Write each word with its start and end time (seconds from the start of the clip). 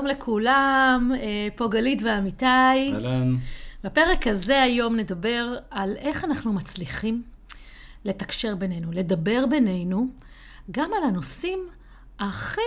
שלום 0.00 0.10
לכולם, 0.10 1.12
אה, 1.20 1.48
פה 1.56 1.68
גלית 1.68 2.02
ועמיתי. 2.02 2.44
אהלן. 2.44 3.36
בפרק 3.84 4.26
הזה 4.26 4.62
היום 4.62 4.96
נדבר 4.96 5.56
על 5.70 5.96
איך 5.96 6.24
אנחנו 6.24 6.52
מצליחים 6.52 7.22
לתקשר 8.04 8.56
בינינו, 8.56 8.92
לדבר 8.92 9.46
בינינו, 9.50 10.08
גם 10.70 10.90
על 10.96 11.04
הנושאים 11.08 11.68
הכי 12.18 12.60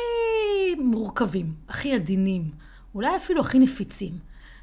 מורכבים, 0.78 1.54
הכי 1.70 1.94
עדינים, 1.94 2.52
אולי 2.96 3.16
אפילו 3.16 3.42
הכי 3.42 3.60
נפיצים. 3.60 4.14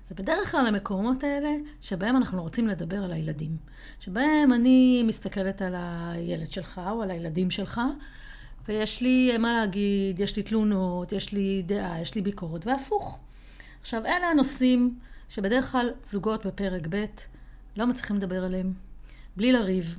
זה 0.08 0.14
בדרך 0.14 0.50
כלל 0.50 0.66
המקומות 0.66 1.24
האלה 1.24 1.50
שבהם 1.80 2.16
אנחנו 2.16 2.42
רוצים 2.42 2.68
לדבר 2.68 3.04
על 3.04 3.12
הילדים. 3.12 3.56
שבהם 4.00 4.52
אני 4.52 5.02
מסתכלת 5.06 5.62
על 5.62 5.74
הילד 5.76 6.52
שלך 6.52 6.80
או 6.90 7.02
על 7.02 7.10
הילדים 7.10 7.50
שלך, 7.50 7.80
ויש 8.68 9.00
לי 9.00 9.38
מה 9.38 9.52
להגיד, 9.52 10.20
יש 10.20 10.36
לי 10.36 10.42
תלונות, 10.42 11.12
יש 11.12 11.32
לי 11.32 11.62
דעה, 11.66 12.00
יש 12.00 12.14
לי 12.14 12.20
ביקורת, 12.20 12.66
והפוך. 12.66 13.18
עכשיו, 13.80 14.06
אלה 14.06 14.26
הנושאים 14.26 14.98
שבדרך 15.28 15.72
כלל 15.72 15.90
זוגות 16.04 16.46
בפרק 16.46 16.86
ב' 16.90 17.04
לא 17.76 17.86
מצליחים 17.86 18.16
לדבר 18.16 18.44
עליהם, 18.44 18.72
בלי 19.36 19.52
לריב, 19.52 19.98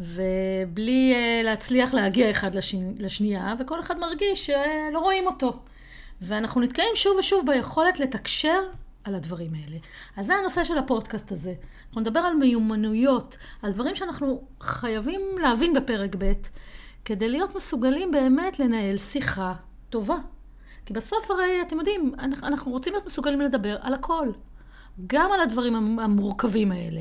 ובלי 0.00 1.14
uh, 1.14 1.44
להצליח 1.44 1.94
להגיע 1.94 2.30
אחד 2.30 2.54
לשני, 2.54 2.94
לשנייה, 2.98 3.54
וכל 3.58 3.80
אחד 3.80 3.98
מרגיש 3.98 4.46
שלא 4.46 4.98
רואים 4.98 5.26
אותו. 5.26 5.58
ואנחנו 6.22 6.60
נתקעים 6.60 6.90
שוב 6.94 7.16
ושוב 7.18 7.46
ביכולת 7.46 8.00
לתקשר 8.00 8.60
על 9.04 9.14
הדברים 9.14 9.54
האלה. 9.54 9.76
אז 10.16 10.26
זה 10.26 10.34
הנושא 10.34 10.64
של 10.64 10.78
הפודקאסט 10.78 11.32
הזה. 11.32 11.54
אנחנו 11.88 12.00
נדבר 12.00 12.20
על 12.20 12.34
מיומנויות, 12.34 13.36
על 13.62 13.72
דברים 13.72 13.96
שאנחנו 13.96 14.42
חייבים 14.60 15.20
להבין 15.40 15.74
בפרק 15.74 16.16
ב', 16.18 16.32
כדי 17.04 17.28
להיות 17.28 17.54
מסוגלים 17.54 18.10
באמת 18.10 18.58
לנהל 18.58 18.98
שיחה 18.98 19.54
טובה. 19.90 20.16
כי 20.86 20.92
בסוף 20.92 21.30
הרי, 21.30 21.62
אתם 21.62 21.78
יודעים, 21.78 22.12
אנחנו 22.18 22.70
רוצים 22.72 22.92
להיות 22.92 23.06
מסוגלים 23.06 23.40
לדבר 23.40 23.76
על 23.80 23.94
הכל. 23.94 24.28
גם 25.06 25.32
על 25.32 25.40
הדברים 25.40 25.98
המורכבים 26.00 26.72
האלה. 26.72 27.00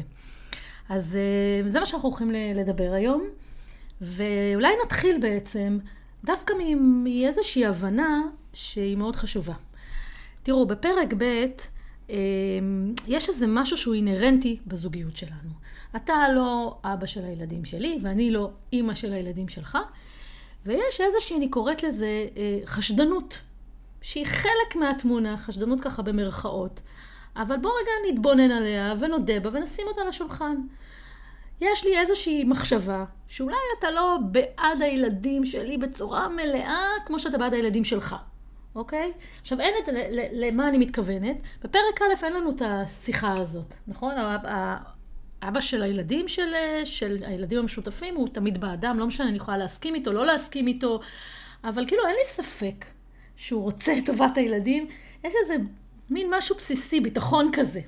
אז 0.90 1.16
אה, 1.16 1.70
זה 1.70 1.80
מה 1.80 1.86
שאנחנו 1.86 2.10
הולכים 2.10 2.32
לדבר 2.56 2.92
היום. 2.94 3.24
ואולי 4.02 4.74
נתחיל 4.86 5.18
בעצם 5.22 5.80
דווקא 6.24 6.54
מאיזושהי 6.78 7.66
הבנה 7.66 8.22
שהיא 8.54 8.98
מאוד 8.98 9.16
חשובה. 9.16 9.54
תראו, 10.44 10.66
בפרק 10.66 11.14
ב' 11.18 11.46
יש 13.08 13.30
איזה 13.30 13.48
משהו 13.48 13.78
שהוא 13.78 13.96
אינהרנטי 13.96 14.60
בזוגיות 14.68 15.18
שלנו. 15.18 15.52
אתה 15.96 16.14
לא 16.36 16.78
אבא 16.84 17.06
של 17.06 17.26
הילדים 17.26 17.66
שלי, 17.66 18.00
ואני 18.02 18.32
לא 18.32 18.52
אימא 18.74 18.94
של 18.94 19.14
הילדים 19.14 19.48
שלך, 19.48 19.78
ויש 20.66 21.02
איזושהי, 21.02 21.38
אני 21.38 21.50
קוראת 21.50 21.84
לזה, 21.84 22.28
אה, 22.38 22.60
חשדנות, 22.66 23.42
שהיא 24.02 24.26
חלק 24.26 24.76
מהתמונה, 24.76 25.38
חשדנות 25.38 25.82
ככה 25.82 26.02
במרכאות, 26.02 26.82
אבל 27.36 27.58
בוא 27.58 27.72
רגע 27.82 27.92
נתבונן 28.14 28.52
עליה 28.52 28.96
ונודה 29.00 29.40
בה 29.40 29.50
ונשים 29.54 29.88
אותה 29.88 30.02
על 30.02 30.08
השולחן. 30.08 30.56
יש 31.62 31.86
לי 31.86 32.00
איזושהי 32.00 32.44
מחשבה 32.44 33.06
שאולי 33.28 33.56
אתה 33.80 33.92
לא 33.92 34.18
בעד 34.32 34.82
הילדים 34.82 35.46
שלי 35.46 35.78
בצורה 35.78 36.30
מלאה 36.30 36.88
כמו 37.06 37.20
שאתה 37.20 37.38
בעד 37.38 37.54
הילדים 37.54 37.84
שלך, 37.84 38.16
אוקיי? 38.76 39.12
עכשיו 39.42 39.60
אין 39.60 39.74
את, 39.84 39.90
למה 40.34 40.70
אני 40.70 40.78
מתכוונת? 40.78 41.38
בפרק 41.64 42.02
א' 42.02 42.26
אין 42.26 42.34
לנו 42.34 42.52
את 42.52 42.62
השיחה 42.66 43.38
הזאת, 43.38 43.74
נכון? 43.88 44.14
אבא 45.42 45.62
של 45.62 45.84
הילדים 45.84 46.28
של, 46.28 46.54
של 46.86 47.18
הילדים 47.22 47.60
המשותפים 47.60 48.16
הוא 48.16 48.30
תמיד 48.30 48.62
באדם, 48.62 49.00
לא 49.00 49.08
משנה, 49.08 49.28
אני 49.28 49.38
יכולה 49.38 49.58
להסכים 49.58 49.96
איתו, 49.96 50.14
לא 50.14 50.26
להסכים 50.26 50.68
איתו, 50.68 51.00
אבל 51.64 51.86
כאילו 51.88 52.08
אין 52.08 52.16
לי 52.16 52.26
ספק 52.26 52.86
שהוא 53.36 53.64
רוצה 53.64 53.98
את 53.98 54.06
טובת 54.06 54.38
הילדים. 54.38 54.88
יש 55.24 55.34
איזה 55.42 55.56
מין 56.10 56.28
משהו 56.30 56.56
בסיסי, 56.56 57.00
ביטחון 57.00 57.50
כזה. 57.54 57.82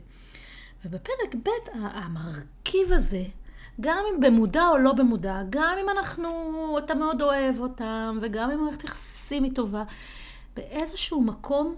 ובפרק 0.86 1.36
ב' 1.44 1.50
המרכיב 1.74 2.92
הזה, 2.92 3.24
גם 3.82 4.04
אם 4.10 4.20
במודע 4.20 4.68
או 4.68 4.78
לא 4.78 4.94
במודע, 4.94 5.42
גם 5.50 5.76
אם 5.84 5.90
אנחנו, 5.90 6.30
אתה 6.78 6.96
מאוד 6.96 7.22
אוהב 7.22 7.60
אותם, 7.60 8.20
וגם 8.22 8.52
אם 8.52 8.64
מערכת 8.64 8.84
יחסים 8.84 9.44
היא 9.44 9.56
טובה, 9.56 9.84
באיזשהו 10.56 11.22
מקום, 11.22 11.76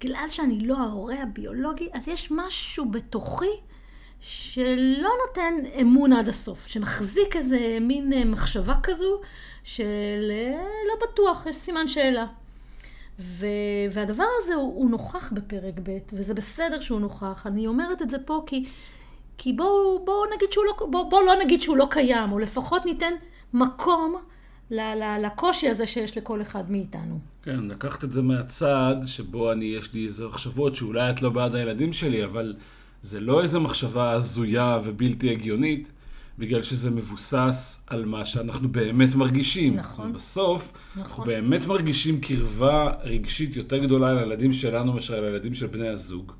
בגלל 0.00 0.26
שאני 0.28 0.66
לא 0.66 0.78
ההורה 0.78 1.22
הביולוגי, 1.22 1.88
אז 1.92 2.08
יש 2.08 2.28
משהו 2.30 2.90
בתוכי 2.90 3.50
שלא 4.20 5.10
נותן 5.26 5.54
אמון 5.80 6.12
עד 6.12 6.28
הסוף, 6.28 6.66
שמחזיק 6.66 7.36
איזה 7.36 7.78
מין 7.80 8.12
אה, 8.12 8.24
מחשבה 8.24 8.74
כזו 8.82 9.20
של 9.64 10.30
אה, 10.30 10.64
לא 10.88 11.06
בטוח, 11.06 11.46
יש 11.46 11.56
סימן 11.56 11.88
שאלה. 11.88 12.26
ו... 13.18 13.46
והדבר 13.90 14.26
הזה 14.38 14.54
הוא, 14.54 14.74
הוא 14.74 14.90
נוכח 14.90 15.32
בפרק 15.32 15.74
ב', 15.82 15.98
וזה 16.12 16.34
בסדר 16.34 16.80
שהוא 16.80 17.00
נוכח. 17.00 17.46
אני 17.46 17.66
אומרת 17.66 18.02
את 18.02 18.10
זה 18.10 18.18
פה 18.18 18.44
כי, 18.46 18.68
כי 19.38 19.52
בואו 19.52 20.04
בוא 20.04 20.26
נגיד 20.36 20.48
לא, 20.56 20.86
בוא, 20.86 21.10
בוא 21.10 21.22
לא 21.22 21.32
נגיד 21.44 21.62
שהוא 21.62 21.76
לא 21.76 21.86
קיים, 21.90 22.32
או 22.32 22.38
לפחות 22.38 22.86
ניתן 22.86 23.12
מקום 23.52 24.16
לקושי 24.70 25.68
הזה 25.68 25.86
שיש 25.86 26.18
לכל 26.18 26.42
אחד 26.42 26.70
מאיתנו. 26.70 27.18
כן, 27.42 27.64
לקחת 27.64 28.04
את 28.04 28.12
זה 28.12 28.22
מהצד 28.22 28.96
שבו 29.06 29.52
אני, 29.52 29.64
יש 29.64 29.92
לי 29.94 30.06
איזה 30.06 30.26
מחשבות 30.26 30.76
שאולי 30.76 31.10
את 31.10 31.22
לא 31.22 31.30
בעד 31.30 31.54
הילדים 31.54 31.92
שלי, 31.92 32.24
אבל 32.24 32.54
זה 33.02 33.20
לא 33.20 33.42
איזה 33.42 33.58
מחשבה 33.58 34.10
הזויה 34.10 34.78
ובלתי 34.84 35.30
הגיונית, 35.30 35.92
בגלל 36.38 36.62
שזה 36.62 36.90
מבוסס 36.90 37.84
על 37.86 38.04
מה 38.04 38.24
שאנחנו 38.24 38.68
באמת 38.68 39.14
מרגישים. 39.14 39.76
נכון. 39.76 40.12
בסוף, 40.12 40.72
נכון. 40.72 41.02
אנחנו 41.02 41.24
באמת 41.24 41.66
מרגישים 41.66 42.20
קרבה 42.20 42.92
רגשית 43.02 43.56
יותר 43.56 43.78
גדולה 43.78 44.14
לילדים 44.14 44.52
שלנו 44.52 44.92
מאשר 44.92 45.20
לילדים 45.20 45.54
של 45.54 45.66
בני 45.66 45.88
הזוג. 45.88 46.32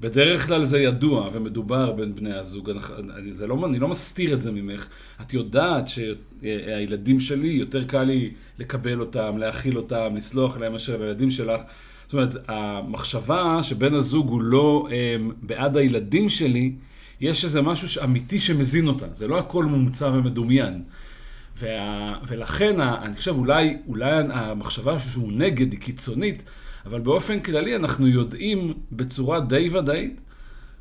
בדרך 0.00 0.46
כלל 0.46 0.64
זה 0.64 0.78
ידוע 0.78 1.28
ומדובר 1.32 1.92
בין 1.92 2.14
בני 2.14 2.34
הזוג, 2.34 2.70
אני, 2.70 3.30
לא, 3.48 3.66
אני 3.66 3.78
לא 3.78 3.88
מסתיר 3.88 4.34
את 4.34 4.42
זה 4.42 4.52
ממך. 4.52 4.86
את 5.20 5.32
יודעת 5.32 5.88
שהילדים 5.88 7.20
שלי, 7.20 7.48
יותר 7.48 7.84
קל 7.84 8.02
לי 8.04 8.30
לקבל 8.58 9.00
אותם, 9.00 9.38
להכיל 9.38 9.76
אותם, 9.76 10.16
לסלוח 10.16 10.58
להם 10.58 10.72
מאשר 10.72 11.00
לילדים 11.00 11.30
שלך. 11.30 11.60
זאת 12.04 12.12
אומרת, 12.12 12.34
המחשבה 12.48 13.62
שבן 13.62 13.94
הזוג 13.94 14.28
הוא 14.28 14.42
לא 14.42 14.88
um, 14.88 15.32
בעד 15.42 15.76
הילדים 15.76 16.28
שלי, 16.28 16.72
יש 17.20 17.44
איזה 17.44 17.62
משהו 17.62 18.02
אמיתי 18.04 18.40
שמזין 18.40 18.88
אותה. 18.88 19.06
זה 19.12 19.28
לא 19.28 19.38
הכל 19.38 19.64
מומצא 19.64 20.04
ומדומיין. 20.04 20.82
וה, 21.58 22.14
ולכן, 22.26 22.80
אני 22.80 23.16
חושב, 23.16 23.34
אולי, 23.36 23.76
אולי 23.86 24.10
המחשבה 24.30 24.98
שהוא 24.98 25.32
נגד 25.32 25.72
היא 25.72 25.80
קיצונית, 25.80 26.44
אבל 26.86 27.00
באופן 27.00 27.40
כללי 27.40 27.76
אנחנו 27.76 28.06
יודעים 28.06 28.74
בצורה 28.92 29.40
די 29.40 29.68
ודאית 29.72 30.20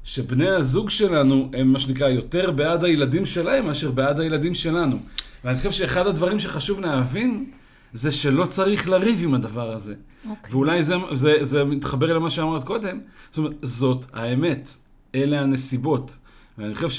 שבני 0.04 0.50
הזוג 0.50 0.90
שלנו 0.90 1.52
הם 1.54 1.74
מה 1.74 1.80
שנקרא 1.80 2.10
יותר 2.10 2.52
בעד 2.52 2.84
הילדים 2.84 3.26
שלהם 3.26 3.66
מאשר 3.66 3.92
בעד 3.92 4.20
הילדים 4.20 4.56
שלנו. 4.56 5.00
ואני 5.44 5.58
חושב 5.58 5.72
שאחד 5.72 6.08
הדברים 6.08 6.40
שחשוב 6.40 6.80
להבין 6.80 7.46
זה 7.94 8.12
שלא 8.12 8.46
צריך 8.46 8.90
לריב 8.90 9.20
עם 9.24 9.34
הדבר 9.34 9.72
הזה. 9.72 9.94
Okay. 9.94 10.30
אוקיי. 10.30 10.52
ואולי 10.52 10.84
זה, 10.84 10.96
זה, 11.14 11.34
זה 11.42 11.64
מתחבר 11.64 12.14
למה 12.14 12.30
שאמרת 12.30 12.64
קודם. 12.64 13.00
זאת 13.30 13.38
אומרת, 13.38 13.54
זאת 13.62 14.06
האמת, 14.14 14.70
אלה 15.16 15.42
הנסיבות. 15.42 16.18
ואני 16.58 16.76
חושב 16.76 16.90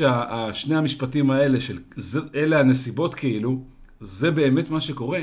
ששני 0.52 0.76
המשפטים 0.76 1.30
האלה 1.30 1.60
של 1.60 1.78
זה, 1.96 2.20
אלה 2.34 2.60
הנסיבות 2.60 3.14
כאילו, 3.14 3.62
זה 4.00 4.30
באמת 4.30 4.70
מה 4.70 4.80
שקורה. 4.80 5.20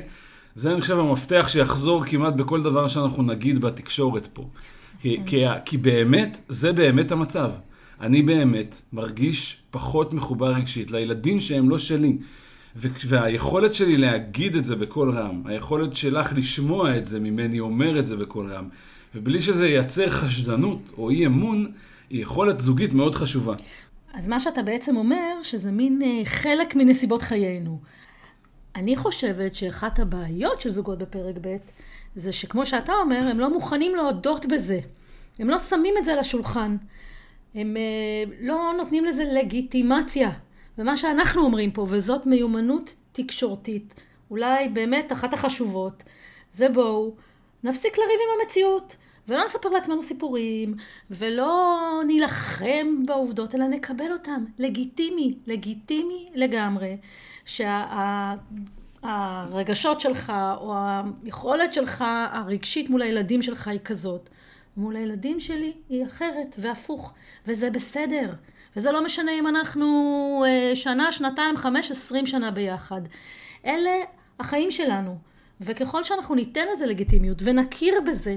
זה 0.55 0.71
אני 0.71 0.81
חושב 0.81 0.99
המפתח 0.99 1.47
שיחזור 1.47 2.05
כמעט 2.05 2.33
בכל 2.33 2.63
דבר 2.63 2.87
שאנחנו 2.87 3.23
נגיד 3.23 3.61
בתקשורת 3.61 4.27
פה. 4.33 4.47
כי, 5.01 5.17
כי, 5.25 5.43
כי 5.65 5.77
באמת, 5.77 6.39
זה 6.49 6.73
באמת 6.73 7.11
המצב. 7.11 7.51
אני 8.01 8.21
באמת 8.21 8.81
מרגיש 8.93 9.61
פחות 9.71 10.13
מחובר 10.13 10.47
רגשית 10.47 10.91
לילדים 10.91 11.39
שהם 11.39 11.69
לא 11.69 11.79
שלי. 11.79 12.17
והיכולת 12.75 13.73
שלי 13.73 13.97
להגיד 13.97 14.55
את 14.55 14.65
זה 14.65 14.75
בקול 14.75 15.11
רם, 15.11 15.41
היכולת 15.45 15.95
שלך 15.95 16.33
לשמוע 16.35 16.97
את 16.97 17.07
זה 17.07 17.19
ממני 17.19 17.59
אומר 17.59 17.99
את 17.99 18.07
זה 18.07 18.17
בקול 18.17 18.53
רם, 18.53 18.69
ובלי 19.15 19.41
שזה 19.41 19.67
ייצר 19.67 20.09
חשדנות 20.09 20.91
או 20.97 21.09
אי 21.09 21.25
אמון, 21.25 21.71
היא 22.09 22.21
יכולת 22.21 22.61
זוגית 22.61 22.93
מאוד 22.93 23.15
חשובה. 23.15 23.55
אז 24.13 24.27
מה 24.27 24.39
שאתה 24.39 24.63
בעצם 24.63 24.97
אומר, 24.97 25.33
שזה 25.43 25.71
מין 25.71 26.01
אה, 26.05 26.25
חלק 26.25 26.75
מנסיבות 26.75 27.21
חיינו. 27.21 27.79
אני 28.75 28.95
חושבת 28.95 29.55
שאחת 29.55 29.99
הבעיות 29.99 30.61
של 30.61 30.69
זוגות 30.69 30.97
בפרק 30.97 31.35
ב' 31.41 31.55
זה 32.15 32.31
שכמו 32.31 32.65
שאתה 32.65 32.93
אומר, 32.93 33.27
הם 33.29 33.39
לא 33.39 33.53
מוכנים 33.53 33.95
להודות 33.95 34.45
בזה. 34.45 34.79
הם 35.39 35.49
לא 35.49 35.59
שמים 35.59 35.93
את 35.97 36.05
זה 36.05 36.13
על 36.13 36.19
השולחן. 36.19 36.77
הם 37.55 37.77
אה, 37.77 38.31
לא 38.41 38.73
נותנים 38.77 39.05
לזה 39.05 39.23
לגיטימציה. 39.23 40.31
ומה 40.77 40.97
שאנחנו 40.97 41.41
אומרים 41.41 41.71
פה, 41.71 41.85
וזאת 41.89 42.25
מיומנות 42.25 42.95
תקשורתית, 43.11 44.01
אולי 44.31 44.69
באמת 44.69 45.11
אחת 45.11 45.33
החשובות, 45.33 46.03
זה 46.51 46.69
בואו 46.69 47.15
נפסיק 47.63 47.97
לריב 47.97 48.09
עם 48.09 48.41
המציאות. 48.41 48.95
ולא 49.27 49.45
נספר 49.45 49.69
לעצמנו 49.69 50.03
סיפורים, 50.03 50.75
ולא 51.11 52.01
נילחם 52.07 53.03
בעובדות, 53.07 53.55
אלא 53.55 53.67
נקבל 53.67 54.11
אותם. 54.13 54.45
לגיטימי, 54.59 55.37
לגיטימי 55.47 56.29
לגמרי, 56.35 56.97
שהרגשות 57.45 59.01
שה, 60.01 60.09
שלך, 60.09 60.33
או 60.57 60.73
היכולת 61.23 61.73
שלך, 61.73 62.03
הרגשית 62.31 62.89
מול 62.89 63.01
הילדים 63.01 63.41
שלך 63.41 63.67
היא 63.67 63.79
כזאת. 63.83 64.29
מול 64.77 64.95
הילדים 64.95 65.39
שלי 65.39 65.73
היא 65.89 66.05
אחרת, 66.05 66.55
והפוך, 66.59 67.13
וזה 67.47 67.69
בסדר. 67.69 68.33
וזה 68.75 68.91
לא 68.91 69.03
משנה 69.05 69.31
אם 69.31 69.47
אנחנו 69.47 70.43
אה, 70.47 70.75
שנה, 70.75 71.11
שנתיים, 71.11 71.57
חמש, 71.57 71.91
עשרים 71.91 72.25
שנה 72.25 72.51
ביחד. 72.51 73.01
אלה 73.65 73.91
החיים 74.39 74.71
שלנו. 74.71 75.17
וככל 75.61 76.03
שאנחנו 76.03 76.35
ניתן 76.35 76.65
לזה 76.73 76.85
לגיטימיות 76.85 77.37
ונכיר 77.43 78.01
בזה, 78.07 78.35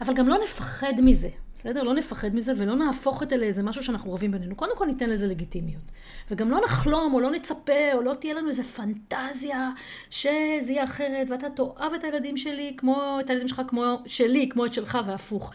אבל 0.00 0.14
גם 0.14 0.28
לא 0.28 0.36
נפחד 0.44 0.92
מזה, 1.02 1.28
בסדר? 1.66 1.82
לא 1.82 1.94
נפחד 1.94 2.34
מזה 2.34 2.52
ולא 2.56 2.76
נהפוך 2.76 3.22
את 3.22 3.30
זה 3.30 3.36
לאיזה 3.36 3.62
משהו 3.62 3.84
שאנחנו 3.84 4.12
רבים 4.12 4.30
בינינו. 4.30 4.56
קודם 4.56 4.76
כל 4.76 4.86
ניתן 4.86 5.10
לזה 5.10 5.26
לגיטימיות. 5.26 5.82
וגם 6.30 6.50
לא 6.50 6.60
נחלום 6.64 7.14
או 7.14 7.20
לא 7.20 7.30
נצפה 7.30 7.92
או 7.92 8.02
לא 8.02 8.14
תהיה 8.14 8.34
לנו 8.34 8.48
איזה 8.48 8.64
פנטזיה 8.64 9.70
שזה 10.10 10.72
יהיה 10.72 10.84
אחרת 10.84 11.30
ואתה 11.30 11.50
תאהב 11.50 11.92
את 11.94 12.04
הילדים 12.04 12.36
שלי 12.36 12.74
כמו, 12.76 13.18
את 13.20 13.30
הילדים 13.30 13.48
שלך 13.48 13.62
כמו 13.68 14.02
שלי, 14.06 14.48
כמו 14.48 14.66
את 14.66 14.74
שלך 14.74 14.98
והפוך. 15.06 15.52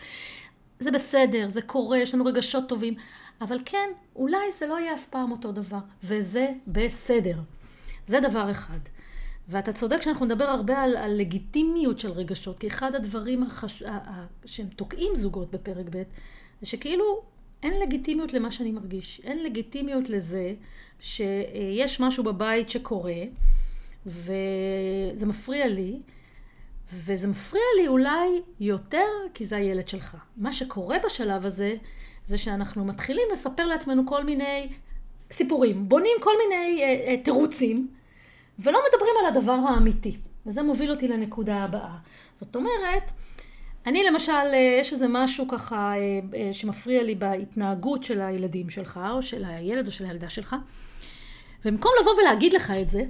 זה 0.79 0.91
בסדר, 0.91 1.49
זה 1.49 1.61
קורה, 1.61 1.97
יש 1.97 2.13
לנו 2.13 2.25
רגשות 2.25 2.69
טובים, 2.69 2.93
אבל 3.41 3.57
כן, 3.65 3.89
אולי 4.15 4.51
זה 4.53 4.67
לא 4.67 4.79
יהיה 4.79 4.93
אף 4.93 5.07
פעם 5.07 5.31
אותו 5.31 5.51
דבר, 5.51 5.79
וזה 6.03 6.47
בסדר. 6.67 7.37
זה 8.07 8.19
דבר 8.19 8.51
אחד. 8.51 8.79
ואתה 9.51 9.73
צודק 9.73 10.01
שאנחנו 10.01 10.25
נדבר 10.25 10.43
הרבה 10.43 10.81
על, 10.81 10.97
על 10.97 11.17
לגיטימיות 11.17 11.99
של 11.99 12.11
רגשות, 12.11 12.59
כי 12.59 12.67
אחד 12.67 12.95
הדברים 12.95 13.43
החש... 13.43 13.83
שהם 14.45 14.67
תוקעים 14.67 15.15
זוגות 15.15 15.51
בפרק 15.51 15.85
ב', 15.89 16.03
זה 16.61 16.67
שכאילו 16.67 17.21
אין 17.63 17.79
לגיטימיות 17.79 18.33
למה 18.33 18.51
שאני 18.51 18.71
מרגיש. 18.71 19.21
אין 19.23 19.43
לגיטימיות 19.43 20.09
לזה 20.09 20.53
שיש 20.99 21.99
משהו 21.99 22.23
בבית 22.23 22.69
שקורה, 22.69 23.21
וזה 24.05 25.25
מפריע 25.25 25.67
לי, 25.67 25.99
וזה 26.93 27.27
מפריע 27.27 27.63
לי 27.81 27.87
אולי 27.87 28.41
יותר 28.59 29.07
כי 29.33 29.45
זה 29.45 29.55
הילד 29.55 29.87
שלך. 29.87 30.17
מה 30.37 30.53
שקורה 30.53 30.97
בשלב 31.05 31.45
הזה, 31.45 31.75
זה 32.25 32.37
שאנחנו 32.37 32.85
מתחילים 32.85 33.23
לספר 33.33 33.65
לעצמנו 33.65 34.05
כל 34.05 34.23
מיני 34.23 34.69
סיפורים, 35.31 35.89
בונים 35.89 36.17
כל 36.21 36.33
מיני 36.43 36.83
אה, 36.83 36.87
אה, 37.07 37.23
תירוצים. 37.23 37.87
ולא 38.59 38.79
מדברים 38.89 39.13
על 39.19 39.25
הדבר 39.25 39.51
האמיתי. 39.69 40.17
וזה 40.45 40.63
מוביל 40.63 40.91
אותי 40.91 41.07
לנקודה 41.07 41.63
הבאה. 41.63 41.97
זאת 42.39 42.55
אומרת, 42.55 43.11
אני 43.85 44.03
למשל, 44.03 44.31
אה, 44.31 44.77
יש 44.81 44.93
איזה 44.93 45.05
משהו 45.09 45.47
ככה 45.47 45.93
אה, 45.95 46.19
אה, 46.35 46.53
שמפריע 46.53 47.03
לי 47.03 47.15
בהתנהגות 47.15 48.03
של 48.03 48.21
הילדים 48.21 48.69
שלך, 48.69 48.99
או 49.13 49.21
של 49.21 49.45
הילד 49.45 49.85
או 49.85 49.91
של 49.91 50.05
הילדה 50.05 50.29
שלך, 50.29 50.55
ובמקום 51.65 51.91
לבוא 52.01 52.11
ולהגיד 52.21 52.53
לך 52.53 52.73
את 52.81 52.89
זה, 52.89 53.03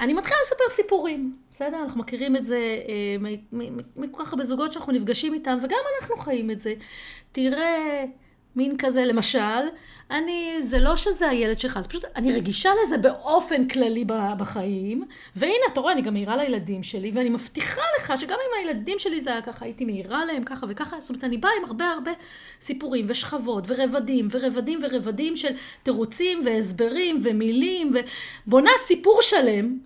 אני 0.00 0.14
מתחילה 0.14 0.38
לספר 0.42 0.64
סיפורים, 0.70 1.36
בסדר? 1.50 1.82
אנחנו 1.82 2.00
מכירים 2.00 2.36
את 2.36 2.46
זה 2.46 2.58
מכל 3.96 4.24
כך 4.24 4.32
הרבה 4.32 4.44
זוגות 4.44 4.72
שאנחנו 4.72 4.92
נפגשים 4.92 5.34
איתם, 5.34 5.58
וגם 5.62 5.78
אנחנו 6.00 6.16
חיים 6.16 6.50
את 6.50 6.60
זה. 6.60 6.74
תראה... 7.32 8.04
מין 8.56 8.76
כזה, 8.78 9.04
למשל, 9.04 9.68
אני, 10.10 10.56
זה 10.60 10.78
לא 10.78 10.96
שזה 10.96 11.28
הילד 11.28 11.60
שלך, 11.60 11.80
זה 11.80 11.88
פשוט, 11.88 12.04
אני 12.16 12.32
רגישה 12.32 12.70
לזה 12.82 12.98
באופן 12.98 13.68
כללי 13.68 14.04
בחיים, 14.38 15.04
והנה, 15.36 15.64
אתה 15.72 15.80
רואה, 15.80 15.92
אני 15.92 16.02
גם 16.02 16.12
מעירה 16.12 16.36
לילדים 16.36 16.82
שלי, 16.82 17.10
ואני 17.14 17.28
מבטיחה 17.28 17.82
לך 18.00 18.12
שגם 18.20 18.36
אם 18.48 18.58
הילדים 18.58 18.98
שלי 18.98 19.20
זה 19.20 19.30
היה 19.30 19.42
ככה, 19.42 19.64
הייתי 19.64 19.84
מעירה 19.84 20.24
להם 20.24 20.44
ככה 20.44 20.66
וככה, 20.68 21.00
זאת 21.00 21.10
אומרת, 21.10 21.24
אני 21.24 21.38
באה 21.38 21.50
עם 21.58 21.64
הרבה 21.64 21.88
הרבה 21.88 22.10
סיפורים 22.60 23.06
ושכבות 23.08 23.64
ורבדים 23.66 24.28
ורבדים 24.30 24.80
ורבדים 24.82 25.36
של 25.36 25.52
תירוצים 25.82 26.40
והסברים 26.44 27.20
ומילים, 27.24 27.92
ובונה 28.46 28.70
סיפור 28.86 29.18
שלם, 29.22 29.78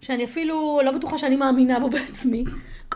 שאני 0.00 0.24
אפילו 0.24 0.80
לא 0.84 0.90
בטוחה 0.90 1.18
שאני 1.18 1.36
מאמינה 1.36 1.80
בו 1.80 1.90
בעצמי. 1.90 2.44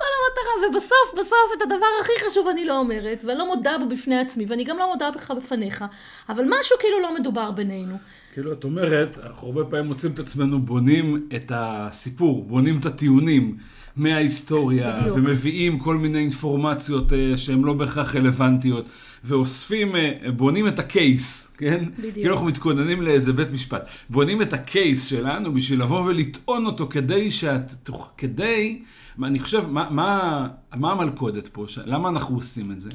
כל 0.01 0.07
המטרה, 0.17 0.69
ובסוף, 0.69 1.19
בסוף, 1.19 1.53
את 1.57 1.63
הדבר 1.63 1.87
הכי 2.01 2.13
חשוב 2.29 2.49
אני 2.49 2.65
לא 2.65 2.79
אומרת, 2.79 3.23
ואני 3.25 3.39
לא 3.39 3.47
מודה 3.47 3.79
בו 3.79 3.89
בפני 3.89 4.19
עצמי, 4.19 4.45
ואני 4.49 4.65
גם 4.65 4.79
לא 4.79 4.93
מודה 4.93 5.11
בך 5.11 5.31
בפניך, 5.31 5.85
אבל 6.29 6.45
משהו 6.49 6.77
כאילו 6.81 7.01
לא 7.01 7.15
מדובר 7.15 7.51
בינינו. 7.51 7.97
כאילו, 8.33 8.53
את 8.53 8.65
אומרת, 8.65 9.19
אנחנו 9.19 9.47
הרבה 9.47 9.65
פעמים 9.65 9.87
מוצאים 9.87 10.13
את 10.13 10.19
עצמנו 10.19 10.61
בונים 10.61 11.29
את 11.37 11.53
הסיפור, 11.55 12.45
בונים 12.45 12.79
את 12.81 12.87
הטיעונים 12.87 13.57
מההיסטוריה, 13.97 15.01
בדיוק. 15.01 15.17
ומביאים 15.17 15.79
כל 15.79 15.97
מיני 15.97 16.19
אינפורמציות 16.19 17.13
uh, 17.13 17.15
שהן 17.37 17.63
לא 17.63 17.73
בהכרח 17.73 18.15
רלוונטיות, 18.15 18.85
ואוספים, 19.25 19.95
uh, 19.95 20.31
בונים 20.31 20.69
את 20.69 20.79
הקייס, 20.79 21.53
כן? 21.59 21.85
בדיוק. 21.99 22.15
כאילו 22.15 22.35
אנחנו 22.35 22.47
מתכוננים 22.47 23.03
לאיזה 23.03 23.33
בית 23.33 23.51
משפט. 23.51 23.87
בונים 24.11 24.43
את 24.43 24.53
הקייס 24.53 25.07
שלנו 25.07 25.55
בשביל 25.55 25.83
לבוא 25.83 26.05
ולטעון 26.05 26.67
אותו 26.67 26.87
כדי 26.91 27.31
שאת, 27.31 27.91
כדי... 28.17 28.83
אני 29.23 29.39
חושב, 29.39 29.69
מה, 29.71 29.89
מה, 29.91 30.49
מה 30.75 30.93
המלכודת 30.93 31.49
פה? 31.49 31.67
למה 31.87 32.09
אנחנו 32.09 32.37
עושים 32.37 32.73
את 32.73 32.81
זה? 32.81 32.89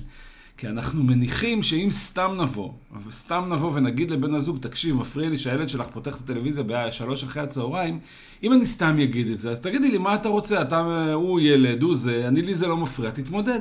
כי 0.58 0.68
אנחנו 0.68 1.04
מניחים 1.04 1.64
שאם 1.64 1.88
סתם 1.92 2.32
נבוא, 2.42 2.72
סתם 3.12 3.46
נבוא 3.54 3.72
ונגיד 3.74 4.12
לבן 4.12 4.34
הזוג, 4.34 4.58
תקשיב, 4.62 4.96
מפריע 4.96 5.30
לי 5.30 5.38
שהילד 5.38 5.70
שלך 5.70 5.88
פותח 5.94 6.16
את 6.16 6.22
הטלוויזיה 6.22 6.64
בשלוש 6.68 7.24
אחרי 7.24 7.44
הצהריים, 7.44 8.00
אם 8.44 8.54
אני 8.54 8.66
סתם 8.66 9.00
אגיד 9.00 9.30
את 9.30 9.40
זה, 9.40 9.52
אז 9.52 9.60
תגידי 9.60 9.92
לי, 9.92 9.98
מה 9.98 10.16
אתה 10.16 10.30
רוצה? 10.30 10.62
אתה, 10.62 11.14
הוא 11.14 11.40
ילד, 11.40 11.82
הוא 11.82 11.96
זה, 11.96 12.28
אני 12.28 12.42
לי 12.42 12.56
זה 12.56 12.68
לא 12.68 12.78
מפריע, 12.78 13.12
תתמודד. 13.12 13.60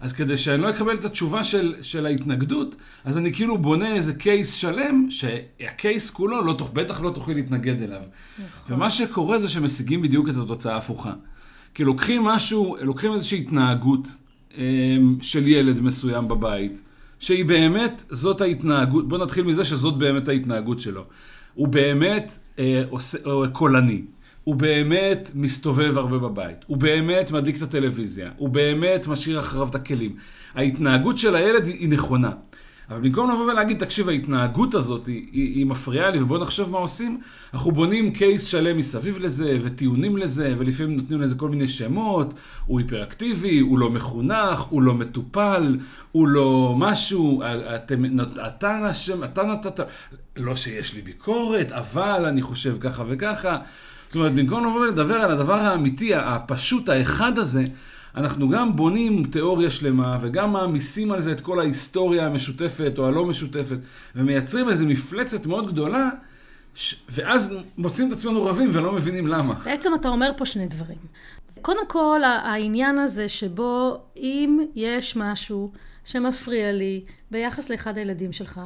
אז 0.00 0.12
כדי 0.12 0.36
שאני 0.36 0.62
לא 0.62 0.70
אקבל 0.70 0.94
את 0.94 1.04
התשובה 1.04 1.44
של, 1.44 1.74
של 1.82 2.06
ההתנגדות, 2.06 2.74
אז 3.04 3.18
אני 3.18 3.32
כאילו 3.32 3.58
בונה 3.58 3.94
איזה 3.94 4.14
קייס 4.14 4.54
שלם, 4.54 5.06
שהקייס 5.10 6.10
כולו, 6.10 6.44
לא, 6.44 6.70
בטח 6.72 7.00
לא 7.00 7.10
תוכלי 7.10 7.34
להתנגד 7.34 7.82
אליו. 7.82 8.00
נכון. 8.00 8.76
ומה 8.76 8.90
שקורה 8.90 9.38
זה 9.38 9.48
שמשיגים 9.48 10.02
בדיוק 10.02 10.28
את 10.28 10.34
התוצאה 10.36 10.74
ההפוכה. 10.74 11.12
כי 11.74 11.84
לוקחים 11.84 12.24
משהו, 12.24 12.76
לוקחים 12.80 13.12
איזושהי 13.12 13.38
התנהגות 13.38 14.08
של 15.22 15.48
ילד 15.48 15.80
מסוים 15.80 16.28
בבית, 16.28 16.82
שהיא 17.18 17.44
באמת, 17.44 18.02
זאת 18.10 18.40
ההתנהגות, 18.40 19.08
בוא 19.08 19.18
נתחיל 19.18 19.44
מזה 19.44 19.64
שזאת 19.64 19.98
באמת 19.98 20.28
ההתנהגות 20.28 20.80
שלו. 20.80 21.04
הוא 21.54 21.68
באמת 21.68 22.38
אה, 22.58 22.82
אה, 23.26 23.48
קולני, 23.52 24.02
הוא 24.44 24.54
באמת 24.54 25.30
מסתובב 25.34 25.98
הרבה 25.98 26.18
בבית, 26.18 26.56
הוא 26.66 26.76
באמת 26.76 27.30
מדליק 27.30 27.56
את 27.56 27.62
הטלוויזיה, 27.62 28.30
הוא 28.36 28.48
באמת 28.48 29.06
משאיר 29.06 29.40
אחריו 29.40 29.68
את 29.68 29.74
הכלים. 29.74 30.16
ההתנהגות 30.54 31.18
של 31.18 31.34
הילד 31.34 31.66
היא 31.66 31.88
נכונה. 31.88 32.30
אבל 32.90 33.00
במקום 33.00 33.30
לבוא 33.30 33.52
ולהגיד, 33.52 33.78
תקשיב, 33.78 34.08
ההתנהגות 34.08 34.74
הזאת 34.74 35.06
היא, 35.06 35.26
היא, 35.32 35.54
היא 35.54 35.66
מפריעה 35.66 36.10
לי, 36.10 36.20
ובואו 36.20 36.42
נחשוב 36.42 36.70
מה 36.70 36.78
עושים, 36.78 37.20
אנחנו 37.54 37.72
בונים 37.72 38.12
קייס 38.12 38.44
שלם 38.44 38.78
מסביב 38.78 39.18
לזה, 39.18 39.58
וטיעונים 39.62 40.16
לזה, 40.16 40.54
ולפעמים 40.58 40.96
נותנים 40.96 41.20
לזה 41.20 41.34
כל 41.34 41.48
מיני 41.48 41.68
שמות, 41.68 42.34
הוא 42.66 42.80
היפראקטיבי, 42.80 43.58
הוא 43.58 43.78
לא 43.78 43.90
מחונך, 43.90 44.60
הוא 44.60 44.82
לא 44.82 44.94
מטופל, 44.94 45.78
הוא 46.12 46.28
לא 46.28 46.74
משהו, 46.78 47.42
אתם, 47.74 48.04
אתה 48.46 48.88
נשם, 48.90 49.24
אתה 49.24 49.42
נתת, 49.42 49.80
לא 50.36 50.56
שיש 50.56 50.94
לי 50.94 51.02
ביקורת, 51.02 51.72
אבל 51.72 52.24
אני 52.26 52.42
חושב 52.42 52.76
ככה 52.80 53.04
וככה. 53.08 53.58
זאת 54.06 54.16
אומרת, 54.16 54.34
במקום 54.34 54.66
לבוא 54.66 54.80
ולדבר 54.80 55.14
על 55.14 55.30
הדבר 55.30 55.54
האמיתי, 55.54 56.14
הפשוט, 56.14 56.88
האחד 56.88 57.38
הזה, 57.38 57.64
אנחנו 58.16 58.48
גם 58.48 58.76
בונים 58.76 59.24
תיאוריה 59.24 59.70
שלמה 59.70 60.18
וגם 60.20 60.52
מעמיסים 60.52 61.12
על 61.12 61.20
זה 61.20 61.32
את 61.32 61.40
כל 61.40 61.60
ההיסטוריה 61.60 62.26
המשותפת 62.26 62.94
או 62.98 63.06
הלא 63.06 63.26
משותפת 63.26 63.78
ומייצרים 64.16 64.68
איזו 64.68 64.86
מפלצת 64.86 65.46
מאוד 65.46 65.72
גדולה 65.72 66.08
ש... 66.74 66.94
ואז 67.08 67.54
מוצאים 67.78 68.08
את 68.08 68.16
עצמנו 68.16 68.44
רבים 68.44 68.70
ולא 68.72 68.92
מבינים 68.92 69.26
למה. 69.26 69.54
בעצם 69.54 69.94
אתה 69.94 70.08
אומר 70.08 70.32
פה 70.36 70.46
שני 70.46 70.66
דברים. 70.66 70.98
קודם 71.62 71.86
כל 71.88 72.20
העניין 72.24 72.98
הזה 72.98 73.28
שבו 73.28 74.00
אם 74.16 74.58
יש 74.74 75.16
משהו 75.16 75.72
שמפריע 76.04 76.72
לי 76.72 77.04
ביחס 77.30 77.70
לאחד 77.70 77.98
הילדים 77.98 78.32
שלך 78.32 78.60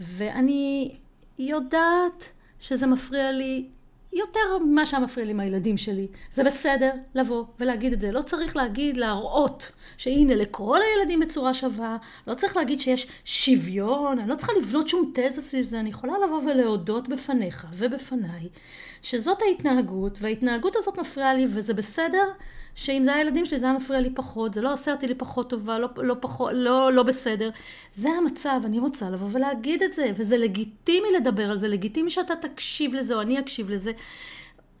ואני 0.00 0.94
יודעת 1.38 2.32
שזה 2.60 2.86
מפריע 2.86 3.32
לי 3.32 3.66
יותר 4.12 4.58
ממה 4.64 4.86
שהיה 4.86 5.02
מפריע 5.02 5.26
לי 5.26 5.32
מהילדים 5.32 5.78
שלי. 5.78 6.08
זה 6.34 6.44
בסדר 6.44 6.92
לבוא 7.14 7.44
ולהגיד 7.60 7.92
את 7.92 8.00
זה. 8.00 8.12
לא 8.12 8.22
צריך 8.22 8.56
להגיד, 8.56 8.96
להראות 8.96 9.70
שהנה 9.96 10.34
לכל 10.34 10.78
הילדים 10.82 11.20
בצורה 11.20 11.54
שווה, 11.54 11.96
לא 12.26 12.34
צריך 12.34 12.56
להגיד 12.56 12.80
שיש 12.80 13.06
שוויון, 13.24 14.18
אני 14.18 14.28
לא 14.28 14.34
צריכה 14.34 14.52
לבנות 14.52 14.88
שום 14.88 15.12
תזה 15.14 15.40
סביב 15.40 15.64
זה, 15.64 15.80
אני 15.80 15.88
יכולה 15.88 16.12
לבוא 16.24 16.40
ולהודות 16.42 17.08
בפניך 17.08 17.66
ובפניי 17.72 18.48
שזאת 19.02 19.38
ההתנהגות, 19.42 20.18
וההתנהגות 20.20 20.76
הזאת 20.76 20.98
מפריעה 20.98 21.34
לי 21.34 21.46
וזה 21.50 21.74
בסדר 21.74 22.28
שאם 22.74 23.02
זה 23.04 23.14
הילדים 23.14 23.46
שלי 23.46 23.58
זה 23.58 23.66
היה 23.66 23.74
מפריע 23.74 24.00
לי 24.00 24.10
פחות, 24.10 24.54
זה 24.54 24.60
לא 24.60 24.72
עושה 24.72 24.92
אותי 24.92 25.06
לי 25.06 25.14
פחות 25.14 25.50
טובה, 25.50 25.78
לא, 25.78 25.88
לא, 25.96 26.16
פחות, 26.20 26.50
לא, 26.54 26.92
לא 26.92 27.02
בסדר. 27.02 27.50
זה 27.94 28.08
המצב, 28.18 28.60
אני 28.64 28.78
רוצה 28.78 29.10
לבוא 29.10 29.28
ולהגיד 29.32 29.82
את 29.82 29.92
זה, 29.92 30.12
וזה 30.16 30.36
לגיטימי 30.36 31.08
לדבר 31.20 31.50
על 31.50 31.58
זה, 31.58 31.68
לגיטימי 31.68 32.10
שאתה 32.10 32.34
תקשיב 32.36 32.94
לזה 32.94 33.14
או 33.14 33.20
אני 33.20 33.38
אקשיב 33.38 33.70
לזה. 33.70 33.92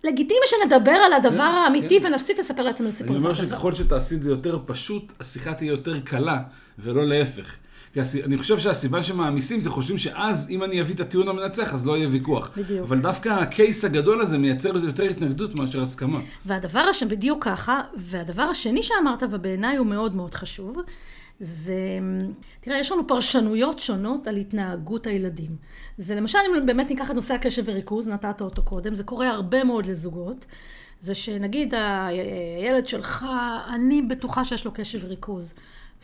לגיטימי 0.04 0.40
שנדבר 0.46 0.90
על 0.90 1.12
הדבר 1.12 1.36
כן, 1.36 1.40
האמיתי 1.40 2.00
כן. 2.00 2.06
ונפסיק 2.06 2.38
לספר 2.38 2.62
לעצמנו 2.62 2.92
סיפורים. 2.92 3.16
אני 3.16 3.24
אומר 3.24 3.34
שככל 3.34 3.72
שתעשי 3.72 4.14
את 4.14 4.22
זה 4.22 4.30
יותר 4.30 4.58
פשוט, 4.66 5.12
השיחה 5.20 5.54
תהיה 5.54 5.70
יותר 5.70 6.00
קלה, 6.00 6.42
ולא 6.78 7.06
להפך. 7.06 7.56
כי 7.92 8.00
אני 8.24 8.38
חושב 8.38 8.58
שהסיבה 8.58 9.02
שמעמיסים 9.02 9.60
זה 9.60 9.70
חושבים 9.70 9.98
שאז 9.98 10.50
אם 10.50 10.64
אני 10.64 10.80
אביא 10.80 10.94
את 10.94 11.00
הטיעון 11.00 11.28
המנצח 11.28 11.74
אז 11.74 11.86
לא 11.86 11.96
יהיה 11.96 12.08
ויכוח. 12.08 12.50
בדיוק. 12.56 12.82
אבל 12.82 12.98
דווקא 12.98 13.28
הקייס 13.28 13.84
הגדול 13.84 14.20
הזה 14.20 14.38
מייצר 14.38 14.78
יותר 14.78 15.02
התנגדות 15.02 15.54
מאשר 15.54 15.82
הסכמה. 15.82 16.20
והדבר 16.46 16.80
השני, 16.80 17.08
בדיוק 17.08 17.44
ככה, 17.44 17.80
והדבר 17.96 18.42
השני 18.42 18.82
שאמרת 18.82 19.22
ובעיניי 19.30 19.76
הוא 19.76 19.86
מאוד 19.86 20.16
מאוד 20.16 20.34
חשוב, 20.34 20.76
זה, 21.40 21.74
תראה, 22.60 22.78
יש 22.78 22.92
לנו 22.92 23.06
פרשנויות 23.06 23.78
שונות 23.78 24.26
על 24.26 24.36
התנהגות 24.36 25.06
הילדים. 25.06 25.56
זה 25.98 26.14
למשל, 26.14 26.38
אם 26.48 26.66
באמת 26.66 26.90
ניקח 26.90 27.10
את 27.10 27.14
נושא 27.14 27.34
הקשב 27.34 27.62
וריכוז, 27.66 28.08
נתת 28.08 28.40
אותו 28.40 28.62
קודם, 28.62 28.94
זה 28.94 29.04
קורה 29.04 29.28
הרבה 29.28 29.64
מאוד 29.64 29.86
לזוגות. 29.86 30.46
זה 31.00 31.14
שנגיד 31.14 31.74
הילד 31.74 32.88
שלך, 32.88 33.26
אני 33.74 34.02
בטוחה 34.02 34.44
שיש 34.44 34.64
לו 34.64 34.70
קשב 34.74 34.98
וריכוז. 35.02 35.54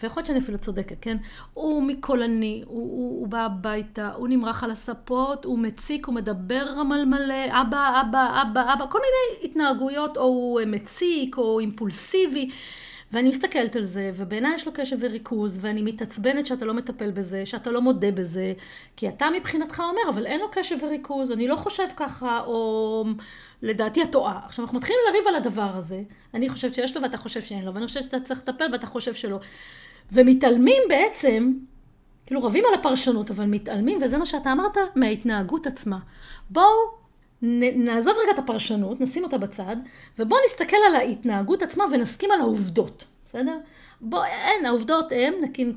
ויכול 0.03 0.21
להיות 0.21 0.27
שאני 0.27 0.39
אפילו 0.39 0.59
צודקת, 0.59 0.97
כן? 1.01 1.17
הוא 1.55 1.83
מקולני, 1.83 2.63
הוא, 2.67 2.79
הוא, 2.79 3.21
הוא 3.21 3.29
בא 3.29 3.39
הביתה, 3.39 4.11
הוא 4.13 4.29
נמרח 4.29 4.65
על 4.65 4.71
הספות, 4.71 5.45
הוא 5.45 5.59
מציק, 5.59 6.07
הוא 6.07 6.15
מדבר 6.15 6.67
רמל 6.77 7.05
מלא, 7.05 7.61
אבא, 7.61 8.01
אבא, 8.01 8.43
אבא, 8.43 8.73
אבא, 8.73 8.87
כל 8.91 8.99
מיני 8.99 9.51
התנהגויות, 9.51 10.17
או 10.17 10.23
הוא 10.23 10.61
מציק, 10.67 11.39
או 11.39 11.61
אימפולסיבי. 11.61 12.51
ואני 13.13 13.29
מסתכלת 13.29 13.77
על 13.77 13.85
זה, 13.85 14.11
ובעיניי 14.15 14.55
יש 14.55 14.67
לו 14.67 14.73
קשב 14.73 14.97
וריכוז, 15.01 15.59
ואני 15.61 15.83
מתעצבנת 15.83 16.47
שאתה 16.47 16.65
לא 16.65 16.75
מטפל 16.75 17.11
בזה, 17.11 17.47
שאתה 17.47 17.71
לא 17.71 17.83
מודה 17.83 18.11
בזה, 18.11 18.53
כי 18.97 19.09
אתה 19.09 19.27
מבחינתך 19.37 19.81
אומר, 19.81 20.15
אבל 20.15 20.27
אין 20.27 20.41
לו 20.41 20.47
קשב 20.53 20.77
וריכוז, 20.83 21.31
אני 21.31 21.49
לא 21.49 21.57
חושב 21.57 21.87
ככה, 21.97 22.41
או 22.41 23.05
לדעתי 23.63 24.03
את 24.03 24.13
טועה. 24.13 24.41
עכשיו, 24.45 24.65
אנחנו 24.65 24.79
מתחילים 24.79 25.01
לריב 25.09 25.29
על 25.29 25.35
הדבר 25.35 25.71
הזה, 25.77 26.03
אני 26.35 26.49
חושבת 26.49 26.75
שיש 26.75 26.97
לו 26.97 27.03
ואתה 27.03 27.17
חושב 27.19 27.43
שאין 27.43 27.65
לו, 27.65 27.75
ואני 27.75 27.87
חושבת 27.87 28.05
שאתה 28.05 28.21
צריך 28.21 28.41
לטפל 28.41 28.67
ואתה 28.73 28.87
חושב 28.87 29.15
שלא. 29.15 29.39
ומתעלמים 30.13 30.83
בעצם, 30.89 31.53
כאילו 32.27 32.43
רבים 32.43 32.65
על 32.69 32.75
הפרשנות, 32.81 33.31
אבל 33.31 33.45
מתעלמים, 33.45 33.99
וזה 34.03 34.19
מה 34.19 34.27
שאתה 34.27 34.53
אמרת, 34.53 34.77
מההתנהגות 34.95 35.67
עצמה. 35.67 35.99
בואו 36.51 36.71
נעזוב 37.43 38.15
רגע 38.23 38.33
את 38.33 38.39
הפרשנות, 38.39 39.01
נשים 39.01 39.25
אותה 39.25 39.39
בצד, 39.39 39.77
ובואו 40.19 40.41
נסתכל 40.47 40.77
על 40.89 40.95
ההתנהגות 40.95 41.63
עצמה 41.63 41.85
ונסכים 41.93 42.31
על 42.31 42.41
העובדות, 42.41 43.05
בסדר? 43.25 43.59
בוא, 44.01 44.25
אין, 44.25 44.67
העובדות 44.67 45.13
הן, 45.13 45.33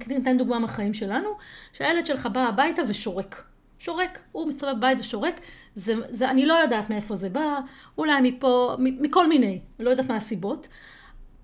ניתן 0.07 0.37
דוגמה 0.37 0.59
מהחיים 0.59 0.93
שלנו, 0.93 1.29
שהילד 1.73 2.05
שלך 2.05 2.25
בא 2.25 2.39
הביתה 2.39 2.81
ושורק. 2.87 3.43
שורק, 3.79 4.19
הוא 4.31 4.47
מסתובב 4.47 4.73
בבית 4.77 4.99
ושורק, 4.99 5.39
זה, 5.75 5.93
זה, 6.09 6.29
אני 6.29 6.45
לא 6.45 6.53
יודעת 6.53 6.89
מאיפה 6.89 7.15
זה 7.15 7.29
בא, 7.29 7.59
אולי 7.97 8.21
מפה, 8.21 8.75
מכל 8.79 9.27
מיני, 9.27 9.61
לא 9.79 9.89
יודעת 9.89 10.09
מה 10.09 10.15
הסיבות, 10.15 10.67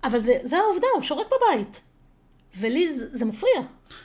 אבל 0.04 0.18
זה, 0.18 0.32
זה 0.42 0.56
העובדה, 0.58 0.86
הוא 0.94 1.02
שורק 1.02 1.26
בבית. 1.26 1.82
ולי 2.60 2.98
זה, 2.98 3.04
זה 3.12 3.24
מפריע, 3.24 3.52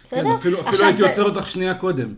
בסדר? 0.06 0.24
כן, 0.24 0.32
אפילו, 0.32 0.62
אפילו 0.62 0.84
הייתי 0.84 0.98
זה... 0.98 1.08
עוצר 1.08 1.24
אותך 1.24 1.48
שנייה 1.48 1.74
קודם. 1.74 2.14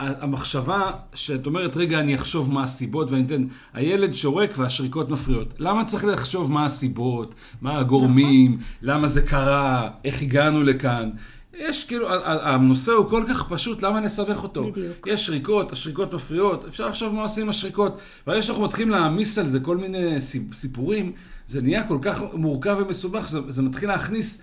המחשבה 0.00 0.90
שאת 1.14 1.46
אומרת, 1.46 1.76
רגע, 1.76 2.00
אני 2.00 2.14
אחשוב 2.14 2.52
מה 2.52 2.62
הסיבות 2.62 3.10
ואני 3.10 3.22
אתן, 3.26 3.44
הילד 3.74 4.14
שורק 4.14 4.50
והשריקות 4.56 5.10
מפריעות. 5.10 5.54
למה 5.58 5.84
צריך 5.84 6.04
לחשוב 6.04 6.52
מה 6.52 6.64
הסיבות, 6.66 7.34
מה 7.60 7.78
הגורמים, 7.78 8.50
נכון. 8.52 8.64
למה 8.82 9.08
זה 9.08 9.22
קרה, 9.22 9.90
איך 10.04 10.22
הגענו 10.22 10.62
לכאן? 10.62 11.10
יש 11.58 11.84
כאילו, 11.84 12.06
הנושא 12.24 12.92
הוא 12.92 13.10
כל 13.10 13.24
כך 13.28 13.48
פשוט, 13.48 13.82
למה 13.82 14.00
נסבך 14.00 14.42
אותו? 14.42 14.70
בדיוק. 14.72 15.06
יש 15.06 15.26
שריקות, 15.26 15.72
השריקות 15.72 16.14
מפריעות, 16.14 16.64
אפשר 16.64 16.88
לחשוב 16.88 17.14
מה 17.14 17.22
עושים 17.22 17.42
עם 17.42 17.48
השריקות. 17.48 17.98
ברגע 18.26 18.42
שאנחנו 18.42 18.64
מתחילים 18.64 18.90
להעמיס 18.90 19.38
על 19.38 19.48
זה 19.48 19.60
כל 19.60 19.76
מיני 19.76 20.20
סיפורים, 20.52 21.12
זה 21.46 21.62
נהיה 21.62 21.88
כל 21.88 21.98
כך 22.02 22.20
מורכב 22.32 22.76
ומסובך, 22.80 23.28
זה, 23.28 23.40
זה 23.48 23.62
מתחיל 23.62 23.88
להכניס 23.88 24.42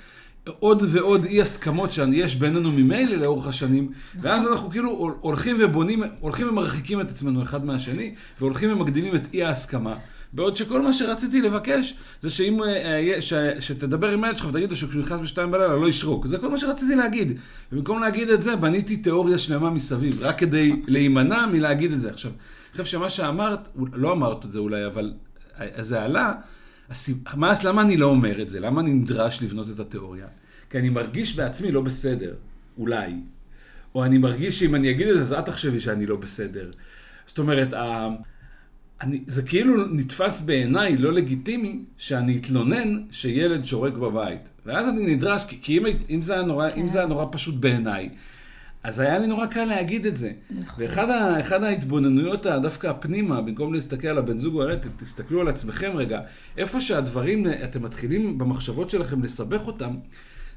עוד 0.60 0.84
ועוד 0.88 1.25
אי 1.25 1.42
הסכמות 1.42 1.92
שיש 1.92 2.36
בינינו 2.36 2.72
ממילא 2.72 3.16
לאורך 3.16 3.48
השנים, 3.48 3.92
ואז 4.22 4.48
אנחנו 4.48 4.70
כאילו 4.70 5.16
הולכים 5.22 5.58
ובונים, 5.60 6.04
הולכים 6.20 6.50
ומרחיקים 6.50 7.02
את 7.02 7.12
עצמנו 7.12 7.44
אחד 7.44 7.66
מהשני, 7.66 8.16
והולכים 8.40 8.72
ומגדילים 8.72 9.16
את 9.16 9.34
אי 9.34 9.44
ההסכמה. 9.44 9.96
בעוד 10.34 10.58
שכל 10.58 10.82
מה 10.82 10.94
שרציתי 10.94 11.42
לבקש, 11.42 11.98
זה 12.22 12.30
שאם, 12.30 12.64
אה, 12.64 13.22
ש, 13.22 13.34
שתדבר 13.60 14.12
עם 14.12 14.24
הילד 14.24 14.38
שלך 14.38 14.48
ותגיד 14.48 14.70
לו 14.70 14.75
שכשהוא 14.75 15.02
נכנס 15.02 15.20
בשתיים 15.20 15.52
בלילה 15.52 15.75
לא 15.75 15.90
ישרוק. 15.90 16.25
זה 16.25 16.38
כל 16.38 16.50
מה 16.50 16.58
שרציתי 16.58 16.96
להגיד. 16.96 17.38
ובמקום 17.72 18.02
להגיד 18.02 18.30
את 18.30 18.42
זה, 18.42 18.56
בניתי 18.56 18.98
תיאוריה 18.98 19.38
שלמה 19.38 19.70
מסביב, 19.70 20.22
רק 20.22 20.40
כדי 20.40 20.82
להימנע 20.88 21.46
מלהגיד 21.46 21.92
את 21.92 22.02
זה. 22.02 22.10
עכשיו, 22.10 22.32
אני 22.32 22.84
חושב 22.84 22.86
שמה 22.86 23.10
שאמרת, 23.10 23.70
לא 23.94 24.12
אמרת 24.12 24.46
את 24.46 24.52
זה 24.52 24.60
אולי, 24.60 24.86
אבל 24.86 25.14
זה 25.80 26.02
עלה, 26.02 26.34
מה, 27.36 27.54
למה 27.63 27.82
אני 27.82 27.98
לא 27.98 28.06
אומר 28.06 28.42
את 28.42 28.50
זה? 28.50 28.60
למה 28.60 28.82
אני 28.82 28.94
נדרש 28.94 29.44
לבנות 29.44 29.70
את 29.70 29.80
התיאוריה? 29.80 30.27
כי 30.70 30.77
אני 30.77 30.89
מרגיש 30.89 31.36
בעצמי 31.36 31.72
לא 31.72 31.82
בסדר, 31.82 32.34
אולי. 32.77 33.13
או 33.96 34.06
אני 34.06 34.18
מרגיש 34.18 34.60
שאם 34.60 34.75
אני 34.75 34.92
אגיד 34.92 35.08
את 35.08 35.15
זה, 35.15 35.22
אז 35.22 35.34
את 35.34 35.46
תחשבי 35.46 35.80
שאני 35.80 36.06
לא 36.06 36.15
בסדר. 36.15 36.70
זאת 37.27 37.39
אומרת, 37.39 37.74
אני, 39.01 39.24
זה 39.27 39.42
כאילו 39.42 39.86
נתפס 39.86 40.42
בעיניי 40.42 40.98
לא 40.98 41.13
לגיטימי 41.13 41.84
שאני 41.98 42.38
אתלונן 42.38 43.04
שילד 43.12 43.65
שורק 43.65 43.94
בבית. 43.94 44.50
ואז 44.65 44.89
אני 44.89 45.15
נדרש, 45.15 45.42
כי, 45.48 45.60
כי 45.62 45.77
אם, 45.77 45.84
אם, 46.10 46.22
זה 46.22 46.42
נורא, 46.42 46.70
כן. 46.70 46.80
אם 46.80 46.88
זה 46.88 46.98
היה 46.98 47.08
נורא 47.08 47.25
פשוט 47.32 47.56
בעיניי, 47.56 48.10
אז 48.86 49.00
היה 49.00 49.20
לי 49.20 49.27
נורא 49.27 49.46
קל 49.46 49.65
להגיד 49.65 50.06
את 50.06 50.15
זה. 50.15 50.32
נכון. 50.50 50.84
ואחד 50.84 51.63
ההתבוננויות 51.63 52.46
דווקא 52.46 52.88
הפנימה, 52.88 53.42
במקום 53.42 53.74
להסתכל 53.74 54.08
על 54.08 54.18
הבן 54.18 54.38
זוג 54.38 54.56
או 54.56 54.63
הילד, 54.63 54.88
תסתכלו 54.98 55.42
על 55.42 55.48
עצמכם 55.48 55.92
רגע. 55.96 56.20
איפה 56.58 56.82
שהדברים, 56.82 57.46
אתם 57.63 57.84
מתחילים 57.84 58.38
במחשבות 58.38 58.89
שלכם 58.89 59.24
לסבך 59.24 59.68
אותם, 59.68 59.96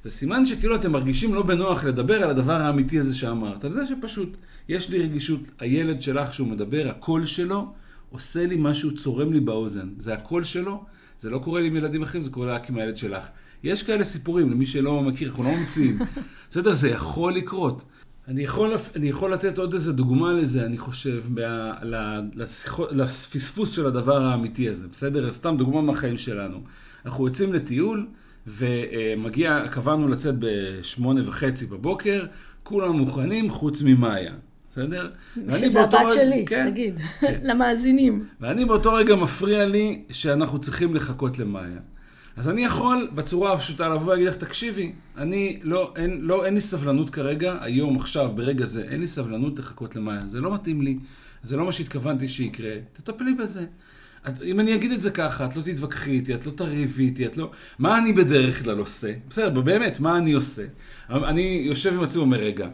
זה 0.04 0.10
סימן 0.10 0.46
שכאילו 0.46 0.74
אתם 0.74 0.92
מרגישים 0.92 1.34
לא 1.34 1.42
בנוח 1.42 1.84
לדבר 1.84 2.22
על 2.22 2.30
הדבר 2.30 2.52
האמיתי 2.52 2.98
הזה 2.98 3.14
שאמרת. 3.14 3.64
על 3.64 3.72
זה 3.72 3.86
שפשוט, 3.86 4.36
יש 4.68 4.90
לי 4.90 4.98
רגישות, 4.98 5.50
הילד 5.58 6.02
שלך 6.02 6.34
שהוא 6.34 6.48
מדבר, 6.48 6.88
הקול 6.88 7.26
שלו, 7.26 7.72
עושה 8.10 8.46
לי 8.46 8.56
משהו, 8.58 8.94
צורם 8.94 9.32
לי 9.32 9.40
באוזן. 9.40 9.88
זה 9.98 10.14
הקול 10.14 10.44
שלו, 10.44 10.84
זה 11.20 11.30
לא 11.30 11.38
קורה 11.38 11.60
לי 11.60 11.66
עם 11.66 11.76
ילדים 11.76 12.02
אחרים, 12.02 12.22
זה 12.22 12.30
קורה 12.30 12.54
רק 12.54 12.70
עם 12.70 12.78
הילד 12.78 12.96
שלך. 12.96 13.22
יש 13.62 13.82
כאלה 13.82 14.04
סיפורים, 14.04 14.50
למי 14.50 14.66
שלא 14.66 15.02
מכיר, 15.02 15.28
אנחנו 15.28 15.44
לא 15.44 15.50
ממציאים. 15.56 15.98
בסדר, 16.50 16.74
זה 16.74 16.88
יכול 16.88 17.34
לקרות. 17.34 17.84
אני 18.28 18.42
יכול, 18.42 18.70
אני 18.96 19.08
יכול 19.08 19.32
לתת 19.32 19.58
עוד 19.58 19.74
איזה 19.74 19.92
דוגמה 19.92 20.32
לזה, 20.32 20.66
אני 20.66 20.78
חושב, 20.78 21.22
ב, 21.34 21.70
לשיחות, 22.34 22.92
לפספוס 22.92 23.72
של 23.72 23.86
הדבר 23.86 24.22
האמיתי 24.22 24.68
הזה, 24.68 24.86
בסדר? 24.92 25.32
סתם 25.32 25.56
דוגמה 25.58 25.80
מהחיים 25.80 26.18
שלנו. 26.18 26.60
אנחנו 27.06 27.26
יוצאים 27.26 27.52
לטיול, 27.52 28.06
ומגיע, 28.46 29.64
קבענו 29.70 30.08
לצאת 30.08 30.34
בשמונה 30.38 31.20
וחצי 31.28 31.66
בבוקר, 31.66 32.26
כולם 32.62 32.92
מוכנים 32.96 33.50
חוץ 33.50 33.82
ממאיה. 33.82 34.34
בסדר? 34.70 35.10
שזה 35.58 35.80
הבת 35.80 35.94
רגע, 35.94 36.12
שלי, 36.12 36.44
כן, 36.46 36.70
תגיד, 36.70 36.98
כן. 37.20 37.40
למאזינים. 37.48 38.26
ואני 38.40 38.64
באותו 38.64 38.92
רגע 38.92 39.16
מפריע 39.16 39.66
לי 39.66 40.02
שאנחנו 40.12 40.58
צריכים 40.60 40.94
לחכות 40.94 41.38
למאיה. 41.38 41.80
אז 42.38 42.48
אני 42.48 42.64
יכול 42.64 43.08
בצורה 43.14 43.52
הפשוטה 43.52 43.88
לבוא 43.88 44.06
ולהגיד 44.06 44.26
לך, 44.26 44.36
תקשיבי, 44.36 44.92
אני 45.16 45.60
לא, 45.62 45.92
אין, 45.96 46.18
לא, 46.20 46.44
אין 46.44 46.54
לי 46.54 46.60
סבלנות 46.60 47.10
כרגע, 47.10 47.58
היום, 47.60 47.96
עכשיו, 47.96 48.32
ברגע 48.34 48.66
זה, 48.66 48.82
אין 48.82 49.00
לי 49.00 49.06
סבלנות 49.06 49.58
לחכות 49.58 49.96
למאיה. 49.96 50.20
זה 50.26 50.40
לא 50.40 50.54
מתאים 50.54 50.82
לי, 50.82 50.98
זה 51.42 51.56
לא 51.56 51.64
מה 51.64 51.72
שהתכוונתי 51.72 52.28
שיקרה, 52.28 52.70
תטפלי 52.92 53.34
בזה. 53.34 53.66
את, 54.28 54.42
אם 54.42 54.60
אני 54.60 54.74
אגיד 54.74 54.92
את 54.92 55.00
זה 55.00 55.10
ככה, 55.10 55.44
את 55.44 55.56
לא 55.56 55.62
תתווכחי 55.62 56.10
איתי, 56.10 56.34
את 56.34 56.46
לא 56.46 56.50
תריבי 56.50 57.04
איתי, 57.04 57.26
את 57.26 57.36
לא... 57.36 57.50
מה 57.78 57.98
אני 57.98 58.12
בדרך 58.12 58.64
כלל 58.64 58.78
עושה? 58.78 59.12
בסדר, 59.30 59.60
באמת, 59.60 60.00
מה 60.00 60.18
אני 60.18 60.32
עושה? 60.32 60.64
אני 61.10 61.62
יושב 61.66 61.94
עם 61.94 62.02
עצמי 62.02 62.18
ואומר, 62.18 62.38
רגע, 62.38 62.68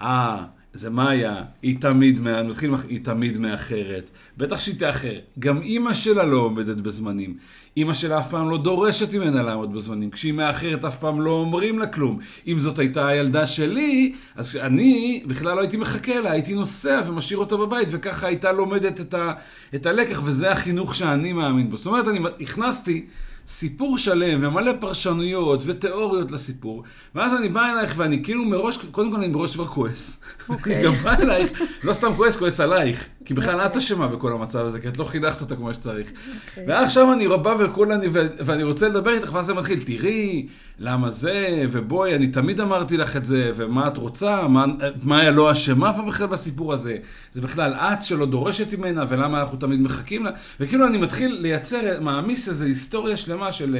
אה... 0.00 0.44
זה 0.72 0.90
מאיה, 0.90 1.44
היא 1.62 1.80
תמיד, 1.80 2.26
אני 2.26 2.48
מתחיל, 2.48 2.70
היא 2.88 3.04
תמיד 3.04 3.38
מאחרת. 3.38 4.10
בטח 4.36 4.60
שהיא 4.60 4.78
תאחר. 4.78 5.18
גם 5.38 5.62
אימא 5.62 5.94
שלה 5.94 6.24
לא 6.24 6.36
עומדת 6.36 6.76
בזמנים. 6.76 7.36
אימא 7.76 7.94
שלה 7.94 8.18
אף 8.18 8.30
פעם 8.30 8.50
לא 8.50 8.58
דורשת 8.58 9.14
ממנה 9.14 9.42
לעמוד 9.42 9.72
בזמנים. 9.72 10.10
כשהיא 10.10 10.32
מאחרת 10.32 10.84
אף 10.84 10.96
פעם 10.96 11.20
לא 11.20 11.30
אומרים 11.30 11.78
לה 11.78 11.86
כלום. 11.86 12.18
אם 12.46 12.58
זאת 12.58 12.78
הייתה 12.78 13.06
הילדה 13.06 13.46
שלי, 13.46 14.12
אז 14.36 14.56
אני 14.56 15.22
בכלל 15.26 15.56
לא 15.56 15.60
הייתי 15.60 15.76
מחכה 15.76 16.20
לה, 16.20 16.30
הייתי 16.30 16.54
נוסע 16.54 17.00
ומשאיר 17.06 17.38
אותה 17.38 17.56
בבית, 17.56 17.88
וככה 17.90 18.26
הייתה 18.26 18.52
לומדת 18.52 19.00
את, 19.00 19.14
ה, 19.14 19.32
את 19.74 19.86
הלקח, 19.86 20.20
וזה 20.24 20.52
החינוך 20.52 20.94
שאני 20.94 21.32
מאמין 21.32 21.70
בו. 21.70 21.76
זאת 21.76 21.86
אומרת, 21.86 22.08
אני 22.08 22.20
הכנסתי 22.40 23.06
סיפור 23.50 23.98
שלם 23.98 24.38
ומלא 24.42 24.72
פרשנויות 24.80 25.62
ותיאוריות 25.66 26.32
לסיפור, 26.32 26.84
ואז 27.14 27.34
אני 27.34 27.48
בא 27.48 27.72
אלייך 27.72 27.94
ואני 27.96 28.24
כאילו 28.24 28.44
מראש, 28.44 28.78
קודם 28.90 29.10
כל 29.10 29.16
אני 29.16 29.28
מראש 29.28 29.54
כבר 29.54 29.66
כועס. 29.66 30.20
אוקיי. 30.48 30.74
אני 30.76 30.82
גם 30.86 30.94
בא 30.94 31.14
אלייך, 31.18 31.62
לא 31.84 31.92
סתם 31.92 32.12
כועס, 32.16 32.36
כועס 32.36 32.60
עלייך, 32.60 33.04
כי 33.24 33.34
בכלל 33.34 33.60
את 33.60 33.66
אוקיי. 33.66 33.78
אשמה 33.78 34.08
בכל 34.08 34.32
המצב 34.32 34.58
הזה, 34.58 34.80
כי 34.80 34.88
את 34.88 34.98
לא 34.98 35.04
חינכת 35.04 35.40
אותה 35.40 35.56
כמו 35.56 35.74
שצריך. 35.74 36.08
אוקיי. 36.48 36.64
ועכשיו 36.68 37.12
אני 37.12 37.28
בא 37.28 37.54
וכולני, 37.58 38.06
ואני 38.38 38.62
רוצה 38.62 38.88
לדבר 38.88 39.10
איתך, 39.10 39.32
ואז 39.32 39.46
זה 39.46 39.54
מתחיל, 39.54 39.82
תראי, 39.82 40.46
למה 40.82 41.10
זה, 41.10 41.64
ובואי, 41.70 42.14
אני 42.14 42.28
תמיד 42.28 42.60
אמרתי 42.60 42.96
לך 42.96 43.16
את 43.16 43.24
זה, 43.24 43.52
ומה 43.56 43.88
את 43.88 43.96
רוצה, 43.96 44.48
מה, 44.48 45.20
היה 45.20 45.30
לא 45.30 45.52
אשמה 45.52 45.92
פה 45.92 46.02
בכלל 46.02 46.26
בסיפור 46.26 46.72
הזה, 46.72 46.96
זה 47.32 47.40
בכלל 47.40 47.74
את 47.74 48.02
שלא 48.02 48.26
דורשת 48.26 48.74
ממנה, 48.74 49.04
ולמה 49.08 49.40
אנחנו 49.40 49.58
תמיד 49.58 49.80
מחכים 49.80 50.24
לה, 50.24 50.30
וכאילו 50.60 50.86
אני 50.86 50.98
מתחיל 50.98 51.38
לייצר, 51.40 52.00
מעמיס 52.00 52.48
איזו 52.48 52.64
היסטוריה 52.64 53.16
שלמה 53.16 53.52
של 53.52 53.76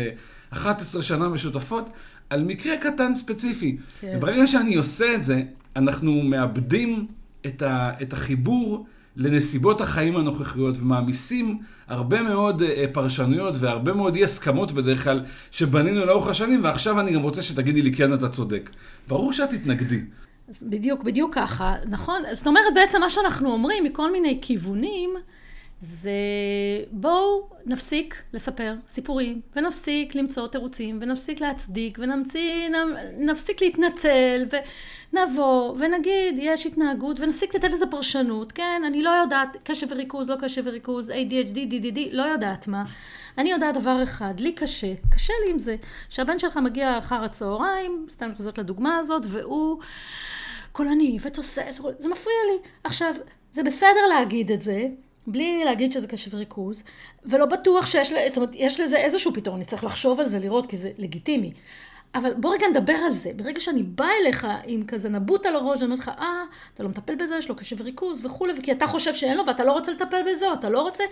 11 0.50 1.00
אה, 1.00 1.07
שנה 1.07 1.28
משותפות, 1.28 1.90
על 2.30 2.45
מקרה 2.45 2.76
קטן 2.76 3.14
ספציפי. 3.14 3.76
כן. 4.00 4.14
וברגע 4.16 4.47
שאני 4.47 4.75
עושה 4.75 5.14
את 5.14 5.25
זה, 5.25 5.42
אנחנו 5.76 6.23
מאבדים 6.23 7.07
את, 7.47 7.62
ה, 7.62 7.90
את 8.02 8.12
החיבור 8.12 8.87
לנסיבות 9.17 9.81
החיים 9.81 10.17
הנוכחיות 10.17 10.76
ומעמיסים 10.81 11.59
הרבה 11.88 12.23
מאוד 12.23 12.62
אה, 12.62 12.85
פרשנויות 12.93 13.55
והרבה 13.59 13.93
מאוד 13.93 14.17
אי 14.17 14.25
הסכמות 14.25 14.73
בדרך 14.73 15.05
כלל 15.05 15.21
שבנינו 15.50 16.07
לאורך 16.07 16.29
השנים, 16.29 16.64
ועכשיו 16.64 17.00
אני 17.00 17.12
גם 17.12 17.23
רוצה 17.23 17.43
שתגידי 17.43 17.83
לי 17.83 17.93
כן 17.93 18.14
אתה 18.14 18.29
צודק. 18.29 18.71
ברור 19.09 19.33
שאת 19.33 19.50
תתנגדי. 19.50 20.00
בדיוק, 20.62 21.02
בדיוק 21.02 21.35
ככה, 21.35 21.75
נכון? 21.88 22.23
זאת 22.33 22.47
אומרת, 22.47 22.75
בעצם 22.75 23.00
מה 23.00 23.11
שאנחנו 23.11 23.52
אומרים 23.52 23.85
מכל 23.85 24.12
מיני 24.12 24.38
כיוונים, 24.43 25.11
זה 25.82 26.10
בואו 26.90 27.49
נפסיק 27.66 28.22
לספר 28.32 28.75
סיפורים, 28.88 29.40
ונפסיק 29.56 30.14
למצוא 30.14 30.46
תירוצים, 30.46 30.99
ונפסיק 31.02 31.40
להצדיק, 31.40 31.99
ונפסיק 31.99 33.62
להתנצל, 33.62 34.44
ונבוא, 35.12 35.75
ונגיד, 35.78 36.34
יש 36.38 36.66
התנהגות, 36.66 37.20
ונפסיק 37.20 37.54
לתת 37.54 37.72
לזה 37.72 37.87
פרשנות, 37.87 38.52
כן, 38.52 38.82
אני 38.87 39.02
לא 39.02 39.10
יודעת, 39.10 39.56
קשב 39.64 39.87
וריכוז, 39.90 40.30
לא 40.30 40.37
קשב 40.40 40.62
וריכוז, 40.64 41.10
ADHD, 41.10 41.56
DDD, 41.56 41.99
לא 42.12 42.22
יודעת 42.22 42.68
מה. 42.68 42.84
אני 43.38 43.50
יודעת 43.50 43.75
דבר 43.75 44.02
אחד, 44.02 44.40
לי 44.40 44.52
קשה, 44.52 44.92
קשה 45.14 45.32
לי 45.44 45.52
עם 45.52 45.58
זה, 45.58 45.76
שהבן 46.08 46.38
שלך 46.38 46.56
מגיע 46.56 46.99
אחר 46.99 47.25
הצהריים, 47.25 48.06
סתם 48.10 48.26
אני 48.26 48.34
חוזרת 48.34 48.58
לדוגמה 48.58 48.99
הזאת, 48.99 49.22
והוא 49.26 49.80
קולני 50.72 51.18
ותוסס, 51.22 51.80
זה 51.99 52.08
מפריע 52.08 52.37
לי. 52.52 52.68
עכשיו, 52.84 53.14
זה 53.52 53.62
בסדר 53.62 54.06
להגיד 54.08 54.52
את 54.52 54.60
זה, 54.60 54.88
בלי 55.32 55.64
להגיד 55.64 55.92
שזה 55.92 56.06
קשב 56.06 56.34
וריכוז, 56.34 56.82
ולא 57.25 57.46
בטוח 57.46 57.87
שיש, 57.87 58.12
זאת 58.28 58.37
אומרת, 58.37 58.50
יש 58.54 58.80
לזה 58.80 58.96
איזשהו 58.96 59.34
פתרון, 59.34 59.62
צריך 59.62 59.84
לחשוב 59.84 60.20
על 60.20 60.26
זה, 60.26 60.38
לראות, 60.38 60.66
כי 60.66 60.76
זה 60.76 60.90
לגיטימי. 60.99 61.52
אבל 62.14 62.34
בוא 62.34 62.54
רגע 62.54 62.66
נדבר 62.68 62.92
על 62.92 63.12
זה. 63.12 63.30
ברגע 63.37 63.60
שאני 63.60 63.82
באה 63.82 64.10
אליך 64.22 64.46
עם 64.64 64.87
כזה 64.87 65.08
נבוט 65.08 65.46
על 65.46 65.56
הראש, 65.56 65.78
אני 65.78 65.84
אומרת 65.84 65.99
לך, 65.99 66.08
אה, 66.08 66.44
אתה 66.75 66.82
לא 66.82 66.88
מטפל 66.88 67.14
בזה, 67.14 67.37
יש 67.37 67.49
לו 67.49 67.56
קשב 67.56 67.80
וריכוז 67.80 68.26
וכולי, 68.26 68.52
וכי 68.58 68.72
אתה 68.72 68.87
חושב 68.87 69.14
שאין 69.14 69.37
לו 69.37 69.46
ואתה 69.46 69.64
לא 69.64 69.72
רוצה 69.72 69.92
לטפל 69.92 70.22
בזה, 70.30 70.52
אתה 70.52 70.68
לא 70.68 70.82
רוצה... 70.82 71.04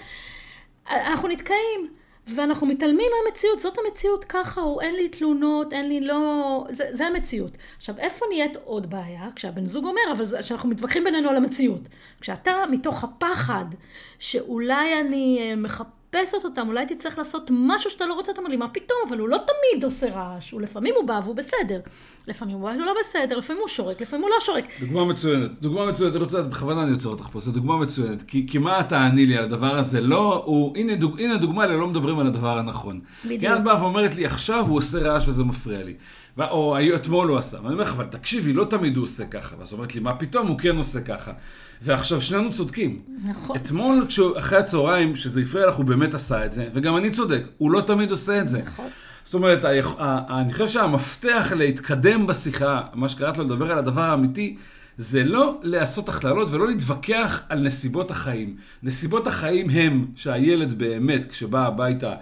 אנחנו 0.90 1.28
נתקעים. 1.28 1.88
ואנחנו 2.36 2.66
מתעלמים 2.66 3.06
מהמציאות, 3.24 3.60
זאת 3.60 3.78
המציאות, 3.78 4.24
ככה 4.24 4.60
הוא, 4.60 4.80
אין 4.82 4.94
לי 4.94 5.08
תלונות, 5.08 5.72
אין 5.72 5.88
לי 5.88 6.00
לא... 6.00 6.64
זה, 6.70 6.84
זה 6.90 7.06
המציאות. 7.06 7.56
עכשיו, 7.76 7.98
איפה 7.98 8.26
נהיית 8.28 8.56
עוד 8.56 8.90
בעיה? 8.90 9.28
כשהבן 9.36 9.66
זוג 9.66 9.84
אומר, 9.84 10.12
אבל 10.12 10.24
זה, 10.24 10.42
שאנחנו 10.42 10.68
מתווכחים 10.68 11.04
בינינו 11.04 11.30
על 11.30 11.36
המציאות. 11.36 11.82
כשאתה, 12.20 12.52
מתוך 12.70 13.04
הפחד, 13.04 13.64
שאולי 14.18 15.00
אני 15.00 15.38
אה, 15.40 15.56
מחפש... 15.56 15.97
מחפשת 16.14 16.44
אותם, 16.44 16.68
אולי 16.68 16.86
תצטרך 16.86 17.18
לעשות 17.18 17.50
משהו 17.54 17.90
שאתה 17.90 18.06
לא 18.06 18.14
רוצה, 18.14 18.32
אתה 18.32 18.40
אומר 18.40 18.50
לי, 18.50 18.56
מה 18.56 18.68
פתאום? 18.68 18.98
אבל 19.08 19.18
הוא 19.18 19.28
לא 19.28 19.36
תמיד 19.36 19.84
עושה 19.84 20.06
רעש, 20.10 20.50
הוא 20.50 20.60
לפעמים 20.60 20.94
הוא 20.96 21.04
בא 21.04 21.20
והוא 21.24 21.36
בסדר. 21.36 21.80
לפעמים 22.26 22.54
הוא 22.56 22.62
בא 22.62 22.74
והוא 22.76 22.86
לא 22.86 22.94
בסדר, 23.00 23.36
לפעמים 23.36 23.62
הוא 23.62 23.68
שורק, 23.68 24.00
לפעמים 24.00 24.22
הוא 24.22 24.30
לא 24.30 24.36
שורק. 24.40 24.64
דוגמה 24.80 25.04
מצוינת, 25.04 25.50
דוגמה 25.60 25.86
מצוינת, 25.86 26.14
אני 26.14 26.22
רוצה, 26.22 26.42
בכוונה 26.42 26.82
אני 26.82 26.90
עוצר 26.92 27.08
אותך 27.08 27.26
פה, 27.32 27.40
זו 27.40 27.52
דוגמה 27.52 27.76
מצוינת, 27.76 28.22
כי, 28.22 28.46
כי 28.50 28.58
מה 28.58 28.82
תעני 28.82 29.26
לי 29.26 29.36
על 29.36 29.44
הדבר 29.44 29.76
הזה? 29.78 30.00
לא, 30.00 30.42
הוא, 30.46 30.76
הנה, 30.76 30.96
דוג, 30.96 31.20
הנה 31.20 31.36
דוגמה 31.36 31.66
לא 31.66 31.86
מדברים 31.86 32.18
על 32.18 32.26
הדבר 32.26 32.58
הנכון. 32.58 33.00
בדיוק. 33.24 33.40
כי 33.40 33.54
את 33.58 33.64
באה 33.64 33.82
ואומרת 33.82 34.14
לי, 34.14 34.26
עכשיו 34.26 34.66
הוא 34.68 34.76
עושה 34.76 34.98
רעש 34.98 35.28
וזה 35.28 35.44
מפריע 35.44 35.84
לי. 35.84 35.94
או 36.40 36.76
אתמול 36.94 37.28
הוא 37.28 37.38
עשה. 37.38 37.56
ואני 37.56 37.72
אומר 37.72 37.84
לך, 37.84 37.92
אבל 37.92 38.04
תקשיבי, 38.04 38.52
לא 38.52 38.64
תמיד 38.64 38.96
הוא 38.96 39.02
עושה 39.02 39.24
ככה. 39.24 39.56
ואז 39.58 39.72
אומרת 39.72 39.94
לי, 39.94 40.00
מה 40.00 40.14
פתאום, 40.14 40.46
הוא 40.46 40.58
כן 40.58 40.76
עושה 40.76 41.00
ככה. 41.00 41.32
ועכשיו 41.82 42.22
שנינו 42.22 42.52
צודקים. 42.52 43.02
נכון. 43.24 43.56
אתמול, 43.56 44.06
אחרי 44.38 44.58
הצהריים, 44.58 45.16
שזה 45.16 45.40
הפריע 45.40 45.66
לך, 45.66 45.74
הוא 45.74 45.84
באמת 45.84 46.14
עשה 46.14 46.44
את 46.44 46.52
זה, 46.52 46.68
וגם 46.74 46.96
אני 46.96 47.10
צודק, 47.10 47.42
הוא 47.58 47.70
לא 47.70 47.80
תמיד 47.80 48.10
עושה 48.10 48.40
את 48.40 48.48
זה. 48.48 48.62
נכון. 48.62 48.86
זאת 49.24 49.34
אומרת, 49.34 49.64
אני 50.30 50.52
חושב 50.52 50.68
שהמפתח 50.68 51.52
להתקדם 51.56 52.26
בשיחה, 52.26 52.82
מה 52.94 53.08
שקראת 53.08 53.38
לו 53.38 53.44
לדבר 53.44 53.72
על 53.72 53.78
הדבר 53.78 54.02
האמיתי, 54.02 54.56
זה 54.98 55.24
לא 55.24 55.60
לעשות 55.62 56.08
הכללות 56.08 56.48
ולא 56.50 56.66
להתווכח 56.66 57.42
על 57.48 57.60
נסיבות 57.60 58.10
החיים. 58.10 58.56
נסיבות 58.82 59.26
החיים 59.26 59.70
הם 59.70 60.06
שהילד 60.14 60.78
באמת, 60.78 61.32
כשבא 61.32 61.66
הביתה, 61.66 62.14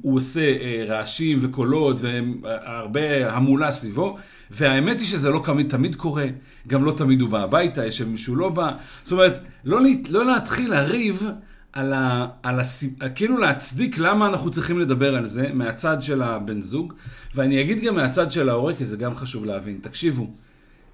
הוא 0.00 0.16
עושה 0.16 0.40
אה, 0.40 0.84
רעשים 0.88 1.38
וקולות 1.40 2.00
והרבה 2.00 3.34
המולה 3.36 3.72
סביבו, 3.72 4.18
והאמת 4.50 4.98
היא 4.98 5.06
שזה 5.06 5.30
לא 5.30 5.42
תמיד, 5.44 5.70
תמיד 5.70 5.94
קורה, 5.94 6.26
גם 6.66 6.84
לא 6.84 6.92
תמיד 6.92 7.20
הוא 7.20 7.30
בא 7.30 7.42
הביתה, 7.42 7.86
יש 7.86 8.02
מישהו 8.02 8.36
לא 8.36 8.48
בא. 8.48 8.72
זאת 9.04 9.12
אומרת, 9.12 9.40
לא, 9.64 9.80
לא 10.08 10.26
להתחיל 10.26 10.70
לריב 10.70 11.30
על 11.72 11.92
ה, 11.92 12.26
על 12.42 12.60
הס... 12.60 12.84
כאילו 13.14 13.38
להצדיק 13.38 13.98
למה 13.98 14.26
אנחנו 14.26 14.50
צריכים 14.50 14.78
לדבר 14.78 15.16
על 15.16 15.26
זה 15.26 15.50
מהצד 15.54 16.02
של 16.02 16.22
הבן 16.22 16.62
זוג, 16.62 16.92
ואני 17.34 17.60
אגיד 17.60 17.80
גם 17.80 17.94
מהצד 17.94 18.32
של 18.32 18.48
ההורה, 18.48 18.74
כי 18.74 18.86
זה 18.86 18.96
גם 18.96 19.14
חשוב 19.14 19.44
להבין. 19.44 19.78
תקשיבו, 19.82 20.30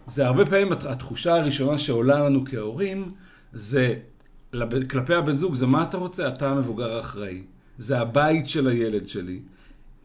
זה 0.07 0.27
הרבה 0.27 0.47
פעמים 0.47 0.73
התחושה 0.73 1.35
הראשונה 1.35 1.79
שעולה 1.79 2.25
לנו 2.25 2.45
כהורים, 2.45 3.13
זה 3.53 3.95
כלפי 4.91 5.15
הבן 5.15 5.37
זוג, 5.37 5.55
זה 5.55 5.67
מה 5.67 5.83
אתה 5.83 5.97
רוצה? 5.97 6.29
אתה 6.29 6.51
המבוגר 6.51 6.97
האחראי. 6.97 7.43
זה 7.79 8.01
הבית 8.01 8.49
של 8.49 8.69
הילד 8.69 9.09
שלי. 9.09 9.41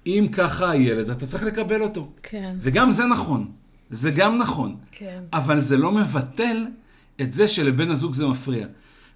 אם 0.06 0.28
ככה 0.32 0.72
הילד, 0.72 1.10
אתה 1.10 1.26
צריך 1.26 1.44
לקבל 1.44 1.82
אותו. 1.82 2.12
כן. 2.24 2.56
וגם 2.60 2.92
זה 2.92 3.06
נכון. 3.06 3.52
זה 3.92 4.12
גם 4.12 4.38
נכון. 4.38 4.76
כן. 4.92 5.24
אבל 5.34 5.60
זה 5.60 5.78
לא 5.78 5.92
מבטל 5.92 6.66
את 7.22 7.34
זה 7.34 7.48
שלבן 7.48 7.90
הזוג 7.90 8.14
זה 8.14 8.28
מפריע. 8.28 8.68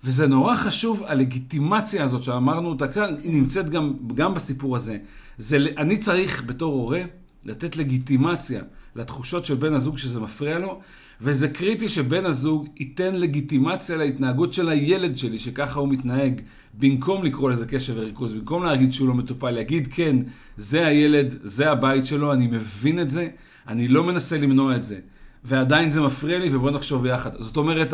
וזה 0.03 0.27
נורא 0.27 0.55
חשוב, 0.55 1.03
הלגיטימציה 1.03 2.03
הזאת 2.03 2.23
שאמרנו 2.23 2.69
אותה 2.69 2.87
כאן, 2.87 3.15
היא 3.23 3.31
נמצאת 3.31 3.69
גם, 3.69 3.93
גם 4.15 4.33
בסיפור 4.33 4.75
הזה. 4.75 4.97
זה, 5.37 5.57
אני 5.77 5.97
צריך 5.97 6.43
בתור 6.45 6.73
הורה 6.73 7.01
לתת 7.45 7.77
לגיטימציה 7.77 8.61
לתחושות 8.95 9.45
של 9.45 9.55
בן 9.55 9.73
הזוג 9.73 9.97
שזה 9.97 10.19
מפריע 10.19 10.59
לו, 10.59 10.81
וזה 11.21 11.47
קריטי 11.47 11.89
שבן 11.89 12.25
הזוג 12.25 12.67
ייתן 12.79 13.15
לגיטימציה 13.15 13.97
להתנהגות 13.97 14.53
של 14.53 14.69
הילד 14.69 15.17
שלי, 15.17 15.39
שככה 15.39 15.79
הוא 15.79 15.89
מתנהג, 15.89 16.41
במקום 16.79 17.25
לקרוא 17.25 17.49
לזה 17.49 17.65
קשב 17.65 17.93
וריכוז, 17.97 18.33
במקום 18.33 18.63
להגיד 18.63 18.93
שהוא 18.93 19.07
לא 19.07 19.13
מטופל, 19.13 19.57
יגיד 19.57 19.87
כן, 19.91 20.15
זה 20.57 20.87
הילד, 20.87 21.35
זה 21.43 21.71
הבית 21.71 22.05
שלו, 22.05 22.33
אני 22.33 22.47
מבין 22.47 22.99
את 22.99 23.09
זה, 23.09 23.27
אני 23.67 23.87
לא 23.87 24.03
מנסה 24.03 24.37
למנוע 24.37 24.75
את 24.75 24.83
זה. 24.83 24.99
ועדיין 25.43 25.91
זה 25.91 26.01
מפריע 26.01 26.39
לי, 26.39 26.55
ובואו 26.55 26.71
נחשוב 26.71 27.03
ביחד. 27.03 27.31
זאת 27.39 27.57
אומרת, 27.57 27.93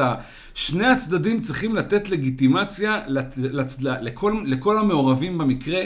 שני 0.54 0.86
הצדדים 0.86 1.42
צריכים 1.42 1.76
לתת 1.76 2.10
לגיטימציה 2.10 3.02
לכל, 3.78 4.44
לכל 4.46 4.78
המעורבים 4.78 5.38
במקרה. 5.38 5.82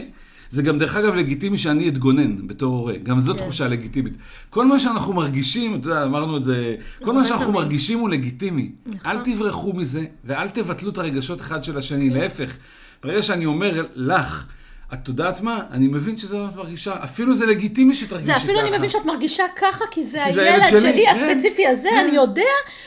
זה 0.49 0.62
גם 0.62 0.77
דרך 0.79 0.95
אגב 0.95 1.15
לגיטימי 1.15 1.58
שאני 1.58 1.89
אתגונן 1.89 2.47
בתור 2.47 2.73
הורה, 2.73 2.93
גם 3.03 3.19
זו 3.19 3.34
כן. 3.34 3.39
תחושה 3.39 3.67
לגיטימית. 3.67 4.13
כל 4.49 4.65
מה 4.65 4.79
שאנחנו 4.79 5.13
מרגישים, 5.13 5.75
אתה 5.75 5.88
יודע, 5.89 6.03
אמרנו 6.03 6.38
את 6.38 6.43
זה, 6.43 6.75
כל 7.03 7.13
מה 7.13 7.25
שאנחנו 7.25 7.51
מרגישים 7.51 7.99
הוא 7.99 8.10
לגיטימי. 8.10 8.71
נכון. 8.86 9.12
אל 9.12 9.17
תברחו 9.23 9.73
מזה 9.73 10.05
ואל 10.23 10.49
תבטלו 10.49 10.89
את 10.89 10.97
הרגשות 10.97 11.41
אחד 11.41 11.63
של 11.63 11.77
השני, 11.77 12.10
כן. 12.10 12.17
להפך. 12.17 12.58
ברגע 13.03 13.23
שאני 13.23 13.45
אומר 13.45 13.86
לך, 13.95 14.45
את 14.93 15.08
יודעת 15.08 15.41
מה? 15.41 15.60
אני 15.71 15.88
מבין 15.88 16.17
שזה 16.17 16.45
את 16.45 16.55
מרגישה, 16.55 17.03
אפילו 17.03 17.36
זה 17.36 17.45
לגיטימי 17.45 17.95
שתרגישי 17.95 18.31
ככה. 18.31 18.39
זה 18.39 18.45
אפילו 18.45 18.60
אני 18.60 18.77
מבין 18.77 18.89
שאת 18.89 19.05
מרגישה 19.05 19.43
ככה, 19.55 19.86
כי 19.91 20.05
זה 20.05 20.23
כי 20.34 20.39
הילד 20.39 20.67
שלי, 20.67 20.79
שלי 20.79 21.05
כן, 21.05 21.12
הספציפי 21.12 21.67
הזה, 21.67 21.89
כן. 21.89 22.05
אני 22.08 22.15
יודע 22.15 22.41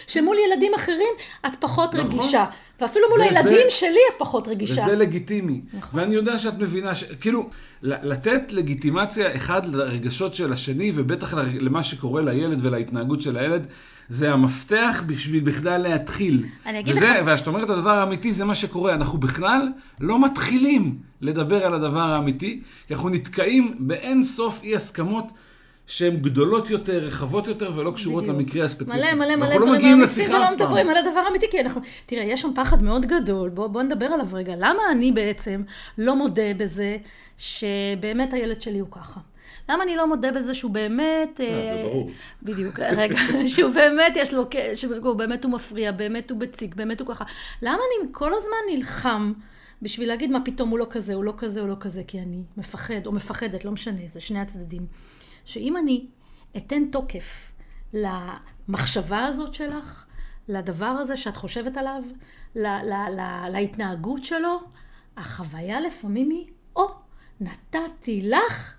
שמול 0.07 0.37
ילדים 0.47 0.75
אחרים 0.75 1.15
את 1.47 1.57
פחות 1.61 1.95
נכון. 1.95 2.11
רגישה. 2.11 2.45
ואפילו 2.81 3.07
מול 3.11 3.21
הילדים 3.21 3.67
שלי 3.69 3.89
את 3.89 4.19
פחות 4.19 4.49
רגישה. 4.49 4.83
וזה 4.83 4.97
לגיטימי. 4.97 5.61
נכון. 5.73 6.01
ואני 6.01 6.15
יודע 6.15 6.39
שאת 6.39 6.59
מבינה, 6.59 6.95
ש... 6.95 7.05
כאילו, 7.05 7.51
לתת 7.83 8.43
לגיטימציה 8.53 9.37
אחד 9.37 9.67
לרגשות 9.67 10.35
של 10.35 10.53
השני, 10.53 10.93
ובטח 10.95 11.35
למה 11.35 11.85
שקורה 11.85 12.23
לילד 12.23 12.59
ולהתנהגות 12.63 13.21
של 13.21 13.37
הילד, 13.37 13.67
זה 14.09 14.33
המפתח 14.33 15.03
בשביל 15.07 15.41
בכלל 15.41 15.83
להתחיל. 15.83 16.45
אני 16.67 16.81
אגיד 16.81 16.97
וזה, 16.97 17.09
לך... 17.09 17.27
וכשאת 17.27 17.47
אומרת 17.47 17.71
הדבר 17.71 17.91
האמיתי, 17.91 18.33
זה 18.33 18.45
מה 18.45 18.55
שקורה. 18.55 18.95
אנחנו 18.95 19.19
בכלל 19.19 19.69
לא 20.01 20.25
מתחילים 20.25 20.99
לדבר 21.21 21.67
על 21.67 21.75
הדבר 21.75 22.01
האמיתי, 22.01 22.61
כי 22.87 22.95
אנחנו 22.95 23.09
נתקעים 23.09 23.75
באין 23.79 24.25
סוף 24.25 24.63
אי 24.63 24.77
הסכמות. 24.77 25.33
שהן 25.89 26.17
גדולות 26.17 26.71
יותר, 26.71 26.99
רחבות 26.99 27.47
יותר, 27.47 27.71
ולא 27.75 27.91
קשורות 27.91 28.25
בדיוק. 28.25 28.37
למקרה 28.37 28.65
הספציפי. 28.65 28.97
מלא, 28.99 29.15
מלא, 29.15 29.37
מלא 29.37 29.49
לא 29.49 29.57
דברים 29.57 29.71
לא 29.71 30.05
אמיתיים, 30.05 30.31
ולא 30.31 30.53
מדברים 30.55 30.91
על 30.91 30.97
הדבר 30.97 31.21
האמיתי, 31.21 31.47
כי 31.51 31.61
אנחנו... 31.61 31.81
תראה, 32.07 32.25
יש 32.25 32.43
שם 32.43 32.51
פחד 32.55 32.83
מאוד 32.83 33.07
גדול, 33.07 33.49
בוא, 33.49 33.67
בוא 33.67 33.83
נדבר 33.83 34.07
עליו 34.07 34.27
רגע. 34.33 34.55
למה 34.57 34.83
אני 34.93 35.13
בעצם 35.13 35.63
לא 35.99 36.17
מודה 36.17 36.55
בזה 36.57 36.97
שבאמת 37.39 38.33
הילד 38.33 38.63
שלי 38.63 38.79
הוא 38.79 38.89
ככה? 38.91 39.21
למה 39.69 39.83
אני 39.83 39.97
לא 39.97 40.09
מודה 40.09 40.33
בזה 40.33 40.55
שהוא 40.55 40.71
באמת... 40.71 41.41
אה, 41.41 41.75
זה 41.75 41.83
ברור. 41.89 42.11
בדיוק, 42.43 42.81
רגע, 42.81 43.17
שהוא 43.55 43.71
באמת 43.71 44.13
יש 44.17 44.35
לו, 44.35 44.49
שהוא 44.75 45.15
באמת 45.15 45.45
הוא 45.45 45.53
מפריע, 45.53 45.93
באמת 45.93 46.31
הוא 46.31 46.39
בציק, 46.39 46.75
באמת 46.75 47.01
הוא 47.01 47.09
ככה. 47.09 47.25
למה 47.63 47.73
אני 47.73 48.09
כל 48.13 48.35
הזמן 48.35 48.77
נלחם 48.77 49.33
בשביל 49.83 50.09
להגיד 50.09 50.31
מה 50.31 50.41
פתאום 50.45 50.69
הוא 50.69 50.79
לא 50.79 50.87
כזה, 50.91 51.15
הוא 51.15 51.25
לא 51.25 51.35
כזה, 51.39 51.61
הוא 51.61 51.69
לא 51.69 51.77
כזה, 51.81 52.03
כי 52.07 52.19
אני 52.19 52.43
מפחד 52.57 53.07
או 53.07 53.13
מפחדת, 53.13 53.65
לא 53.65 53.71
משנה, 53.71 54.01
זה 54.07 54.21
שני 54.21 54.41
הצדדים. 54.41 54.87
שאם 55.49 55.77
אני 55.77 56.07
אתן 56.57 56.85
תוקף 56.91 57.53
למחשבה 57.93 59.25
הזאת 59.27 59.55
שלך, 59.55 60.05
לדבר 60.49 60.87
הזה 60.87 61.17
שאת 61.17 61.37
חושבת 61.37 61.77
עליו, 61.77 62.03
לה, 62.55 62.83
לה, 62.85 63.11
לה, 63.11 63.49
להתנהגות 63.49 64.25
שלו, 64.25 64.61
החוויה 65.17 65.81
לפעמים 65.81 66.31
היא, 66.31 66.47
או, 66.77 66.89
נתתי 67.41 68.23
לך 68.23 68.75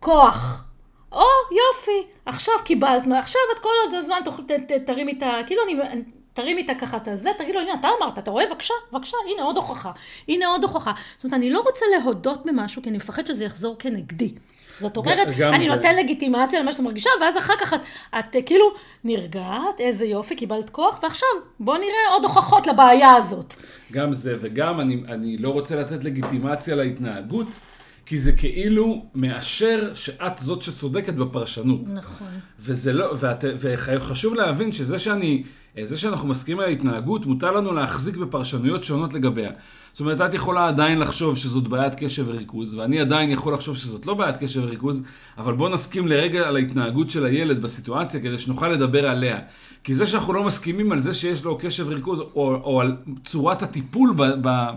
כוח. 0.00 0.64
או, 1.12 1.24
יופי, 1.50 2.10
עכשיו 2.26 2.54
קיבלת, 2.64 3.02
עכשיו 3.18 3.40
את 3.54 3.58
כל 3.58 3.96
הזמן 3.98 4.18
תרימי 4.86 5.12
את 5.18 5.22
ה... 5.22 5.32
כאילו 5.46 5.62
אני... 5.64 6.02
תרים 6.34 6.58
איתה 6.58 6.74
ככה 6.74 6.96
את 6.96 7.08
הזה, 7.08 7.30
תגיד 7.38 7.54
לו, 7.54 7.60
הנה, 7.60 7.74
אתה 7.80 7.88
אמרת, 7.98 8.18
אתה 8.18 8.30
רואה? 8.30 8.46
בבקשה, 8.46 8.74
בבקשה, 8.92 9.16
הנה 9.32 9.42
עוד 9.42 9.56
הוכחה. 9.56 9.92
הנה 10.28 10.46
עוד 10.46 10.62
הוכחה. 10.62 10.92
זאת 11.16 11.24
אומרת, 11.24 11.34
אני 11.34 11.50
לא 11.50 11.60
רוצה 11.60 11.84
להודות 11.98 12.46
במשהו, 12.46 12.82
כי 12.82 12.88
אני 12.88 12.96
מפחד 12.96 13.26
שזה 13.26 13.44
יחזור 13.44 13.76
כנגדי. 13.78 14.34
זאת 14.80 14.96
אומרת, 14.96 15.28
אני 15.40 15.64
זה... 15.68 15.74
נותן 15.74 15.96
לגיטימציה 15.96 16.60
למה 16.60 16.72
שאתה 16.72 16.82
מרגישה, 16.82 17.10
ואז 17.20 17.36
אחר 17.36 17.54
כך 17.60 17.74
את, 17.74 17.80
את, 18.18 18.36
את 18.36 18.42
כאילו 18.46 18.66
נרגעת, 19.04 19.80
איזה 19.80 20.06
יופי, 20.06 20.36
קיבלת 20.36 20.70
כוח, 20.70 21.00
ועכשיו 21.02 21.28
בוא 21.60 21.76
נראה 21.76 22.12
עוד 22.12 22.24
הוכחות 22.24 22.66
לבעיה 22.66 23.14
הזאת. 23.14 23.54
גם 23.92 24.12
זה, 24.12 24.36
וגם 24.40 24.80
אני, 24.80 25.02
אני 25.08 25.36
לא 25.38 25.48
רוצה 25.48 25.80
לתת 25.80 26.04
לגיטימציה 26.04 26.76
להתנהגות. 26.76 27.48
כי 28.06 28.18
זה 28.18 28.32
כאילו 28.32 29.06
מאשר 29.14 29.94
שאת 29.94 30.38
זאת 30.38 30.62
שצודקת 30.62 31.14
בפרשנות. 31.14 31.80
נכון. 31.94 32.28
וזה 32.58 32.92
לא, 32.92 33.14
ואת, 33.18 33.44
וחשוב 33.58 34.34
להבין 34.34 34.72
שזה 34.72 34.98
שאני, 34.98 35.42
זה 35.84 35.96
שאנחנו 35.96 36.28
מסכימים 36.28 36.60
על 36.60 36.68
ההתנהגות, 36.68 37.26
מותר 37.26 37.52
לנו 37.52 37.72
להחזיק 37.72 38.16
בפרשנויות 38.16 38.84
שונות 38.84 39.14
לגביה. 39.14 39.50
זאת 39.92 40.00
אומרת, 40.00 40.20
את 40.20 40.34
יכולה 40.34 40.68
עדיין 40.68 40.98
לחשוב 40.98 41.36
שזאת 41.36 41.68
בעיית 41.68 41.94
קשב 41.94 42.24
וריכוז, 42.28 42.74
ואני 42.74 43.00
עדיין 43.00 43.30
יכול 43.30 43.54
לחשוב 43.54 43.76
שזאת 43.76 44.06
לא 44.06 44.14
בעיית 44.14 44.36
קשב 44.36 44.60
וריכוז, 44.64 45.02
אבל 45.38 45.52
בוא 45.52 45.68
נסכים 45.68 46.08
לרגע 46.08 46.48
על 46.48 46.56
ההתנהגות 46.56 47.10
של 47.10 47.24
הילד 47.24 47.62
בסיטואציה, 47.62 48.20
כדי 48.20 48.38
שנוכל 48.38 48.68
לדבר 48.68 49.08
עליה. 49.08 49.38
כי 49.84 49.94
זה 49.94 50.06
שאנחנו 50.06 50.32
לא 50.32 50.44
מסכימים 50.44 50.92
על 50.92 50.98
זה 50.98 51.14
שיש 51.14 51.44
לו 51.44 51.58
קשב 51.58 51.84
וריכוז, 51.88 52.20
או, 52.20 52.54
או 52.54 52.80
על 52.80 52.96
צורת 53.24 53.62
הטיפול 53.62 54.14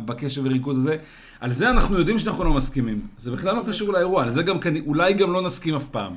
בקשב 0.06 0.42
וריכוז 0.46 0.78
הזה, 0.78 0.98
על 1.40 1.54
זה 1.54 1.70
אנחנו 1.70 1.98
יודעים 1.98 2.20
שאנחנו 2.20 2.44
לא 2.44 2.54
מסכימים. 2.54 3.02
זה 3.18 3.32
בכלל 3.32 3.56
לא 3.56 3.62
קשור 3.68 3.94
לאירוע, 3.94 4.24
על 4.24 4.32
זה 4.32 4.44
גם, 4.44 4.58
אולי 4.86 5.14
גם 5.14 5.34
לא 5.34 5.42
נסכים 5.42 5.76
אף 5.76 5.86
פעם. 5.86 6.14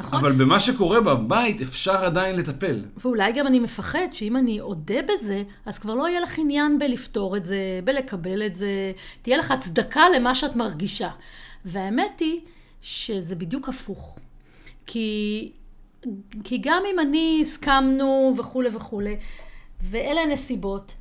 נכון. 0.00 0.18
אבל 0.18 0.32
במה 0.32 0.60
שקורה 0.60 1.00
בבית 1.00 1.60
אפשר 1.60 2.04
עדיין 2.04 2.36
לטפל. 2.36 2.84
ואולי 2.96 3.32
גם 3.32 3.46
אני 3.46 3.58
מפחד 3.58 4.06
שאם 4.12 4.36
אני 4.36 4.60
אודה 4.60 5.02
בזה, 5.02 5.42
אז 5.66 5.78
כבר 5.78 5.94
לא 5.94 6.08
יהיה 6.08 6.20
לך 6.20 6.38
עניין 6.38 6.78
בלפתור 6.78 7.36
את 7.36 7.46
זה, 7.46 7.80
בלקבל 7.84 8.46
את 8.46 8.56
זה, 8.56 8.92
תהיה 9.22 9.36
לך 9.36 9.50
הצדקה 9.50 10.02
למה 10.16 10.34
שאת 10.34 10.56
מרגישה. 10.56 11.10
והאמת 11.64 12.20
היא 12.20 12.40
שזה 12.82 13.34
בדיוק 13.34 13.68
הפוך. 13.68 14.18
כי, 14.86 15.52
כי 16.44 16.58
גם 16.58 16.82
אם 16.94 17.00
אני 17.00 17.38
הסכמנו 17.42 18.34
וכולי 18.38 18.68
וכולי, 18.72 19.16
ואלה 19.82 20.20
הנסיבות, 20.20 20.92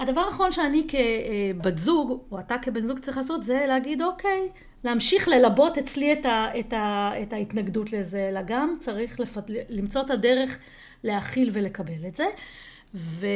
הדבר 0.00 0.20
האחרון 0.20 0.52
שאני 0.52 0.86
כבת 0.88 1.78
זוג, 1.78 2.22
או 2.30 2.40
אתה 2.40 2.58
כבן 2.62 2.86
זוג 2.86 2.98
צריך 2.98 3.16
לעשות, 3.16 3.44
זה 3.44 3.64
להגיד, 3.68 4.02
אוקיי, 4.02 4.48
להמשיך 4.84 5.28
ללבות 5.28 5.78
אצלי 5.78 6.12
את, 6.12 6.26
ה, 6.26 6.46
את, 6.60 6.72
ה, 6.72 7.12
את 7.22 7.32
ההתנגדות 7.32 7.92
לזה, 7.92 8.28
אלא 8.28 8.40
גם 8.46 8.74
צריך 8.80 9.20
לפת... 9.20 9.50
למצוא 9.68 10.02
את 10.02 10.10
הדרך 10.10 10.58
להכיל 11.04 11.50
ולקבל 11.52 12.06
את 12.08 12.16
זה. 12.16 12.24
ו... 12.94 13.26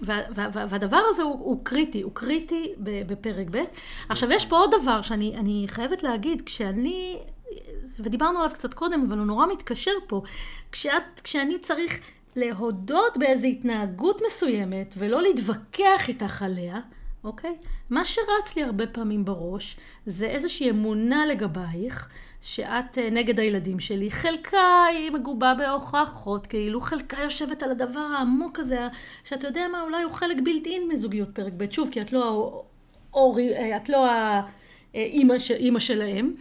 וה... 0.00 0.20
וה... 0.34 0.48
והדבר 0.68 1.02
הזה 1.08 1.22
הוא, 1.22 1.32
הוא 1.32 1.64
קריטי, 1.64 2.02
הוא 2.02 2.12
קריטי 2.14 2.72
בפרק 2.78 3.46
ב'. 3.50 3.58
עכשיו, 4.08 4.32
יש 4.32 4.46
פה 4.46 4.56
עוד 4.56 4.70
דבר 4.80 5.02
שאני 5.02 5.64
חייבת 5.66 6.02
להגיד, 6.02 6.42
כשאני, 6.46 7.18
ודיברנו 8.00 8.38
עליו 8.38 8.50
קצת 8.54 8.74
קודם, 8.74 9.04
אבל 9.08 9.18
הוא 9.18 9.26
נורא 9.26 9.46
מתקשר 9.46 9.90
פה, 10.06 10.22
כשאת, 10.72 11.20
כשאני 11.24 11.58
צריך 11.58 12.00
להודות 12.36 13.16
באיזו 13.16 13.46
התנהגות 13.46 14.22
מסוימת 14.26 14.94
ולא 14.98 15.22
להתווכח 15.22 16.08
איתך 16.08 16.42
עליה, 16.42 16.80
אוקיי? 17.24 17.56
מה 17.90 18.04
שרץ 18.04 18.56
לי 18.56 18.62
הרבה 18.62 18.86
פעמים 18.86 19.24
בראש 19.24 19.76
זה 20.06 20.26
איזושהי 20.26 20.70
אמונה 20.70 21.26
לגבייך 21.26 22.08
שאת 22.40 22.98
אה, 22.98 23.10
נגד 23.10 23.40
הילדים 23.40 23.80
שלי. 23.80 24.10
חלקה 24.10 24.84
היא 24.90 25.10
מגובה 25.10 25.54
בהוכחות, 25.58 26.46
כאילו 26.46 26.80
חלקה 26.80 27.16
יושבת 27.22 27.62
על 27.62 27.70
הדבר 27.70 28.00
העמוק 28.00 28.58
הזה, 28.58 28.88
שאתה 29.24 29.46
יודע 29.46 29.68
מה, 29.72 29.82
אולי 29.82 30.02
הוא 30.02 30.12
חלק 30.12 30.36
בלתי 30.44 30.74
אין 30.74 30.88
מזוגיות 30.88 31.28
פרק 31.34 31.52
ב', 31.56 31.70
שוב, 31.70 31.88
כי 31.92 32.00
את 32.00 32.12
לא, 32.12 32.62
האורי, 33.12 33.54
אה, 33.56 33.76
את 33.76 33.88
לא 33.88 34.06
האימא 34.94 35.74
אה, 35.74 35.80
שלהם. 35.80 36.34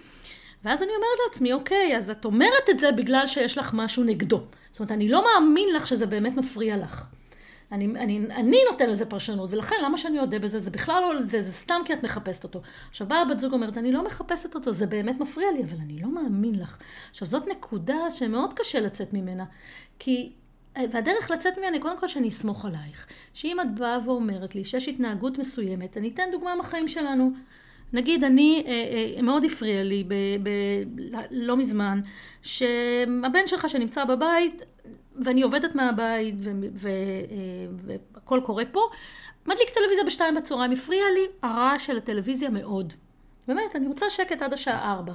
ואז 0.64 0.82
אני 0.84 0.92
אומרת 0.92 1.20
לעצמי, 1.28 1.54
אוקיי, 1.54 1.98
אז 1.98 2.10
את 2.10 2.26
אומרת 2.26 2.70
את 2.70 2.80
זה 2.80 2.92
בגלל 2.92 3.28
שיש 3.28 3.58
לך 3.58 3.72
משהו 3.74 4.04
נגדו. 4.04 4.42
זאת 4.72 4.80
אומרת, 4.80 4.92
אני 4.92 5.10
לא 5.10 5.24
מאמין 5.24 5.76
לך 5.76 5.88
שזה 5.88 6.06
באמת 6.06 6.36
מפריע 6.36 6.78
לך. 6.78 7.06
אני, 7.72 7.86
אני, 7.86 8.20
אני 8.36 8.58
נותן 8.72 8.90
לזה 8.90 9.06
פרשנות, 9.06 9.54
ולכן 9.54 9.76
למה 9.84 9.98
שאני 9.98 10.20
אודה 10.20 10.40
בזה? 10.40 10.60
זה 10.60 10.72
בכלל 10.72 11.02
לא 11.02 11.22
זה, 11.26 11.42
זה 11.42 11.52
סתם 11.52 11.82
כי 11.86 11.94
את 11.94 12.04
מחפשת 12.04 12.44
אותו. 12.44 12.62
עכשיו 12.90 13.08
באה 13.08 13.26
בת 13.26 13.40
זוג 13.40 13.54
אומרת, 13.54 13.78
אני 13.78 13.92
לא 13.92 14.06
מחפשת 14.06 14.56
אותו, 14.56 14.74
זה 14.74 14.88
באמת 14.88 15.20
מפריע 15.20 15.52
לי, 15.52 15.64
אבל 15.64 15.78
אני 15.82 16.02
לא 16.02 16.08
מאמין 16.14 16.60
לך. 16.60 16.78
עכשיו 17.12 17.28
זאת 17.28 17.48
נקודה 17.48 18.12
שמאוד 18.16 18.54
קשה 18.54 18.80
לצאת 18.80 19.14
ממנה, 19.14 19.46
כי... 20.00 20.32
והדרך 20.92 21.32
לצאת 21.32 21.58
ממנה 21.58 21.80
קודם 21.80 22.00
כל 22.00 22.08
שאני 22.08 22.30
אסמוך 22.30 22.66
עלייך. 22.66 23.08
שאם 23.34 23.62
את 23.62 23.76
באה 23.76 23.98
ואומרת 24.06 24.56
לי 24.56 24.64
שיש 24.64 24.88
התנהגות 24.88 25.38
מסוימת, 25.38 25.98
אני 25.98 26.10
אתן 26.10 26.24
דוגמה 26.32 26.56
מהחיים 26.56 26.88
שלנו. 26.88 27.32
נגיד 27.94 28.24
אני, 28.24 28.64
אה, 28.68 28.72
אה, 29.18 29.22
מאוד 29.22 29.46
הפריע 29.46 29.84
לי 29.84 30.04
ב, 30.08 30.14
ב, 30.44 30.50
לא 31.32 31.58
מזמן, 31.58 32.00
שהבן 32.42 33.48
שלך 33.48 33.70
שנמצא 33.70 34.06
בבית, 34.06 34.62
ואני 35.26 35.42
עובדת 35.42 35.76
מהבית, 35.76 36.36
והכל 37.74 38.40
אה, 38.40 38.46
קורה 38.46 38.66
פה, 38.66 38.90
מדליק 39.46 39.70
טלוויזיה 39.70 40.04
בשתיים 40.06 40.36
בצהריים, 40.36 40.72
הפריע 40.72 41.04
לי 41.14 41.28
הרעש 41.44 41.86
של 41.86 41.98
הטלוויזיה 41.98 42.50
מאוד. 42.50 42.94
באמת, 43.48 43.76
אני 43.76 43.88
רוצה 43.88 44.10
שקט 44.10 44.42
עד 44.42 44.54
השעה 44.54 44.92
ארבע. 44.92 45.14